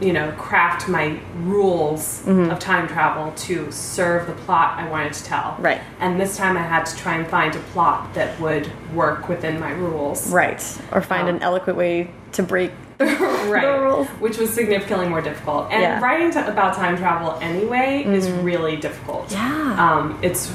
you 0.00 0.12
know, 0.12 0.32
craft 0.32 0.88
my 0.88 1.18
rules 1.36 2.22
Mm-hmm. 2.22 2.50
of 2.50 2.58
time 2.58 2.88
travel 2.88 3.32
to 3.48 3.70
serve 3.72 4.26
the 4.26 4.32
plot 4.44 4.78
I 4.78 4.88
wanted 4.88 5.12
to 5.14 5.24
tell. 5.24 5.56
Right. 5.60 5.80
And 6.00 6.20
this 6.20 6.36
time 6.36 6.56
I 6.56 6.62
had 6.62 6.84
to 6.86 6.96
try 6.96 7.14
and 7.16 7.26
find 7.26 7.54
a 7.54 7.60
plot 7.72 8.14
that 8.14 8.38
would 8.40 8.70
work 8.94 9.28
within 9.28 9.58
my 9.60 9.72
rules. 9.72 10.30
Right. 10.30 10.60
Or 10.92 11.00
find 11.02 11.28
Um, 11.28 11.36
an 11.36 11.42
eloquent 11.42 11.76
way 11.78 12.10
to 12.32 12.42
break. 12.42 12.72
right. 13.00 13.76
rules. 13.80 14.06
Which 14.20 14.38
was 14.38 14.50
significantly 14.50 15.08
more 15.08 15.20
difficult. 15.20 15.70
And 15.72 15.82
Yeah. 15.82 16.00
writing 16.00 16.30
about 16.36 16.74
time 16.74 16.96
travel 16.96 17.36
anyway 17.42 18.04
is 18.06 18.30
really 18.30 18.76
difficult. 18.76 19.32
Yeah. 19.32 19.76
Um, 19.84 20.18
it's, 20.22 20.52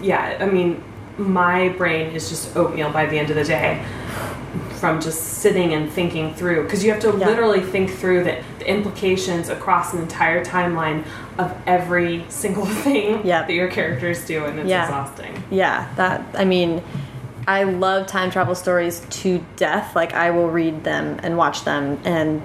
yeah, 0.00 0.36
I 0.40 0.46
mean, 0.46 0.82
my 1.16 1.70
brain 1.70 2.12
is 2.14 2.28
just 2.28 2.56
oatmeal 2.56 2.90
by 2.90 3.06
the 3.06 3.18
end 3.18 3.30
of 3.30 3.36
the 3.36 3.44
day 3.44 3.84
from 4.78 5.00
just 5.00 5.20
sitting 5.38 5.74
and 5.74 5.90
thinking 5.90 6.32
through. 6.34 6.62
Because 6.62 6.84
you 6.84 6.92
have 6.92 7.00
to 7.00 7.08
Yeah. 7.18 7.26
literally 7.26 7.60
think 7.60 7.90
through 7.90 8.22
the, 8.22 8.36
the 8.60 8.70
implications 8.70 9.48
across 9.48 9.92
an 9.92 10.00
entire 10.00 10.44
timeline 10.44 11.02
of 11.36 11.52
every 11.66 12.24
single 12.28 12.64
thing 12.84 13.26
Yep. 13.26 13.48
that 13.48 13.52
your 13.52 13.66
characters 13.68 14.24
do, 14.24 14.44
and 14.44 14.60
it's 14.60 14.68
Yeah. 14.68 14.84
exhausting. 14.84 15.42
Yeah, 15.50 15.86
that 15.96 16.22
I 16.36 16.44
mean, 16.44 16.82
I 17.48 17.64
love 17.64 18.06
time 18.06 18.30
travel 18.30 18.54
stories 18.54 19.00
to 19.10 19.40
death. 19.56 19.96
Like 19.96 20.14
I 20.14 20.30
will 20.30 20.48
read 20.48 20.84
them 20.84 21.18
and 21.24 21.36
watch 21.36 21.64
them 21.64 21.98
and 22.04 22.40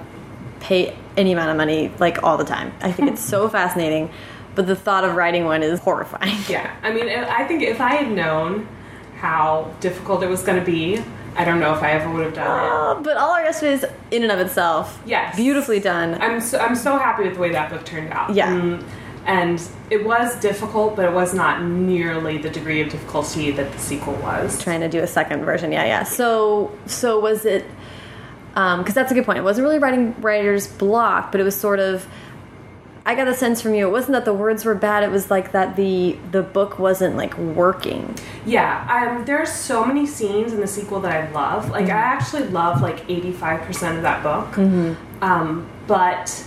pay 0.60 0.96
any 1.16 1.34
amount 1.34 1.52
of 1.52 1.58
money 1.58 1.92
like 2.00 2.24
all 2.24 2.38
the 2.38 2.46
time. 2.46 2.72
I 2.82 2.92
think 2.92 3.12
it's 3.12 3.22
so 3.36 3.48
fascinating, 3.48 4.10
but 4.56 4.68
the 4.68 4.76
thought 4.76 5.04
of 5.04 5.16
writing 5.16 5.46
one 5.46 5.63
is 5.63 5.80
horrifying. 5.80 6.38
Yeah, 6.50 6.74
I 6.84 6.92
mean, 6.94 7.10
I 7.10 7.46
think 7.48 7.63
if 7.63 7.80
I 7.82 7.96
had 7.96 8.12
known 8.12 8.68
how 9.18 9.74
difficult 9.80 10.22
it 10.24 10.28
was 10.30 10.44
going 10.44 10.60
to 10.60 10.66
be, 10.66 11.02
I 11.36 11.46
don't 11.46 11.60
know 11.60 11.74
if 11.74 11.82
I 11.82 11.92
ever 11.92 12.12
would 12.12 12.26
have 12.26 12.34
done 12.36 12.46
it. 12.46 12.72
Uh, 13.00 13.02
but 13.02 13.18
all 13.18 13.32
our 13.32 13.42
yesterdays, 13.44 13.84
in 14.12 14.24
and 14.24 14.32
of 14.32 14.39
itself, 14.39 15.02
Yes. 15.06 15.36
beautifully 15.36 15.80
done. 15.80 16.22
I'm 16.22 16.39
so, 16.42 16.60
I'm 16.60 16.76
so 16.76 16.98
happy 16.98 17.24
with 17.24 17.36
the 17.36 17.39
way 17.39 17.52
that 17.54 17.70
book 17.72 17.86
turned 17.86 18.12
out. 18.13 18.34
Yeah. 18.36 18.52
Mm, 18.52 18.84
and 19.26 19.62
it 19.89 20.06
was 20.06 20.36
difficult, 20.42 20.96
but 20.98 21.06
it 21.06 21.13
was 21.13 21.34
not 21.34 21.63
nearly 21.63 22.38
the 22.38 22.50
degree 22.50 22.82
of 22.82 22.89
difficulty 22.89 23.52
that 23.52 23.72
the 23.72 23.80
sequel 23.80 24.13
was. 24.16 24.62
trying 24.62 24.82
to 24.82 24.89
do 24.89 25.00
a 25.00 25.08
second 25.08 25.46
version. 25.46 25.72
Yeah, 25.72 25.86
yeah. 25.86 26.04
So, 26.04 26.78
so 26.86 27.20
was 27.20 27.46
it? 27.46 27.66
Because 28.54 28.94
that's 28.94 29.12
a 29.12 29.16
good 29.16 29.26
point. 29.26 29.39
It 29.39 29.44
wasn't 29.44 29.66
really 29.66 29.80
writing 29.80 30.13
writer's 30.22 30.68
block, 30.68 31.32
but 31.32 31.39
it 31.42 31.44
was 31.46 31.56
sort 31.60 31.80
of. 31.80 32.06
I 33.06 33.16
got 33.16 33.26
the 33.26 33.34
sense 33.34 33.62
from 33.62 33.74
you. 33.74 33.86
It 33.88 33.92
wasn't 33.92 34.13
that 34.13 34.24
the 34.24 34.34
words 34.34 34.63
were 34.63 34.76
bad. 34.76 35.04
It 35.04 35.12
was 35.12 35.30
like 35.30 35.52
that 35.52 35.76
the 35.76 36.18
the 36.32 36.42
book 36.42 36.80
wasn't 36.80 37.18
like 37.18 37.38
working. 37.38 38.16
Yeah, 38.46 38.88
um, 39.18 39.26
there 39.26 39.38
are 39.39 39.46
so 39.46 39.84
many 39.86 40.06
scenes 40.06 40.54
in 40.54 40.62
the 40.62 40.68
sequel 40.68 41.02
that 41.02 41.12
I 41.12 41.30
love. 41.32 41.70
Like, 41.70 41.86
Mm-hmm. 41.86 41.92
I 41.98 42.02
actually 42.02 42.48
love 42.48 42.82
like 42.82 43.06
85% 43.08 43.98
of 43.98 44.02
that 44.04 44.24
book. 44.24 44.58
Um, 45.22 45.70
but 45.86 46.46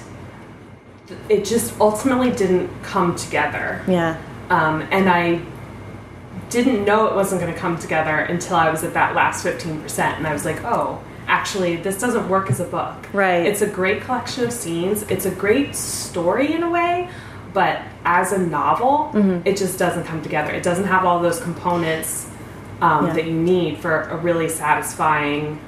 it 1.29 1.45
just 1.45 1.79
ultimately 1.79 2.31
didn't 2.33 2.71
come 2.83 3.14
together. 3.16 3.83
Yeah. 3.87 4.21
Um, 4.49 4.83
and 4.90 5.09
I 5.11 5.42
didn't 6.49 6.85
know 6.85 7.07
it 7.07 7.14
wasn't 7.14 7.40
going 7.42 7.53
to 7.53 7.59
come 7.59 7.79
together 7.79 8.16
until 8.16 8.57
I 8.57 8.71
was 8.71 8.83
at 8.83 8.95
that 8.95 9.14
last 9.14 9.45
15%. 9.45 9.99
And 10.16 10.27
I 10.27 10.33
was 10.33 10.45
like, 10.45 10.62
oh, 10.64 11.03
actually, 11.46 11.76
this 11.76 12.00
doesn't 12.00 12.28
work 12.28 12.50
as 12.50 12.59
a 12.59 12.64
book. 12.64 12.96
Right. 13.12 13.46
It's 13.46 13.62
a 13.62 13.68
great 13.68 14.02
collection 14.02 14.42
of 14.42 14.52
scenes, 14.52 15.02
it's 15.04 15.26
a 15.26 15.30
great 15.30 15.76
story 15.76 16.52
in 16.52 16.64
a 16.64 16.70
way, 16.70 17.09
but 17.52 17.82
as 18.04 18.32
a 18.32 18.38
novel, 18.38 19.12
Mm-hmm. 19.14 19.46
it 19.46 19.56
just 19.56 19.78
doesn't 19.78 20.04
come 20.04 20.22
together. 20.22 20.50
It 20.52 20.64
doesn't 20.64 20.87
have 20.87 21.04
all 21.04 21.20
those 21.22 21.38
components 21.40 22.28
um, 22.80 23.06
Yeah. 23.06 23.12
that 23.14 23.26
you 23.26 23.32
need 23.32 23.78
for 23.78 24.02
a 24.02 24.16
really 24.16 24.48
satisfying, 24.48 25.61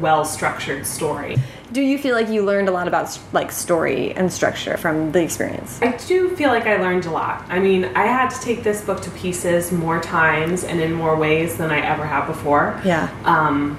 well 0.00 0.24
structured 0.24 0.86
story. 0.86 1.36
do 1.70 1.82
you 1.82 1.98
feel 1.98 2.14
like 2.14 2.30
you 2.30 2.42
learned 2.42 2.66
a 2.66 2.72
lot 2.72 2.88
about 2.88 3.06
like 3.34 3.52
story 3.52 4.12
and 4.14 4.32
structure 4.32 4.78
from 4.78 5.12
the 5.12 5.20
experience? 5.22 5.78
I 5.82 5.90
do 6.08 6.34
feel 6.36 6.48
like 6.48 6.66
I 6.66 6.76
learned 6.80 7.04
a 7.04 7.10
lot. 7.10 7.44
I 7.50 7.58
mean, 7.58 7.84
I 7.94 8.06
had 8.06 8.30
to 8.30 8.40
take 8.40 8.62
this 8.62 8.80
book 8.80 9.02
to 9.02 9.10
pieces 9.10 9.70
more 9.70 10.00
times 10.00 10.64
and 10.64 10.80
in 10.80 10.92
more 10.94 11.14
ways 11.16 11.58
than 11.58 11.70
I 11.70 11.80
ever 11.80 12.06
have 12.06 12.26
before. 12.26 12.80
Yeah. 12.86 13.10
Um, 13.24 13.76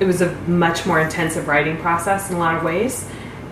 it 0.00 0.04
was 0.04 0.20
a 0.22 0.32
much 0.46 0.86
more 0.86 1.00
intensive 1.00 1.48
writing 1.48 1.76
process 1.78 2.30
in 2.30 2.36
a 2.36 2.38
lot 2.38 2.56
of 2.56 2.62
ways, 2.62 3.08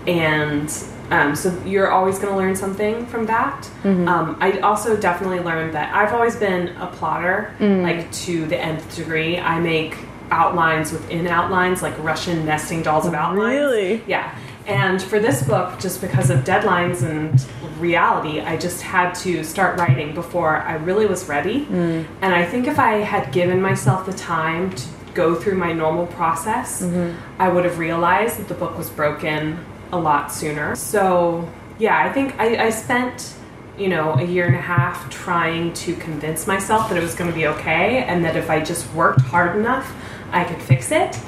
and 0.06 0.72
um, 1.10 1.36
so 1.36 1.56
you're 1.64 1.90
always 1.90 2.18
going 2.18 2.32
to 2.32 2.36
learn 2.36 2.56
something 2.56 3.06
from 3.06 3.26
that. 3.26 3.62
Mm-hmm. 3.84 4.08
Um, 4.08 4.36
I 4.40 4.58
also 4.58 4.96
definitely 4.96 5.40
learned 5.40 5.74
that 5.74 5.94
I've 5.94 6.12
always 6.12 6.36
been 6.36 6.68
a 6.78 6.86
plotter, 6.88 7.54
Mm. 7.60 7.82
like 7.82 8.10
to 8.26 8.46
the 8.46 8.58
nth 8.58 8.96
degree. 8.96 9.38
I 9.38 9.60
make 9.60 9.96
outlines 10.32 10.90
within 10.92 11.28
outlines, 11.28 11.82
like 11.82 11.96
Russian 12.02 12.44
nesting 12.44 12.82
dolls 12.82 13.06
of 13.06 13.14
outlines. 13.14 13.54
Really? 13.54 14.02
Yeah. 14.08 14.36
And 14.66 15.00
for 15.00 15.20
this 15.20 15.44
book, 15.44 15.78
just 15.78 16.00
because 16.00 16.28
of 16.28 16.40
deadlines 16.40 17.02
and 17.04 17.40
reality, 17.80 18.40
I 18.40 18.56
just 18.56 18.82
had 18.82 19.14
to 19.16 19.44
start 19.44 19.78
writing 19.78 20.12
before 20.12 20.56
I 20.56 20.74
really 20.74 21.06
was 21.06 21.28
ready. 21.28 21.66
Mm. 21.66 22.04
And 22.20 22.34
I 22.34 22.44
think 22.44 22.66
if 22.66 22.80
I 22.80 22.94
had 22.94 23.32
given 23.32 23.62
myself 23.62 24.06
the 24.06 24.12
time 24.12 24.70
to 24.70 24.88
go 25.16 25.34
through 25.34 25.56
my 25.56 25.72
normal 25.72 26.06
process, 26.06 26.82
Mm-hmm. 26.82 27.16
I 27.40 27.48
would 27.48 27.64
have 27.64 27.78
realized 27.78 28.38
that 28.38 28.48
the 28.48 28.54
book 28.54 28.76
was 28.78 28.88
broken 28.90 29.58
a 29.92 29.98
lot 29.98 30.32
sooner. 30.32 30.76
So, 30.76 31.48
yeah, 31.78 31.98
I 32.06 32.12
think 32.12 32.38
I, 32.38 32.66
I 32.66 32.70
spent, 32.70 33.34
you 33.78 33.88
know, 33.88 34.14
a 34.14 34.22
year 34.24 34.46
and 34.46 34.54
a 34.56 34.60
half 34.74 35.08
trying 35.10 35.72
to 35.84 35.94
convince 35.96 36.46
myself 36.46 36.88
that 36.88 36.96
it 36.98 37.02
was 37.02 37.14
going 37.14 37.30
to 37.30 37.36
be 37.36 37.46
okay 37.54 38.04
and 38.04 38.24
that 38.24 38.36
if 38.36 38.48
I 38.50 38.60
just 38.60 38.84
worked 38.94 39.22
hard 39.22 39.56
enough, 39.56 39.86
I 40.32 40.44
could 40.44 40.60
fix 40.62 40.90
it. 40.92 41.18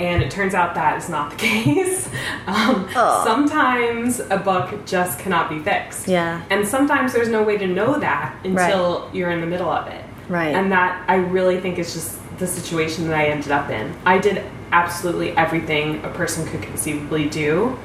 And 0.00 0.22
it 0.22 0.30
turns 0.30 0.54
out 0.54 0.74
that 0.74 0.96
is 1.00 1.08
not 1.08 1.30
the 1.30 1.36
case. 1.48 2.08
Um, 2.46 2.88
Oh. 2.96 3.22
Sometimes 3.24 4.20
a 4.20 4.36
book 4.38 4.84
just 4.86 5.18
cannot 5.18 5.48
be 5.48 5.58
fixed. 5.60 6.08
Yeah. 6.08 6.42
And 6.50 6.66
sometimes 6.66 7.12
there's 7.12 7.28
no 7.28 7.42
way 7.42 7.56
to 7.58 7.66
know 7.66 7.98
that 8.00 8.34
until 8.44 9.08
you're 9.12 9.30
in 9.30 9.40
the 9.40 9.46
middle 9.46 9.68
of 9.70 9.86
it. 9.88 10.04
Right. 10.28 10.54
And 10.54 10.72
that 10.72 11.04
I 11.08 11.16
really 11.16 11.60
think 11.60 11.78
is 11.78 11.92
just 11.94 12.18
the 12.38 12.46
situation 12.46 13.08
that 13.08 13.18
I 13.18 13.26
ended 13.26 13.52
up 13.52 13.70
in. 13.70 13.94
I 14.04 14.18
did 14.18 14.44
absolutely 14.72 15.32
everything 15.36 16.04
a 16.04 16.08
person 16.10 16.46
could 16.46 16.62
conceivably 16.62 17.28
do 17.28 17.78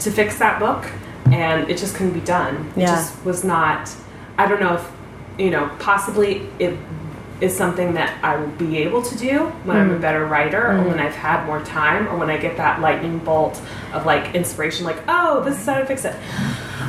to 0.00 0.10
fix 0.10 0.38
that 0.38 0.58
book, 0.58 0.86
and 1.26 1.70
it 1.70 1.78
just 1.78 1.94
couldn't 1.94 2.12
be 2.12 2.20
done. 2.20 2.72
It 2.76 2.80
just 2.80 3.24
was 3.24 3.44
not. 3.44 3.94
I 4.36 4.46
don't 4.46 4.60
know 4.60 4.74
if, 4.74 4.92
you 5.38 5.50
know, 5.50 5.70
possibly 5.78 6.48
it 6.58 6.76
is 7.40 7.56
something 7.56 7.94
that 7.94 8.22
I 8.22 8.36
will 8.36 8.48
be 8.48 8.78
able 8.78 9.02
to 9.02 9.18
do 9.18 9.46
when 9.64 9.76
I'm 9.76 9.90
a 9.90 9.96
mm. 9.96 10.00
better 10.00 10.24
writer 10.26 10.66
or 10.68 10.74
mm. 10.74 10.88
when 10.88 11.00
I've 11.00 11.14
had 11.14 11.44
more 11.46 11.62
time 11.64 12.08
or 12.08 12.16
when 12.16 12.30
I 12.30 12.36
get 12.36 12.56
that 12.56 12.80
lightning 12.80 13.18
bolt 13.18 13.60
of 13.92 14.06
like 14.06 14.34
inspiration, 14.34 14.84
like, 14.84 15.02
oh, 15.08 15.42
this 15.44 15.58
is 15.58 15.66
how 15.66 15.78
to 15.78 15.86
fix 15.86 16.04
it. 16.04 16.14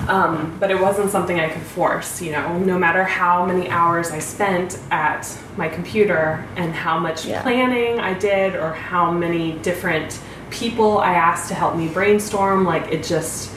Um, 0.07 0.55
but 0.59 0.69
it 0.69 0.79
wasn't 0.79 1.09
something 1.09 1.39
I 1.39 1.49
could 1.49 1.61
force, 1.63 2.21
you 2.21 2.31
know, 2.31 2.57
no 2.59 2.77
matter 2.77 3.03
how 3.03 3.45
many 3.45 3.69
hours 3.69 4.11
I 4.11 4.19
spent 4.19 4.77
at 4.91 5.27
my 5.57 5.67
computer 5.67 6.45
and 6.55 6.73
how 6.73 6.99
much 6.99 7.25
Yeah. 7.25 7.41
planning 7.41 7.99
I 7.99 8.13
did 8.13 8.55
or 8.55 8.73
how 8.73 9.11
many 9.11 9.53
different 9.59 10.19
people 10.51 10.99
I 10.99 11.13
asked 11.13 11.47
to 11.49 11.55
help 11.55 11.75
me 11.75 11.87
brainstorm, 11.87 12.65
like 12.65 12.91
it 12.91 13.03
just, 13.03 13.51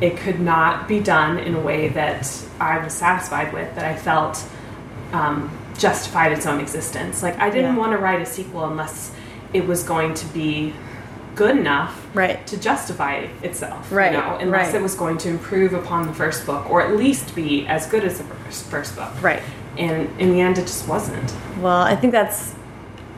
it 0.00 0.16
could 0.16 0.40
not 0.40 0.88
be 0.88 0.98
done 0.98 1.38
in 1.38 1.54
a 1.54 1.60
way 1.60 1.88
that 1.90 2.28
I 2.58 2.78
was 2.78 2.92
satisfied 2.92 3.52
with, 3.52 3.72
that 3.76 3.84
I 3.84 3.94
felt 3.94 4.44
um, 5.12 5.50
justified 5.78 6.32
its 6.32 6.46
own 6.46 6.58
existence. 6.60 7.22
Like 7.22 7.38
I 7.38 7.48
didn't 7.48 7.74
Yeah. 7.76 7.80
want 7.80 7.92
to 7.92 7.98
write 7.98 8.20
a 8.20 8.26
sequel 8.26 8.64
unless 8.64 9.12
it 9.52 9.66
was 9.66 9.82
going 9.84 10.14
to 10.14 10.26
be 10.28 10.72
good 11.34 11.56
enough 11.56 12.06
Right. 12.14 12.46
to 12.48 12.56
justify 12.58 13.26
itself. 13.42 13.90
Right, 13.90 14.12
You 14.12 14.18
know, 14.18 14.36
unless 14.40 14.66
right. 14.66 14.74
it 14.76 14.82
was 14.82 14.94
going 14.94 15.18
to 15.18 15.28
improve 15.30 15.72
upon 15.72 16.06
the 16.06 16.12
first 16.12 16.44
book 16.46 16.68
or 16.70 16.82
at 16.82 16.96
least 16.96 17.34
be 17.34 17.66
as 17.66 17.86
good 17.86 18.04
as 18.04 18.18
the 18.18 18.24
first, 18.24 18.64
first 18.66 18.96
book. 18.96 19.10
Right. 19.22 19.42
And 19.78 20.08
in 20.20 20.32
the 20.32 20.40
end, 20.40 20.58
it 20.58 20.62
just 20.62 20.86
wasn't. 20.86 21.32
Well, 21.60 21.80
I 21.82 21.96
think 21.96 22.12
that's 22.12 22.54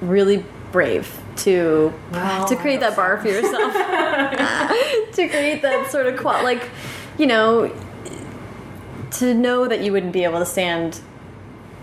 really 0.00 0.44
brave 0.70 1.20
to 1.36 1.92
Well, 2.12 2.46
to 2.46 2.54
create 2.56 2.80
that 2.80 2.94
bar 2.94 3.18
for 3.18 3.28
yourself. 3.28 3.72
to 5.14 5.28
create 5.28 5.62
that 5.62 5.90
sort 5.90 6.06
of 6.06 6.16
qual 6.16 6.42
like, 6.44 6.68
you 7.18 7.26
know, 7.26 7.72
to 9.12 9.34
know 9.34 9.66
that 9.68 9.80
you 9.80 9.92
wouldn't 9.92 10.12
be 10.12 10.24
able 10.24 10.38
to 10.40 10.46
stand 10.46 11.00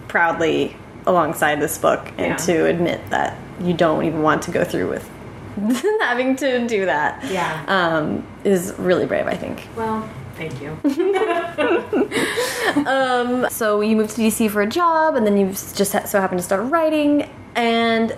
proudly 0.08 0.76
alongside 1.06 1.60
this 1.62 1.78
book 1.78 2.06
and 2.18 2.28
Yeah. 2.32 2.36
to 2.38 2.66
admit 2.66 3.10
that 3.10 3.38
you 3.62 3.74
don't 3.74 4.04
even 4.06 4.22
want 4.22 4.42
to 4.44 4.52
go 4.52 4.64
through 4.64 4.90
with 4.90 5.10
having 6.02 6.36
to 6.38 6.68
do 6.68 6.86
that. 6.86 7.24
Yeah. 7.32 7.64
Um, 7.68 8.26
is 8.44 8.74
really 8.78 9.06
brave, 9.06 9.28
I 9.28 9.36
think. 9.36 9.68
Well, 9.76 10.10
thank 10.36 10.62
you. 10.62 10.78
Um, 12.86 13.48
so 13.50 13.82
you 13.82 13.96
moved 13.96 14.16
to 14.16 14.22
DC 14.22 14.50
for 14.50 14.62
a 14.62 14.68
job, 14.68 15.16
and 15.16 15.26
then 15.26 15.38
you 15.38 15.48
just 15.48 15.92
so 16.08 16.22
happened 16.22 16.40
to 16.40 16.44
start 16.44 16.70
writing, 16.72 17.30
and 17.56 18.16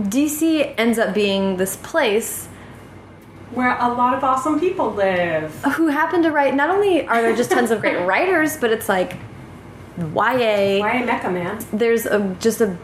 DC 0.00 0.74
ends 0.76 0.98
up 0.98 1.14
being 1.14 1.56
this 1.56 1.76
place 1.76 2.46
Where 3.52 3.76
a 3.78 3.88
lot 3.88 4.14
of 4.14 4.22
awesome 4.24 4.60
people 4.60 4.92
live. 4.92 5.54
who 5.76 5.88
happen 5.88 6.22
to 6.24 6.30
write. 6.30 6.54
Not 6.54 6.68
only 6.70 7.06
are 7.06 7.22
there 7.22 7.34
just 7.34 7.50
tons 7.50 7.70
of 7.70 7.80
great 7.80 7.96
writers, 8.06 8.56
but 8.56 8.70
it's 8.70 8.88
like 8.88 9.16
YA. 9.98 10.78
Why 10.80 11.02
Mecca, 11.04 11.30
man? 11.30 11.64
There's 11.72 12.06
a 12.06 12.36
just 12.40 12.60
a 12.60 12.76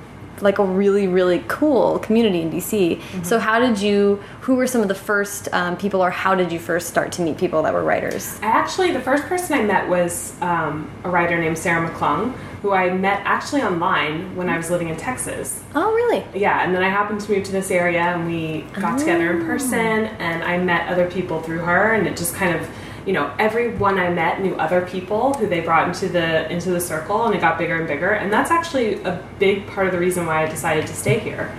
like 0.42 0.58
a 0.58 0.64
really 0.64 1.06
really 1.06 1.44
cool 1.48 1.98
community 2.00 2.40
in 2.42 2.50
DC. 2.50 3.00
So 3.24 3.38
how 3.38 3.58
did 3.58 3.80
you? 3.80 4.22
Who 4.42 4.56
were 4.56 4.66
some 4.66 4.80
of 4.80 4.88
the 4.88 4.94
first 4.94 5.48
um, 5.52 5.76
people, 5.76 6.02
or 6.02 6.10
how 6.10 6.34
did 6.34 6.50
you 6.50 6.58
first 6.58 6.88
start 6.88 7.12
to 7.12 7.22
meet 7.22 7.38
people 7.38 7.62
that 7.62 7.72
were 7.72 7.84
writers? 7.84 8.38
I 8.42 8.46
actually, 8.46 8.92
the 8.92 9.00
first 9.00 9.24
person 9.24 9.58
I 9.58 9.62
met 9.62 9.88
was 9.88 10.34
um, 10.40 10.90
a 11.04 11.10
writer 11.10 11.38
named 11.38 11.58
Sarah 11.58 11.88
McClung, 11.88 12.32
who 12.62 12.72
I 12.72 12.90
met 12.90 13.22
actually 13.24 13.62
online 13.62 14.34
when 14.36 14.48
I 14.48 14.56
was 14.56 14.70
living 14.70 14.88
in 14.88 14.96
Texas. 14.96 15.62
Oh, 15.74 15.92
really? 15.92 16.24
Yeah, 16.34 16.64
and 16.64 16.74
then 16.74 16.82
I 16.82 16.88
happened 16.88 17.20
to 17.22 17.32
move 17.32 17.44
to 17.44 17.52
this 17.52 17.70
area 17.70 18.00
and 18.00 18.26
we 18.26 18.62
got 18.80 18.98
together 18.98 19.30
in 19.30 19.46
person 19.46 19.78
and 19.78 20.42
I 20.42 20.58
met 20.58 20.88
other 20.88 21.10
people 21.10 21.40
through 21.40 21.60
her 21.60 21.94
and 21.94 22.06
it 22.06 22.16
just 22.16 22.34
kind 22.34 22.54
of 22.54 22.68
you 23.06 23.12
know, 23.12 23.32
everyone 23.38 23.98
I 23.98 24.10
met 24.10 24.40
knew 24.42 24.54
other 24.56 24.82
people 24.86 25.34
who 25.34 25.46
they 25.46 25.60
brought 25.60 25.88
into 25.88 26.08
the 26.08 26.50
into 26.52 26.70
the 26.70 26.80
circle 26.80 27.24
and 27.26 27.34
it 27.34 27.40
got 27.40 27.58
bigger 27.58 27.76
and 27.76 27.86
bigger. 27.88 28.10
And 28.10 28.32
that's 28.32 28.50
actually 28.50 29.02
a 29.04 29.22
big 29.38 29.66
part 29.68 29.86
of 29.86 29.92
the 29.92 29.98
reason 29.98 30.26
why 30.26 30.44
I 30.44 30.48
decided 30.48 30.86
to 30.86 30.94
stay 30.94 31.18
here. 31.18 31.50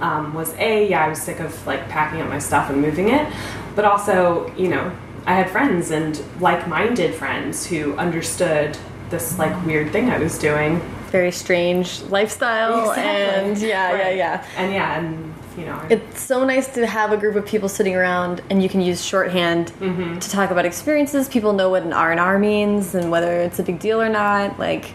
Um, 0.00 0.34
was 0.34 0.52
A, 0.58 0.88
yeah, 0.88 1.04
I 1.04 1.08
was 1.08 1.20
sick 1.22 1.40
of 1.40 1.66
like 1.66 1.88
packing 1.88 2.20
up 2.20 2.28
my 2.28 2.38
stuff 2.38 2.70
and 2.70 2.80
moving 2.82 3.08
it. 3.08 3.32
But 3.76 3.84
also, 3.84 4.52
you 4.56 4.68
know, 4.68 4.90
I 5.26 5.34
had 5.34 5.50
friends 5.50 5.90
and 5.90 6.20
like-minded 6.40 7.14
friends 7.14 7.66
who 7.66 7.94
understood 7.96 8.76
this 9.10 9.38
like 9.38 9.54
weird 9.66 9.90
thing 9.92 10.10
I 10.10 10.18
was 10.18 10.38
doing 10.38 10.80
Very 11.10 11.30
strange 11.32 12.00
lifestyle, 12.02 12.90
Exactly. 12.90 13.50
and 13.50 13.58
yeah, 13.58 13.96
yeah, 13.96 14.10
yeah. 14.10 14.44
and 14.56 14.72
yeah, 14.72 14.98
and 14.98 15.29
you 15.56 15.66
know, 15.66 15.80
It's 15.90 16.20
so 16.20 16.44
nice 16.44 16.68
to 16.74 16.86
have 16.86 17.12
a 17.12 17.16
group 17.16 17.36
of 17.36 17.46
people 17.46 17.68
sitting 17.68 17.94
around, 17.94 18.42
and 18.50 18.62
you 18.62 18.68
can 18.68 18.80
use 18.80 19.04
shorthand 19.04 19.72
mm-hmm. 19.80 20.18
to 20.18 20.30
talk 20.30 20.50
about 20.50 20.64
experiences. 20.64 21.28
People 21.28 21.52
know 21.52 21.70
what 21.70 21.82
an 21.82 21.92
R 21.92 22.10
and 22.10 22.20
R 22.20 22.38
means, 22.38 22.94
and 22.94 23.10
whether 23.10 23.40
it's 23.40 23.58
a 23.58 23.62
big 23.62 23.78
deal 23.78 24.00
or 24.00 24.08
not. 24.08 24.58
Like, 24.58 24.92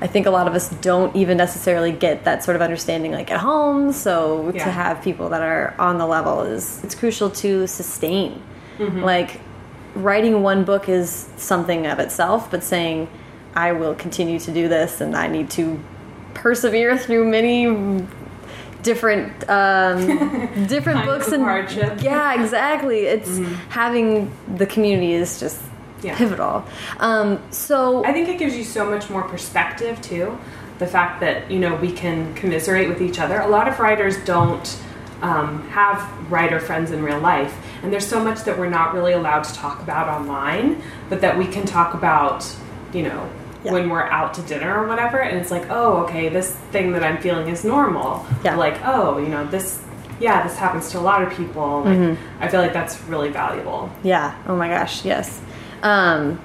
I 0.00 0.06
think 0.06 0.26
a 0.26 0.30
lot 0.30 0.46
of 0.46 0.54
us 0.54 0.68
don't 0.80 1.14
even 1.16 1.36
necessarily 1.36 1.92
get 1.92 2.24
that 2.24 2.44
sort 2.44 2.54
of 2.54 2.62
understanding, 2.62 3.12
like 3.12 3.30
at 3.30 3.40
home. 3.40 3.92
So 3.92 4.50
Yeah. 4.54 4.64
to 4.64 4.70
have 4.70 5.02
people 5.02 5.28
that 5.30 5.42
are 5.42 5.74
on 5.78 5.98
the 5.98 6.06
level 6.06 6.42
is 6.42 6.82
it's 6.84 6.94
crucial 6.94 7.30
to 7.30 7.66
sustain. 7.66 8.40
Mm-hmm. 8.78 9.02
Like, 9.02 9.40
writing 9.94 10.42
one 10.42 10.64
book 10.64 10.88
is 10.88 11.28
something 11.36 11.86
of 11.86 11.98
itself, 11.98 12.50
but 12.50 12.62
saying 12.62 13.08
I 13.56 13.72
will 13.72 13.94
continue 13.94 14.38
to 14.38 14.52
do 14.52 14.68
this, 14.68 15.00
and 15.00 15.16
I 15.16 15.26
need 15.26 15.50
to 15.50 15.80
persevere 16.34 16.96
through 16.96 17.28
many 17.28 17.66
different 18.82 19.32
um, 19.50 20.06
different 20.66 21.04
books 21.04 21.28
and 21.32 21.42
hardship. 21.42 22.00
yeah 22.02 22.40
exactly 22.42 23.06
it's 23.06 23.38
having 23.70 24.30
the 24.56 24.66
community 24.66 25.12
is 25.12 25.40
just 25.40 25.60
Yeah. 26.02 26.16
pivotal 26.16 26.64
um, 27.00 27.38
so 27.50 28.04
I 28.04 28.12
think 28.12 28.28
it 28.28 28.38
gives 28.38 28.56
you 28.56 28.64
so 28.64 28.88
much 28.88 29.10
more 29.10 29.22
perspective 29.22 30.00
too. 30.00 30.38
The 30.78 30.86
fact 30.86 31.20
that 31.20 31.50
you 31.50 31.58
know 31.58 31.74
we 31.74 31.90
can 31.90 32.32
commiserate 32.34 32.88
with 32.88 33.02
each 33.02 33.18
other. 33.18 33.40
A 33.40 33.48
lot 33.48 33.66
of 33.66 33.80
writers 33.80 34.16
don't 34.24 34.66
um, 35.22 35.68
have 35.70 35.98
writer 36.30 36.60
friends 36.60 36.92
in 36.92 37.02
real 37.02 37.18
life, 37.18 37.52
and 37.82 37.92
there's 37.92 38.06
so 38.06 38.22
much 38.22 38.44
that 38.44 38.56
we're 38.56 38.70
not 38.70 38.94
really 38.94 39.12
allowed 39.12 39.42
to 39.42 39.52
talk 39.54 39.82
about 39.82 40.06
online, 40.06 40.80
but 41.08 41.20
that 41.20 41.36
we 41.36 41.46
can 41.48 41.66
talk 41.66 41.94
about, 41.94 42.46
you 42.92 43.02
know. 43.02 43.28
Yeah. 43.64 43.72
When 43.72 43.90
we're 43.90 44.02
out 44.02 44.34
to 44.34 44.42
dinner 44.42 44.78
or 44.82 44.86
whatever, 44.86 45.18
and 45.18 45.36
it's 45.36 45.50
like, 45.50 45.66
oh, 45.68 46.04
okay, 46.04 46.28
this 46.28 46.54
thing 46.70 46.92
that 46.92 47.02
I'm 47.02 47.18
feeling 47.20 47.48
is 47.48 47.64
normal. 47.64 48.24
Yeah. 48.44 48.54
Like, 48.54 48.80
oh, 48.84 49.18
you 49.18 49.26
know, 49.28 49.44
this, 49.46 49.82
yeah, 50.20 50.44
this 50.46 50.56
happens 50.56 50.90
to 50.92 50.98
a 50.98 51.00
lot 51.00 51.22
of 51.24 51.32
people. 51.32 51.82
Like, 51.82 51.96
Mm-hmm. 51.98 52.42
I 52.42 52.48
feel 52.48 52.60
like 52.60 52.72
that's 52.72 53.00
really 53.02 53.30
valuable. 53.30 53.90
yeah 54.04 54.34
oh 54.46 54.54
my 54.56 54.68
gosh 54.68 55.04
yes 55.04 55.40
um, 55.82 56.40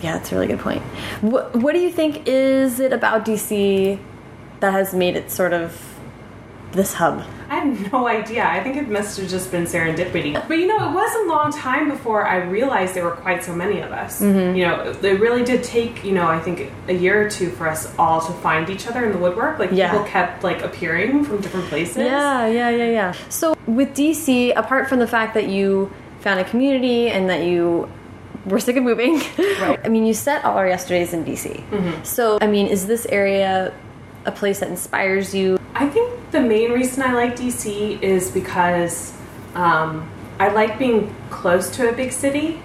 yeah 0.00 0.12
that's 0.16 0.32
a 0.32 0.34
really 0.34 0.46
good 0.46 0.60
point 0.60 0.82
what, 1.20 1.54
what 1.56 1.72
do 1.74 1.78
you 1.80 1.90
think 1.90 2.22
is 2.26 2.80
it 2.80 2.92
about 2.92 3.24
dc 3.26 3.98
that 4.60 4.72
has 4.72 4.94
made 4.94 5.16
it 5.16 5.30
sort 5.30 5.52
of 5.52 5.78
this 6.72 6.94
hub? 6.94 7.22
I 7.48 7.56
have 7.60 7.92
no 7.92 8.08
idea. 8.08 8.44
I 8.44 8.62
think 8.62 8.76
it 8.76 8.88
must 8.88 9.18
have 9.18 9.28
just 9.28 9.50
been 9.52 9.64
serendipity. 9.64 10.34
But 10.48 10.58
you 10.58 10.66
know, 10.66 10.88
it 10.90 10.92
was 10.94 11.14
a 11.24 11.28
long 11.28 11.52
time 11.52 11.88
before 11.88 12.26
I 12.26 12.38
realized 12.38 12.94
there 12.94 13.04
were 13.04 13.12
quite 13.12 13.44
so 13.44 13.54
many 13.54 13.80
of 13.80 13.92
us. 13.92 14.20
Mm-hmm. 14.20 14.56
You 14.56 14.66
know, 14.66 14.80
it 15.02 15.20
really 15.20 15.44
did 15.44 15.62
take, 15.62 16.04
you 16.04 16.12
know, 16.12 16.26
I 16.26 16.40
think 16.40 16.70
a 16.88 16.92
year 16.92 17.24
or 17.26 17.30
two 17.30 17.50
for 17.50 17.68
us 17.68 17.92
all 17.98 18.20
to 18.20 18.32
find 18.34 18.68
each 18.68 18.86
other 18.88 19.04
in 19.04 19.12
the 19.12 19.18
woodwork. 19.18 19.58
Like 19.58 19.70
Yeah. 19.72 19.90
people 19.92 20.06
kept 20.06 20.42
like 20.42 20.62
appearing 20.62 21.24
from 21.24 21.40
different 21.40 21.66
places. 21.66 21.98
Yeah, 21.98 22.46
yeah, 22.46 22.70
yeah, 22.70 22.90
yeah. 22.90 23.12
So 23.28 23.56
with 23.66 23.94
DC, 23.94 24.52
apart 24.56 24.88
from 24.88 24.98
the 24.98 25.06
fact 25.06 25.34
that 25.34 25.48
you 25.48 25.92
found 26.20 26.40
a 26.40 26.44
community 26.44 27.08
and 27.08 27.30
that 27.30 27.44
you 27.44 27.88
were 28.44 28.58
sick 28.60 28.76
of 28.76 28.82
moving, 28.82 29.18
Right. 29.60 29.78
I 29.84 29.88
mean, 29.88 30.04
you 30.06 30.14
set 30.14 30.44
all 30.44 30.56
our 30.56 30.66
yesterdays 30.68 31.12
in 31.12 31.24
DC. 31.24 32.04
So, 32.04 32.38
I 32.40 32.46
mean, 32.48 32.66
is 32.66 32.86
this 32.86 33.06
area 33.06 33.72
a 34.24 34.32
place 34.32 34.58
that 34.60 34.68
inspires 34.68 35.34
you? 35.34 35.58
I 35.78 35.88
think 35.88 36.30
the 36.30 36.40
main 36.40 36.72
reason 36.72 37.02
I 37.02 37.12
like 37.12 37.36
DC 37.36 38.02
is 38.02 38.30
because 38.30 39.12
um, 39.54 40.08
I 40.38 40.48
like 40.48 40.78
being 40.78 41.14
close 41.30 41.70
to 41.76 41.90
a 41.90 41.92
big 41.92 42.12
city, 42.12 42.60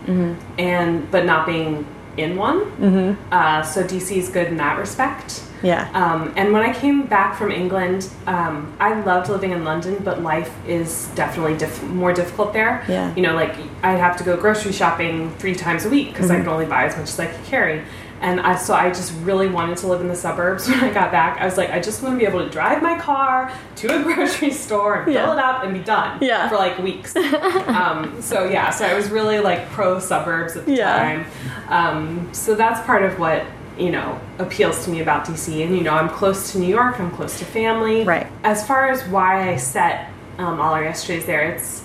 and 0.57 1.11
but 1.11 1.25
not 1.25 1.45
being 1.45 1.85
in 2.17 2.35
one. 2.35 2.59
Mm-hmm. 2.71 3.33
Uh, 3.33 3.63
so 3.63 3.83
DC 3.83 4.15
is 4.15 4.29
good 4.29 4.47
in 4.47 4.57
that 4.57 4.77
respect. 4.77 5.43
Yeah. 5.63 5.89
Um, 5.93 6.33
and 6.35 6.51
when 6.53 6.63
I 6.63 6.73
came 6.73 7.05
back 7.05 7.37
from 7.37 7.51
England, 7.51 8.09
um, 8.25 8.75
I 8.79 8.99
loved 9.01 9.29
living 9.29 9.51
in 9.51 9.63
London, 9.63 10.01
but 10.03 10.21
life 10.21 10.51
is 10.67 11.07
definitely 11.13 11.55
diff- 11.57 11.83
more 11.83 12.13
difficult 12.13 12.51
there. 12.53 12.83
Yeah. 12.87 13.13
You 13.15 13.21
know, 13.21 13.35
like 13.35 13.55
I'd 13.83 13.99
have 13.99 14.17
to 14.17 14.23
go 14.23 14.37
grocery 14.37 14.71
shopping 14.71 15.31
three 15.35 15.55
times 15.55 15.85
a 15.85 15.89
week 15.89 16.09
because 16.09 16.31
I 16.31 16.37
could 16.37 16.47
only 16.47 16.65
buy 16.65 16.85
as 16.85 16.97
much 16.97 17.09
as 17.09 17.19
I 17.19 17.27
could 17.27 17.45
carry. 17.45 17.83
And 18.21 18.39
I, 18.39 18.55
so 18.55 18.73
I 18.75 18.89
just 18.89 19.13
really 19.21 19.47
wanted 19.47 19.77
to 19.79 19.87
live 19.87 19.99
in 20.01 20.07
the 20.07 20.15
suburbs 20.15 20.67
when 20.69 20.79
I 20.79 20.93
got 20.93 21.11
back. 21.11 21.41
I 21.41 21.45
was 21.45 21.57
like, 21.57 21.71
I 21.71 21.79
just 21.79 22.03
want 22.03 22.13
to 22.15 22.19
be 22.19 22.25
able 22.25 22.39
to 22.43 22.49
drive 22.49 22.81
my 22.81 22.97
car 22.99 23.51
to 23.77 23.87
a 23.99 24.03
grocery 24.13 24.51
store 24.51 25.01
and 25.03 25.13
Yeah. 25.13 25.25
fill 25.25 25.33
it 25.33 25.39
up 25.39 25.63
and 25.63 25.73
be 25.73 25.79
done 25.79 26.19
Yeah. 26.21 26.47
for 26.47 26.55
like 26.55 26.77
weeks. 26.77 27.15
um, 27.67 28.21
so 28.21 28.45
yeah, 28.45 28.69
so 28.69 28.85
I 28.85 28.93
was 28.93 29.09
really 29.09 29.39
like 29.39 29.67
pro 29.69 29.99
suburbs 29.99 30.55
at 30.55 30.65
the 30.65 30.73
Yeah. 30.75 30.97
time. 30.97 31.25
Um, 31.69 32.29
so 32.33 32.55
that's 32.55 32.79
part 32.85 33.03
of 33.03 33.17
what 33.19 33.43
you 33.77 33.89
know 33.91 34.19
appeals 34.37 34.85
to 34.85 34.91
me 34.91 35.01
about 35.01 35.25
DC. 35.25 35.63
And 35.65 35.75
you 35.75 35.81
know, 35.81 35.93
I'm 35.95 36.09
close 36.09 36.51
to 36.51 36.59
New 36.59 36.67
York. 36.67 36.99
I'm 36.99 37.09
close 37.11 37.39
to 37.39 37.45
family. 37.45 38.03
Right. 38.03 38.27
As 38.43 38.65
far 38.67 38.89
as 38.89 39.03
why 39.07 39.49
I 39.51 39.55
set 39.55 40.09
um, 40.37 40.59
all 40.61 40.73
our 40.73 40.83
yesterdays 40.83 41.25
there, 41.25 41.41
it's 41.51 41.83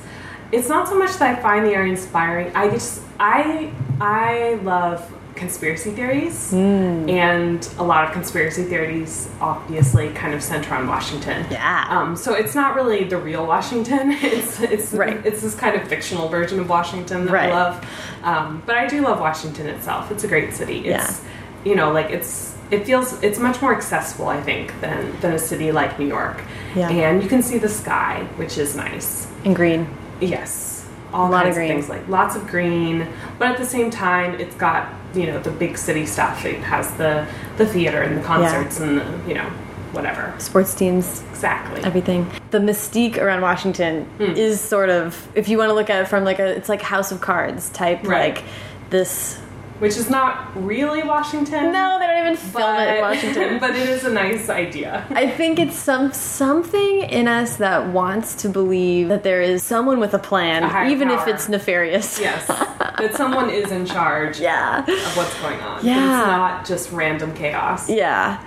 it's 0.53 0.69
not 0.69 0.87
so 0.89 0.99
much 0.99 1.17
that 1.17 1.39
I 1.39 1.41
find 1.41 1.65
the 1.65 1.71
area 1.73 1.91
inspiring. 1.91 2.53
I 2.55 2.69
just 2.69 3.01
I 3.19 3.73
I 4.01 4.55
love 4.63 5.11
conspiracy 5.37 5.91
theories 5.91 6.51
Hmm. 6.51 7.09
and 7.09 7.69
a 7.79 7.83
lot 7.85 8.05
of 8.05 8.13
conspiracy 8.13 8.65
theories 8.65 9.29
obviously 9.41 10.09
kind 10.11 10.35
of 10.35 10.43
center 10.43 10.75
on 10.75 10.87
Washington. 10.89 11.47
Yeah. 11.51 11.87
Um, 11.89 12.17
so 12.17 12.35
it's 12.35 12.55
not 12.55 12.75
really 12.75 13.05
the 13.05 13.19
real 13.19 13.47
Washington. 13.47 14.13
It's 14.23 14.61
it's 14.61 14.93
Right. 14.93 15.21
it's 15.25 15.43
this 15.43 15.55
kind 15.55 15.77
of 15.81 15.87
fictional 15.89 16.29
version 16.29 16.59
of 16.61 16.69
Washington 16.69 17.27
that 17.27 17.33
Right. 17.33 17.51
I 17.51 17.55
love. 17.65 17.85
Um, 18.25 18.63
but 18.67 18.77
I 18.77 18.87
do 18.87 19.03
love 19.03 19.21
Washington 19.21 19.67
itself. 19.67 20.11
It's 20.11 20.25
a 20.25 20.29
great 20.29 20.55
city. 20.55 20.87
It's 20.89 21.23
you 21.65 21.75
know 21.77 21.93
like 21.93 22.11
it's 22.11 22.55
it 22.71 22.85
feels 22.85 23.23
it's 23.23 23.39
much 23.39 23.63
more 23.63 23.75
accessible 23.75 24.29
I 24.29 24.41
think 24.43 24.73
than 24.81 25.13
than 25.21 25.33
a 25.35 25.39
city 25.39 25.71
like 25.73 25.99
New 25.99 26.09
York. 26.09 26.41
Yeah. 26.75 26.89
And 26.91 27.23
you 27.23 27.29
can 27.29 27.43
see 27.43 27.59
the 27.59 27.69
sky, 27.69 28.27
which 28.37 28.59
is 28.59 28.75
nice. 28.77 29.29
and 29.45 29.55
green. 29.55 29.87
Yes. 30.21 30.85
All 31.15 31.29
A 31.29 31.31
lot 31.31 31.47
of 31.47 31.55
green. 31.55 31.69
things 31.69 31.89
like 31.89 32.07
lots 32.09 32.35
of 32.37 32.47
green, 32.49 33.07
but 33.39 33.49
at 33.49 33.59
the 33.59 33.65
same 33.65 33.91
time, 33.91 34.35
it's 34.41 34.57
got 34.57 34.89
you 35.17 35.27
know 35.27 35.41
the 35.41 35.51
big 35.51 35.79
city 35.79 36.07
stuff. 36.07 36.45
It 36.45 36.61
has 36.61 36.93
the 36.95 37.27
the 37.57 37.67
theater 37.67 38.03
and 38.03 38.17
the 38.17 38.23
concerts 38.23 38.81
and 38.81 38.99
the 38.99 39.29
you 39.29 39.35
know 39.35 39.51
whatever. 39.93 40.35
Sports 40.39 40.75
teams, 40.75 41.23
Exactly. 41.31 41.83
everything. 41.83 42.31
The 42.51 42.59
mystique 42.59 43.17
around 43.17 43.41
Washington 43.41 44.05
hmm. 44.19 44.25
is 44.37 44.61
sort 44.61 44.91
of, 44.91 45.27
if 45.35 45.49
you 45.49 45.57
want 45.59 45.71
to 45.71 45.75
look 45.75 45.89
at 45.91 46.03
it 46.03 46.09
from 46.09 46.23
like 46.23 46.39
a, 46.39 46.47
it's 46.47 46.69
like 46.69 46.83
House 46.83 47.11
of 47.13 47.21
Cards 47.21 47.71
type, 47.71 48.07
Right. 48.07 48.35
like 48.35 48.45
this. 48.91 49.41
Which 49.79 49.97
is 49.99 50.09
not 50.09 50.51
really 50.57 51.03
Washington. 51.03 51.71
No, 51.71 51.99
they 52.01 52.07
don't 52.07 52.19
even 52.33 52.37
film 52.37 52.77
it 52.77 52.95
in 52.97 53.01
Washington. 53.03 53.59
but 53.61 53.71
it 53.77 53.89
is 53.89 54.05
a 54.05 54.11
nice 54.11 54.49
idea. 54.49 55.07
I 55.11 55.29
think 55.29 55.59
it's 55.59 55.77
some 55.77 56.13
something 56.15 57.01
in 57.03 57.29
us 57.29 57.57
that 57.57 57.89
wants 57.89 58.35
to 58.37 58.49
believe 58.49 59.09
that 59.09 59.23
there 59.23 59.43
is 59.43 59.63
someone 59.63 60.01
with 60.01 60.15
a 60.15 60.19
plan, 60.19 60.65
A 60.65 60.91
even 60.91 61.11
if 61.11 61.27
it's 61.29 61.49
nefarious. 61.49 62.19
Yes, 62.19 62.47
that 62.47 63.15
someone 63.15 63.51
is 63.51 63.71
in 63.71 63.85
charge 63.85 64.41
Yeah. 64.41 64.81
of 64.81 65.17
what's 65.17 65.39
going 65.41 65.61
on. 65.61 65.77
That 65.77 65.85
Yeah. 65.85 66.21
it's 66.21 66.27
not 66.27 66.67
just 66.67 66.91
random 66.93 67.35
chaos. 67.35 67.91
Yeah. 67.91 68.43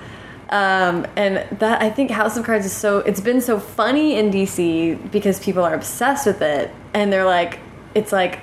Um, 0.49 1.05
and 1.15 1.45
that 1.59 1.79
I 1.79 1.91
think 1.91 2.09
House 2.09 2.35
of 2.37 2.43
Cards 2.43 2.65
is 2.65 2.71
so 2.73 2.99
it's 2.99 3.21
been 3.21 3.39
so 3.39 3.59
funny 3.59 4.15
in 4.17 4.31
DC 4.31 5.11
because 5.11 5.39
people 5.39 5.63
are 5.63 5.75
obsessed 5.75 6.25
with 6.25 6.41
it 6.41 6.71
and 6.95 7.13
they're 7.13 7.23
like 7.25 7.59
it's 7.93 8.11
like 8.11 8.39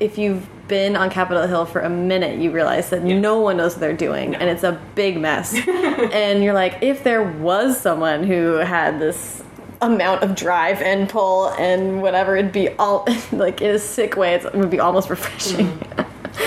if 0.00 0.18
you've 0.18 0.48
been 0.68 0.96
on 0.96 1.10
Capitol 1.10 1.46
Hill 1.46 1.66
for 1.66 1.80
a 1.80 1.88
minute 1.88 2.38
you 2.38 2.50
realize 2.50 2.90
that 2.90 3.02
no 3.02 3.40
one 3.40 3.56
knows 3.56 3.72
what 3.74 3.80
they're 3.80 3.96
doing 3.96 4.34
and 4.34 4.48
it's 4.48 4.62
a 4.62 4.80
big 4.94 5.18
mess. 5.18 5.54
and 5.68 6.44
you're 6.44 6.54
like 6.54 6.78
if 6.82 7.04
there 7.04 7.22
was 7.22 7.80
someone 7.80 8.24
who 8.24 8.56
had 8.56 9.00
this 9.00 9.42
amount 9.80 10.22
of 10.22 10.34
drive 10.34 10.82
and 10.82 11.08
pull 11.08 11.50
and 11.50 12.02
whatever 12.02 12.36
it'd 12.36 12.52
be 12.52 12.68
all 12.70 13.06
like 13.32 13.60
in 13.60 13.70
a 13.70 13.78
sick 13.78 14.16
way 14.16 14.34
it's, 14.34 14.44
it 14.44 14.54
would 14.54 14.70
be 14.70 14.80
almost 14.80 15.10
refreshing. 15.10 15.66
Mm-hmm. 15.66 16.02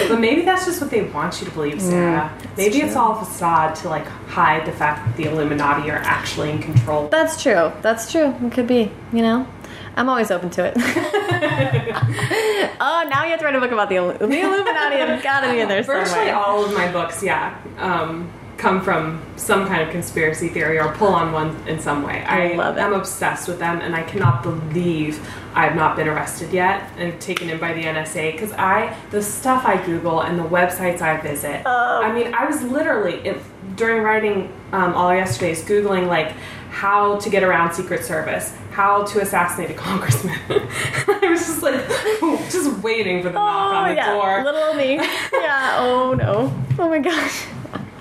But 0.08 0.20
maybe 0.20 0.44
that's 0.44 0.66
just 0.66 0.80
what 0.80 0.90
they 0.90 1.04
want 1.04 1.40
you 1.40 1.48
to 1.48 1.54
believe, 1.54 1.76
mm, 1.76 1.82
Sarah. 1.82 2.38
maybe 2.56 2.78
it's 2.80 2.96
all 2.96 3.18
a 3.18 3.26
facade 3.26 3.76
to 3.78 3.90
like 3.90 4.06
hide 4.06 4.66
the 4.66 4.72
fact 4.72 5.06
that 5.06 5.18
the 5.18 5.26
Illuminati 5.26 5.92
are 5.92 5.98
actually 5.98 6.50
in 6.50 6.60
control. 6.60 7.10
That's 7.10 7.42
true. 7.42 7.72
That's 7.82 8.10
true. 8.12 8.34
It 8.42 8.52
could 8.54 8.68
be, 8.68 8.92
you 9.12 9.22
know? 9.22 9.48
I'm 9.96 10.10
always 10.10 10.32
open 10.32 10.50
to 10.52 10.66
it. 10.66 10.74
oh, 12.80 13.08
now 13.10 13.24
you 13.24 13.32
have 13.32 13.40
to 13.40 13.46
write 13.46 13.56
a 13.56 13.60
book 13.60 13.72
about 13.72 13.90
the, 13.90 13.96
the 13.96 14.42
Illuminati. 14.42 14.96
It's 14.96 15.24
got 15.24 15.42
to 15.42 15.52
be 15.52 15.60
in 15.60 15.68
there 15.68 15.84
Virtually 15.84 16.30
all 16.30 16.64
of 16.64 16.74
my 16.74 16.92
books, 16.92 17.22
yeah, 17.22 17.60
um, 17.78 18.32
come 18.58 18.82
from 18.82 19.22
some 19.38 19.68
kind 19.68 19.82
of 19.82 19.90
conspiracy 19.90 20.48
theory 20.48 20.80
or 20.80 20.94
pull 20.94 21.08
on 21.08 21.32
one 21.32 21.56
in 21.68 21.80
some 21.80 22.04
way. 22.04 22.24
I 22.24 22.54
love 22.54 22.78
it. 22.78 22.80
I'm 22.80 22.94
obsessed 22.94 23.48
with 23.48 23.60
them, 23.60 23.82
and 23.82 23.96
I 23.96 24.04
cannot 24.04 24.44
believe 24.44 25.28
I've 25.54 25.76
not 25.76 25.96
been 25.96 26.08
arrested 26.08 26.54
yet 26.54 26.90
and 26.98 27.20
taken 27.20 27.50
in 27.50 27.60
by 27.60 27.74
the 27.74 27.84
NSA 27.84 28.34
because 28.34 28.52
I 28.54 28.96
the 29.10 29.22
stuff 29.22 29.66
I 29.66 29.84
Google 29.84 30.22
and 30.22 30.40
the 30.40 30.44
websites 30.44 31.02
I 31.02 31.20
visit. 31.20 31.64
Oh. 31.66 32.02
I 32.02 32.14
mean, 32.14 32.34
I 32.34 32.46
was 32.46 32.62
literally 32.62 33.16
it, 33.28 33.42
during 33.76 34.04
writing 34.04 34.54
um, 34.72 34.94
all 34.94 35.14
yesterday's 35.14 35.64
googling 35.64 36.08
like 36.08 36.34
how 36.72 37.18
to 37.18 37.30
get 37.30 37.44
around 37.44 37.74
Secret 37.74 38.04
Service. 38.04 38.56
How 38.72 39.04
to 39.04 39.20
assassinate 39.22 39.70
a 39.70 39.74
congressman. 39.90 40.40
I 40.50 41.28
was 41.30 41.42
just 41.42 41.62
like, 41.62 41.86
just 42.50 42.82
waiting 42.82 43.22
for 43.22 43.30
the 43.30 43.38
oh, 43.38 43.44
knock 43.44 43.74
on 43.74 43.84
the 43.84 43.92
Oh, 43.92 43.94
yeah. 43.94 44.14
door. 44.14 44.44
Little 44.44 44.74
me. 44.74 44.96
Yeah. 45.34 45.76
Oh, 45.80 46.14
no. 46.14 46.54
Oh, 46.80 46.90
my 46.90 47.00
gosh. 47.00 47.46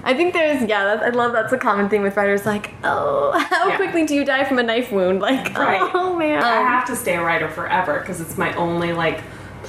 I 0.03 0.15
think 0.15 0.33
there's, 0.33 0.63
yeah, 0.69 1.01
I 1.03 1.11
love 1.11 1.33
that's 1.33 1.53
a 1.53 1.59
common 1.59 1.89
thing 1.91 2.01
with 2.03 2.17
writers. 2.17 2.47
Like, 2.47 2.71
oh, 2.85 3.37
how 3.51 3.69
Yeah. 3.69 3.77
quickly 3.77 4.07
do 4.07 4.15
you 4.15 4.25
die 4.25 4.45
from 4.45 4.59
a 4.59 4.63
knife 4.63 4.91
wound? 4.93 5.21
Like, 5.21 5.55
Right. 5.59 5.91
oh, 5.93 6.17
man. 6.17 6.43
I 6.43 6.63
have 6.63 6.87
to 6.87 6.97
stay 6.97 7.17
a 7.17 7.23
writer 7.23 7.49
forever 7.49 7.99
because 8.01 8.21
it's 8.21 8.39
my 8.39 8.55
only 8.55 8.93
like 8.93 9.21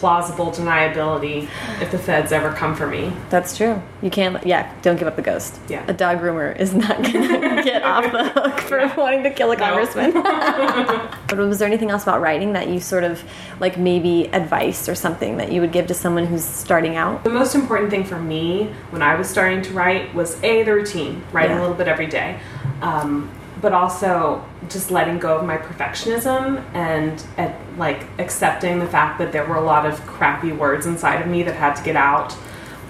plausible 0.02 0.47
deniability 0.52 1.47
if 1.80 1.91
the 1.91 1.97
feds 1.99 2.32
ever 2.32 2.52
come 2.54 2.76
for 2.76 2.88
me. 2.88 3.14
That's 3.30 3.56
true. 3.56 3.80
You 4.02 4.10
can't. 4.10 4.43
Yeah, 4.43 4.74
don't 4.82 4.97
give 4.97 5.08
up 5.08 5.16
the 5.16 5.22
ghost. 5.22 5.60
Yeah. 5.70 5.86
a 5.88 5.93
dog 5.93 6.18
groomer 6.22 6.58
is 6.60 6.74
not 6.74 6.97
gonna 7.04 7.62
get 7.64 7.84
off 7.84 8.12
the 8.12 8.24
hook 8.30 8.60
for 8.62 8.91
wanting 8.97 9.22
to 9.22 9.30
kill 9.30 9.52
a 9.52 9.56
No. 9.56 9.64
congressman. 9.64 10.12
but 11.28 11.38
was 11.38 11.60
there 11.60 11.68
anything 11.68 11.91
else 11.91 12.02
about 12.02 12.20
writing 12.20 12.54
that 12.54 12.68
you 12.68 12.80
sort 12.80 13.04
of 13.04 13.24
like 13.60 13.78
maybe 13.78 14.26
advice 14.34 14.89
or 14.89 14.95
something 14.95 15.38
that 15.38 15.52
you 15.52 15.62
would 15.62 15.72
give 15.72 15.86
to 15.86 15.93
someone 15.93 16.26
who's 16.26 16.43
starting 16.43 16.95
out? 16.95 17.24
The 17.24 17.30
most 17.30 17.54
important 17.54 17.91
thing 17.91 18.04
for 18.04 18.18
me 18.18 18.74
when 18.89 19.04
I 19.04 19.14
was 19.16 19.30
starting 19.30 19.62
to 19.62 19.72
write 19.74 20.16
was 20.16 20.41
a 20.43 20.64
the 20.64 20.74
routine, 20.74 21.22
writing 21.32 21.52
Yeah. 21.58 21.60
a 21.60 21.62
little 21.62 21.76
bit 21.78 21.88
every 21.88 22.08
day, 22.08 22.39
um, 22.82 23.30
but 23.62 23.74
also 23.74 24.43
just 24.70 24.91
letting 24.91 25.20
go 25.20 25.38
of 25.38 25.45
my 25.45 25.57
perfectionism 25.57 26.64
and, 26.74 27.24
and 27.38 27.53
like 27.78 28.05
accepting 28.20 28.80
the 28.80 28.88
fact 28.88 29.20
that 29.20 29.32
there 29.32 29.45
were 29.45 29.55
a 29.55 29.64
lot 29.64 29.86
of 29.86 29.99
crappy 30.07 30.51
words 30.51 30.86
inside 30.86 31.22
of 31.22 31.28
me 31.28 31.43
that 31.43 31.55
had 31.55 31.76
to 31.76 31.84
get 31.84 31.95
out 31.95 32.36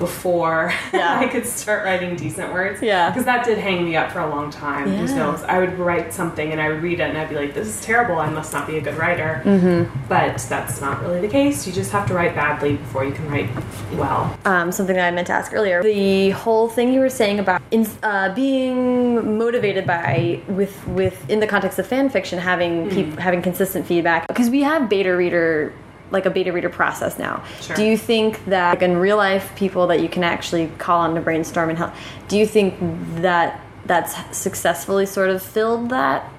before 0.02 0.74
Yeah. 0.94 1.20
I 1.20 1.28
could 1.28 1.46
start 1.46 1.86
writing 1.86 2.16
decent 2.16 2.52
words. 2.52 2.82
Yeah. 2.82 3.10
Because 3.10 3.24
that 3.26 3.46
did 3.46 3.58
hang 3.60 3.86
me 3.86 3.96
up 3.96 4.12
for 4.12 4.20
a 4.20 4.30
long 4.30 4.50
time. 4.50 4.92
Yeah. 4.92 5.06
knows? 5.16 5.44
I 5.44 5.60
would 5.60 5.78
write 5.78 6.12
something 6.14 6.52
and 6.52 6.60
I 6.60 6.70
would 6.70 6.82
read 6.82 7.00
it 7.00 7.04
and 7.04 7.18
I'd 7.18 7.30
be 7.30 7.36
like, 7.36 7.54
this 7.54 7.68
is 7.68 7.82
terrible. 7.82 8.18
I 8.20 8.30
must 8.30 8.52
not 8.52 8.68
be 8.68 8.78
a 8.78 8.82
good 8.82 8.98
writer. 8.98 9.42
Mm-hmm. 9.46 10.08
But 10.10 10.46
that's 10.50 10.82
not 10.82 11.02
really 11.02 11.22
the 11.22 11.28
case. 11.30 11.66
You 11.66 11.72
just 11.72 11.92
have 11.92 12.08
to 12.08 12.14
write 12.14 12.36
badly 12.36 12.76
before 12.78 13.06
you 13.06 13.14
can 13.14 13.30
write 13.30 13.50
well. 13.94 14.38
Um, 14.46 14.72
something 14.72 14.96
that 14.96 15.08
I 15.08 15.12
meant 15.12 15.28
to 15.28 15.34
ask 15.34 15.54
earlier. 15.54 15.82
The 15.84 16.32
whole 16.32 16.68
thing 16.68 16.94
you 16.94 17.00
were 17.00 17.10
saying 17.10 17.40
about 17.40 17.62
in, 17.72 17.88
uh, 18.04 18.34
being 18.34 19.38
motivated 19.38 19.86
by 19.86 20.42
with 20.48 20.86
with 20.88 21.30
in 21.30 21.40
the 21.40 21.48
context 21.48 21.80
of 21.80 21.88
fan 21.88 22.10
fiction 22.10 22.40
having 22.40 22.90
peop 22.90 23.18
having 23.18 23.42
consistent 23.42 23.86
feedback 23.86 24.28
because 24.28 24.50
we 24.50 24.62
have 24.62 24.90
beta 24.90 25.16
reader 25.16 25.74
like 26.12 26.26
a 26.26 26.30
beta 26.30 26.52
reader 26.52 26.70
process 26.70 27.18
now. 27.18 27.44
Sure. 27.62 27.76
Do 27.76 27.84
you 27.84 27.98
think 27.98 28.44
that 28.46 28.72
like, 28.72 28.82
in 28.82 28.98
real 28.98 29.18
life 29.18 29.56
people 29.56 29.88
that 29.88 30.02
you 30.02 30.10
can 30.10 30.24
actually 30.24 30.68
call 30.78 31.02
on 31.02 31.16
to 31.16 31.22
brainstorm 31.22 31.70
and 31.70 31.78
help? 31.78 31.94
Do 32.28 32.38
you 32.38 32.46
think 32.46 32.76
that 33.22 33.62
that's 33.86 34.38
successfully 34.38 35.06
sort 35.06 35.30
of 35.30 35.42
filled 35.42 35.90
that? 35.90 36.30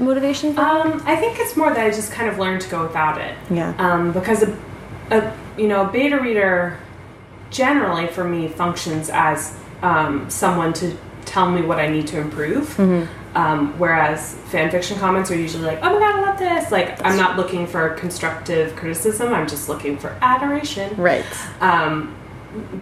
motivation? 0.00 0.58
Um, 0.58 1.02
I 1.04 1.16
think 1.16 1.38
it's 1.38 1.56
more 1.56 1.72
that 1.72 1.78
I 1.78 1.90
just 1.90 2.10
kind 2.12 2.28
of 2.28 2.38
learned 2.38 2.62
to 2.62 2.70
go 2.70 2.82
without 2.82 3.20
it. 3.20 3.36
Yeah. 3.50 3.74
Um, 3.78 4.12
because 4.12 4.42
a, 4.42 4.58
a 5.10 5.36
you 5.56 5.68
know 5.68 5.86
a 5.86 5.92
beta 5.92 6.18
reader 6.18 6.78
generally 7.50 8.06
for 8.06 8.24
me 8.24 8.48
functions 8.48 9.10
as 9.12 9.56
um, 9.82 10.28
someone 10.30 10.72
to 10.74 10.96
tell 11.24 11.50
me 11.50 11.62
what 11.62 11.78
I 11.78 11.88
need 11.88 12.06
to 12.08 12.18
improve. 12.18 12.78
Um, 13.32 13.78
whereas 13.78 14.34
fan 14.48 14.70
fiction 14.70 14.98
comments 14.98 15.30
are 15.30 15.36
usually 15.36 15.64
like, 15.64 15.78
"Oh 15.82 15.94
my 15.94 16.00
god, 16.00 16.16
I 16.16 16.20
love 16.20 16.38
this!" 16.38 16.72
Like 16.72 17.00
I'm 17.04 17.16
not 17.16 17.36
looking 17.36 17.66
for 17.66 17.90
constructive 17.90 18.74
criticism. 18.74 19.32
I'm 19.32 19.46
just 19.46 19.68
looking 19.68 19.96
for 19.98 20.16
adoration. 20.20 20.96
Right. 20.96 21.24
Um, 21.60 22.16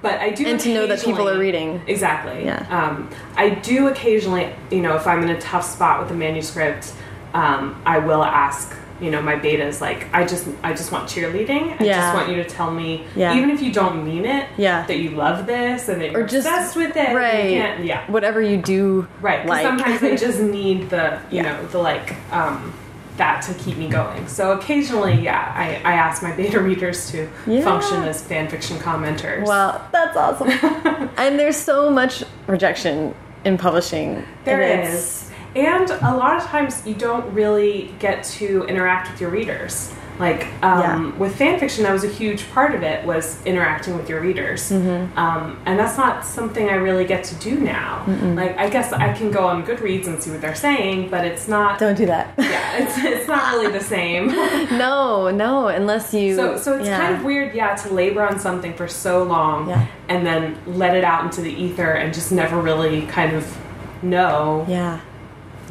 but 0.01 0.19
I 0.21 0.31
do 0.31 0.47
And 0.47 0.59
to 0.61 0.73
know 0.73 0.87
that 0.87 1.03
people 1.05 1.29
are 1.29 1.39
reading. 1.39 1.83
Exactly. 1.87 2.45
Yeah. 2.45 2.67
Um, 2.71 3.11
I 3.37 3.51
do 3.51 3.89
occasionally, 3.89 4.55
you 4.71 4.81
know, 4.81 4.97
if 4.97 5.07
I'm 5.07 5.23
in 5.23 5.29
a 5.29 5.41
tough 5.41 5.65
spot 5.65 6.01
with 6.01 6.11
a 6.11 6.15
manuscript, 6.15 6.95
um, 7.35 7.81
I 7.85 7.99
will 7.99 8.25
ask, 8.25 8.75
you 9.01 9.11
know, 9.11 9.23
my 9.23 9.37
beta 9.37 9.65
is 9.65 9.81
like, 9.81 10.07
I 10.13 10.27
just, 10.27 10.47
I 10.63 10.73
just 10.73 10.91
want 10.93 11.09
cheerleading. 11.09 11.81
I 11.81 11.85
Yeah. 11.85 12.01
just 12.01 12.15
want 12.15 12.29
you 12.31 12.37
to 12.43 12.45
tell 12.45 12.71
me, 12.71 13.05
Yeah. 13.15 13.35
even 13.37 13.51
if 13.51 13.63
you 13.63 13.73
don't 13.73 14.05
mean 14.05 14.25
it, 14.25 14.47
Yeah. 14.57 14.85
that 14.87 14.99
you 14.99 15.11
love 15.11 15.47
this 15.47 15.89
and 15.89 16.01
that 16.01 16.13
you're 16.13 16.23
Or 16.23 16.27
just- 16.27 16.47
obsessed 16.47 16.77
with 16.77 16.97
it. 16.97 17.15
right. 17.15 17.51
You 17.51 17.61
can't, 17.61 17.85
yeah. 17.85 18.01
Whatever 18.09 18.41
you 18.43 18.57
do, 18.57 19.07
Right. 19.21 19.47
Like. 19.47 19.63
sometimes 19.67 20.03
I 20.03 20.17
just 20.17 20.41
need 20.59 20.91
the, 20.91 21.19
you 21.31 21.43
know, 21.43 21.57
the 21.71 21.79
like, 21.79 22.15
um, 22.33 22.73
that 23.19 23.43
to 23.43 23.53
keep 23.55 23.77
me 23.77 23.89
going. 23.89 24.29
So 24.29 24.53
occasionally, 24.53 25.15
yeah, 25.21 25.53
I, 25.57 25.81
I 25.85 25.95
ask 25.95 26.23
my 26.23 26.31
beta 26.33 26.61
readers 26.61 27.11
to 27.11 27.29
Yeah. 27.49 27.63
function 27.63 28.05
as 28.05 28.23
fan 28.23 28.49
fiction 28.49 28.77
commenters. 28.79 29.45
Wow, 29.45 29.81
that's 29.91 30.17
awesome. 30.17 30.51
and 31.17 31.37
there's 31.39 31.57
so 31.57 31.91
much 31.91 32.23
rejection 32.47 33.15
in 33.45 33.59
publishing. 33.59 34.25
There 34.45 34.63
is, 34.63 35.28
And 35.57 35.91
a 35.91 36.15
lot 36.17 36.37
of 36.37 36.45
times 36.45 36.87
you 36.87 36.95
don't 36.95 37.33
really 37.35 37.95
get 37.99 38.23
to 38.39 38.65
interact 38.65 39.11
with 39.11 39.21
your 39.21 39.31
readers. 39.31 39.93
Like 40.19 40.49
um, 40.65 40.81
Yeah. 40.81 41.11
with 41.17 41.37
fan 41.37 41.61
fiction, 41.61 41.85
that 41.85 41.93
was 41.93 42.03
a 42.03 42.09
huge 42.09 42.51
part 42.51 42.75
of 42.75 42.83
it 42.83 43.07
was 43.07 43.41
interacting 43.47 43.97
with 43.97 44.09
your 44.11 44.21
readers, 44.21 44.69
Mm-hmm. 44.69 45.17
um, 45.17 45.57
and 45.65 45.79
that's 45.79 45.97
not 45.97 46.25
something 46.25 46.69
I 46.69 46.75
really 46.75 47.05
get 47.05 47.23
to 47.31 47.37
do 47.37 47.57
now. 47.61 48.03
Like 48.35 48.59
I 48.59 48.69
guess 48.69 48.93
I 48.93 49.13
can 49.13 49.31
go 49.31 49.47
on 49.47 49.65
Goodreads 49.65 50.09
and 50.09 50.21
see 50.21 50.33
what 50.33 50.41
they're 50.41 50.57
saying, 50.57 51.09
but 51.11 51.25
it's 51.25 51.47
not. 51.47 51.79
Don't 51.79 51.97
do 51.97 52.07
that. 52.07 52.35
yeah, 52.39 52.79
it's 52.79 52.99
it's 52.99 53.29
not 53.29 53.53
really 53.55 53.71
the 53.71 53.85
same. 53.85 54.27
no, 54.77 55.31
no, 55.31 55.69
unless 55.69 56.13
you. 56.13 56.35
So, 56.35 56.57
so 56.59 56.77
it's 56.79 56.89
yeah. 56.89 56.99
kind 56.99 57.15
of 57.15 57.23
weird, 57.23 57.55
yeah, 57.55 57.77
to 57.77 57.95
labor 57.95 58.23
on 58.27 58.41
something 58.41 58.75
for 58.75 58.89
so 58.89 59.23
long 59.23 59.69
Yeah. 59.69 59.87
and 60.09 60.27
then 60.27 60.59
let 60.67 60.97
it 60.97 61.05
out 61.05 61.23
into 61.27 61.43
the 61.43 61.53
ether 61.53 61.93
and 61.93 62.13
just 62.13 62.33
never 62.33 62.61
really 62.61 63.03
kind 63.07 63.37
of 63.37 63.57
know 64.03 64.65
Yeah. 64.69 64.99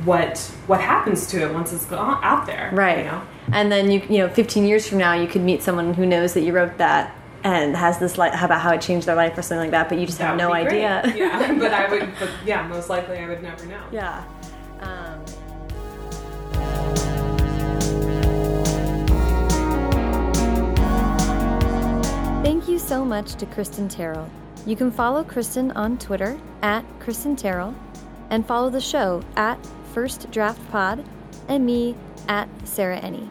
What 0.05 0.37
what 0.67 0.79
happens 0.81 1.27
to 1.27 1.41
it 1.41 1.53
once 1.53 1.73
it's 1.73 1.85
gone 1.85 2.19
out 2.23 2.45
there. 2.45 2.69
Right. 2.73 2.99
You 2.99 3.03
know. 3.05 3.21
And 3.51 3.71
then 3.71 3.89
you, 3.91 4.01
you 4.09 4.17
know, 4.19 4.29
15 4.29 4.65
years 4.65 4.87
from 4.87 4.97
now, 4.97 5.13
you 5.13 5.27
could 5.27 5.41
meet 5.41 5.61
someone 5.63 5.93
who 5.93 6.05
knows 6.05 6.33
that 6.33 6.41
you 6.41 6.53
wrote 6.53 6.77
that 6.77 7.15
and 7.43 7.75
has 7.77 7.97
this 7.99 8.17
like 8.17 8.33
about 8.41 8.59
how 8.61 8.73
it 8.73 8.81
changed 8.81 9.07
their 9.07 9.15
life 9.15 9.37
or 9.37 9.41
something 9.41 9.59
like 9.59 9.71
that, 9.71 9.87
but 9.89 9.97
you 9.99 10.05
just 10.05 10.17
That 10.17 10.27
have 10.27 10.37
no 10.37 10.53
be 10.53 10.63
great. 10.63 10.83
idea. 10.85 11.13
yeah, 11.15 11.53
but 11.59 11.73
I 11.81 11.89
would. 11.89 12.09
But 12.19 12.29
yeah, 12.45 12.67
most 12.67 12.89
likely 12.89 13.17
I 13.19 13.27
would 13.27 13.41
never 13.41 13.65
know. 13.65 13.83
yeah. 13.91 14.23
Um, 14.81 15.23
Thank 22.43 22.69
you 22.69 22.79
so 22.79 23.03
much 23.03 23.35
to 23.35 23.45
Cristin 23.45 23.89
Terrill. 23.93 24.29
You 24.65 24.75
can 24.75 24.89
follow 24.91 25.23
Cristin 25.23 25.75
on 25.75 25.97
Twitter 25.97 26.39
at 26.61 26.83
Cristin 26.99 27.37
Terrill 27.37 27.73
and 28.29 28.45
follow 28.45 28.69
the 28.69 28.79
show 28.81 29.21
at 29.35 29.59
First 29.97 30.29
Draft 30.29 30.61
Pod 30.69 31.03
and 31.47 31.65
me 31.65 31.95
at 32.27 32.47
Sarah 32.65 32.99
Enni. 32.99 33.27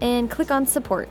and 0.00 0.30
click 0.32 0.50
on 0.50 0.66
support. 0.66 1.08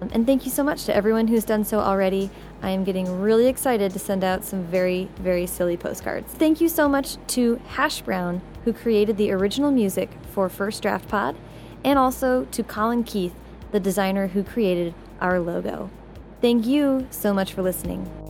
And 0.00 0.26
thank 0.26 0.44
you 0.44 0.50
so 0.50 0.64
much 0.64 0.84
to 0.86 0.96
everyone 0.96 1.28
who's 1.28 1.44
done 1.44 1.64
so 1.64 1.78
already. 1.78 2.28
I 2.60 2.70
am 2.70 2.82
getting 2.82 3.20
really 3.20 3.46
excited 3.46 3.92
to 3.92 4.00
send 4.00 4.24
out 4.24 4.44
some 4.44 4.64
very, 4.64 5.08
very 5.18 5.46
silly 5.46 5.76
postcards. 5.76 6.32
Thank 6.32 6.60
you 6.60 6.68
so 6.68 6.88
much 6.88 7.18
to 7.28 7.60
Hash 7.68 8.00
Brown, 8.00 8.42
who 8.64 8.72
created 8.72 9.16
the 9.16 9.30
original 9.30 9.70
music 9.70 10.10
for 10.32 10.48
First 10.48 10.82
Draft 10.82 11.06
Pod, 11.06 11.36
and 11.86 11.98
also 11.98 12.44
to 12.50 12.62
Colin 12.64 13.04
Keith, 13.04 13.32
the 13.70 13.80
designer 13.80 14.26
who 14.26 14.42
created 14.42 14.92
our 15.20 15.38
logo. 15.40 15.88
Thank 16.42 16.66
you 16.66 17.06
so 17.10 17.32
much 17.32 17.54
for 17.54 17.62
listening. 17.62 18.25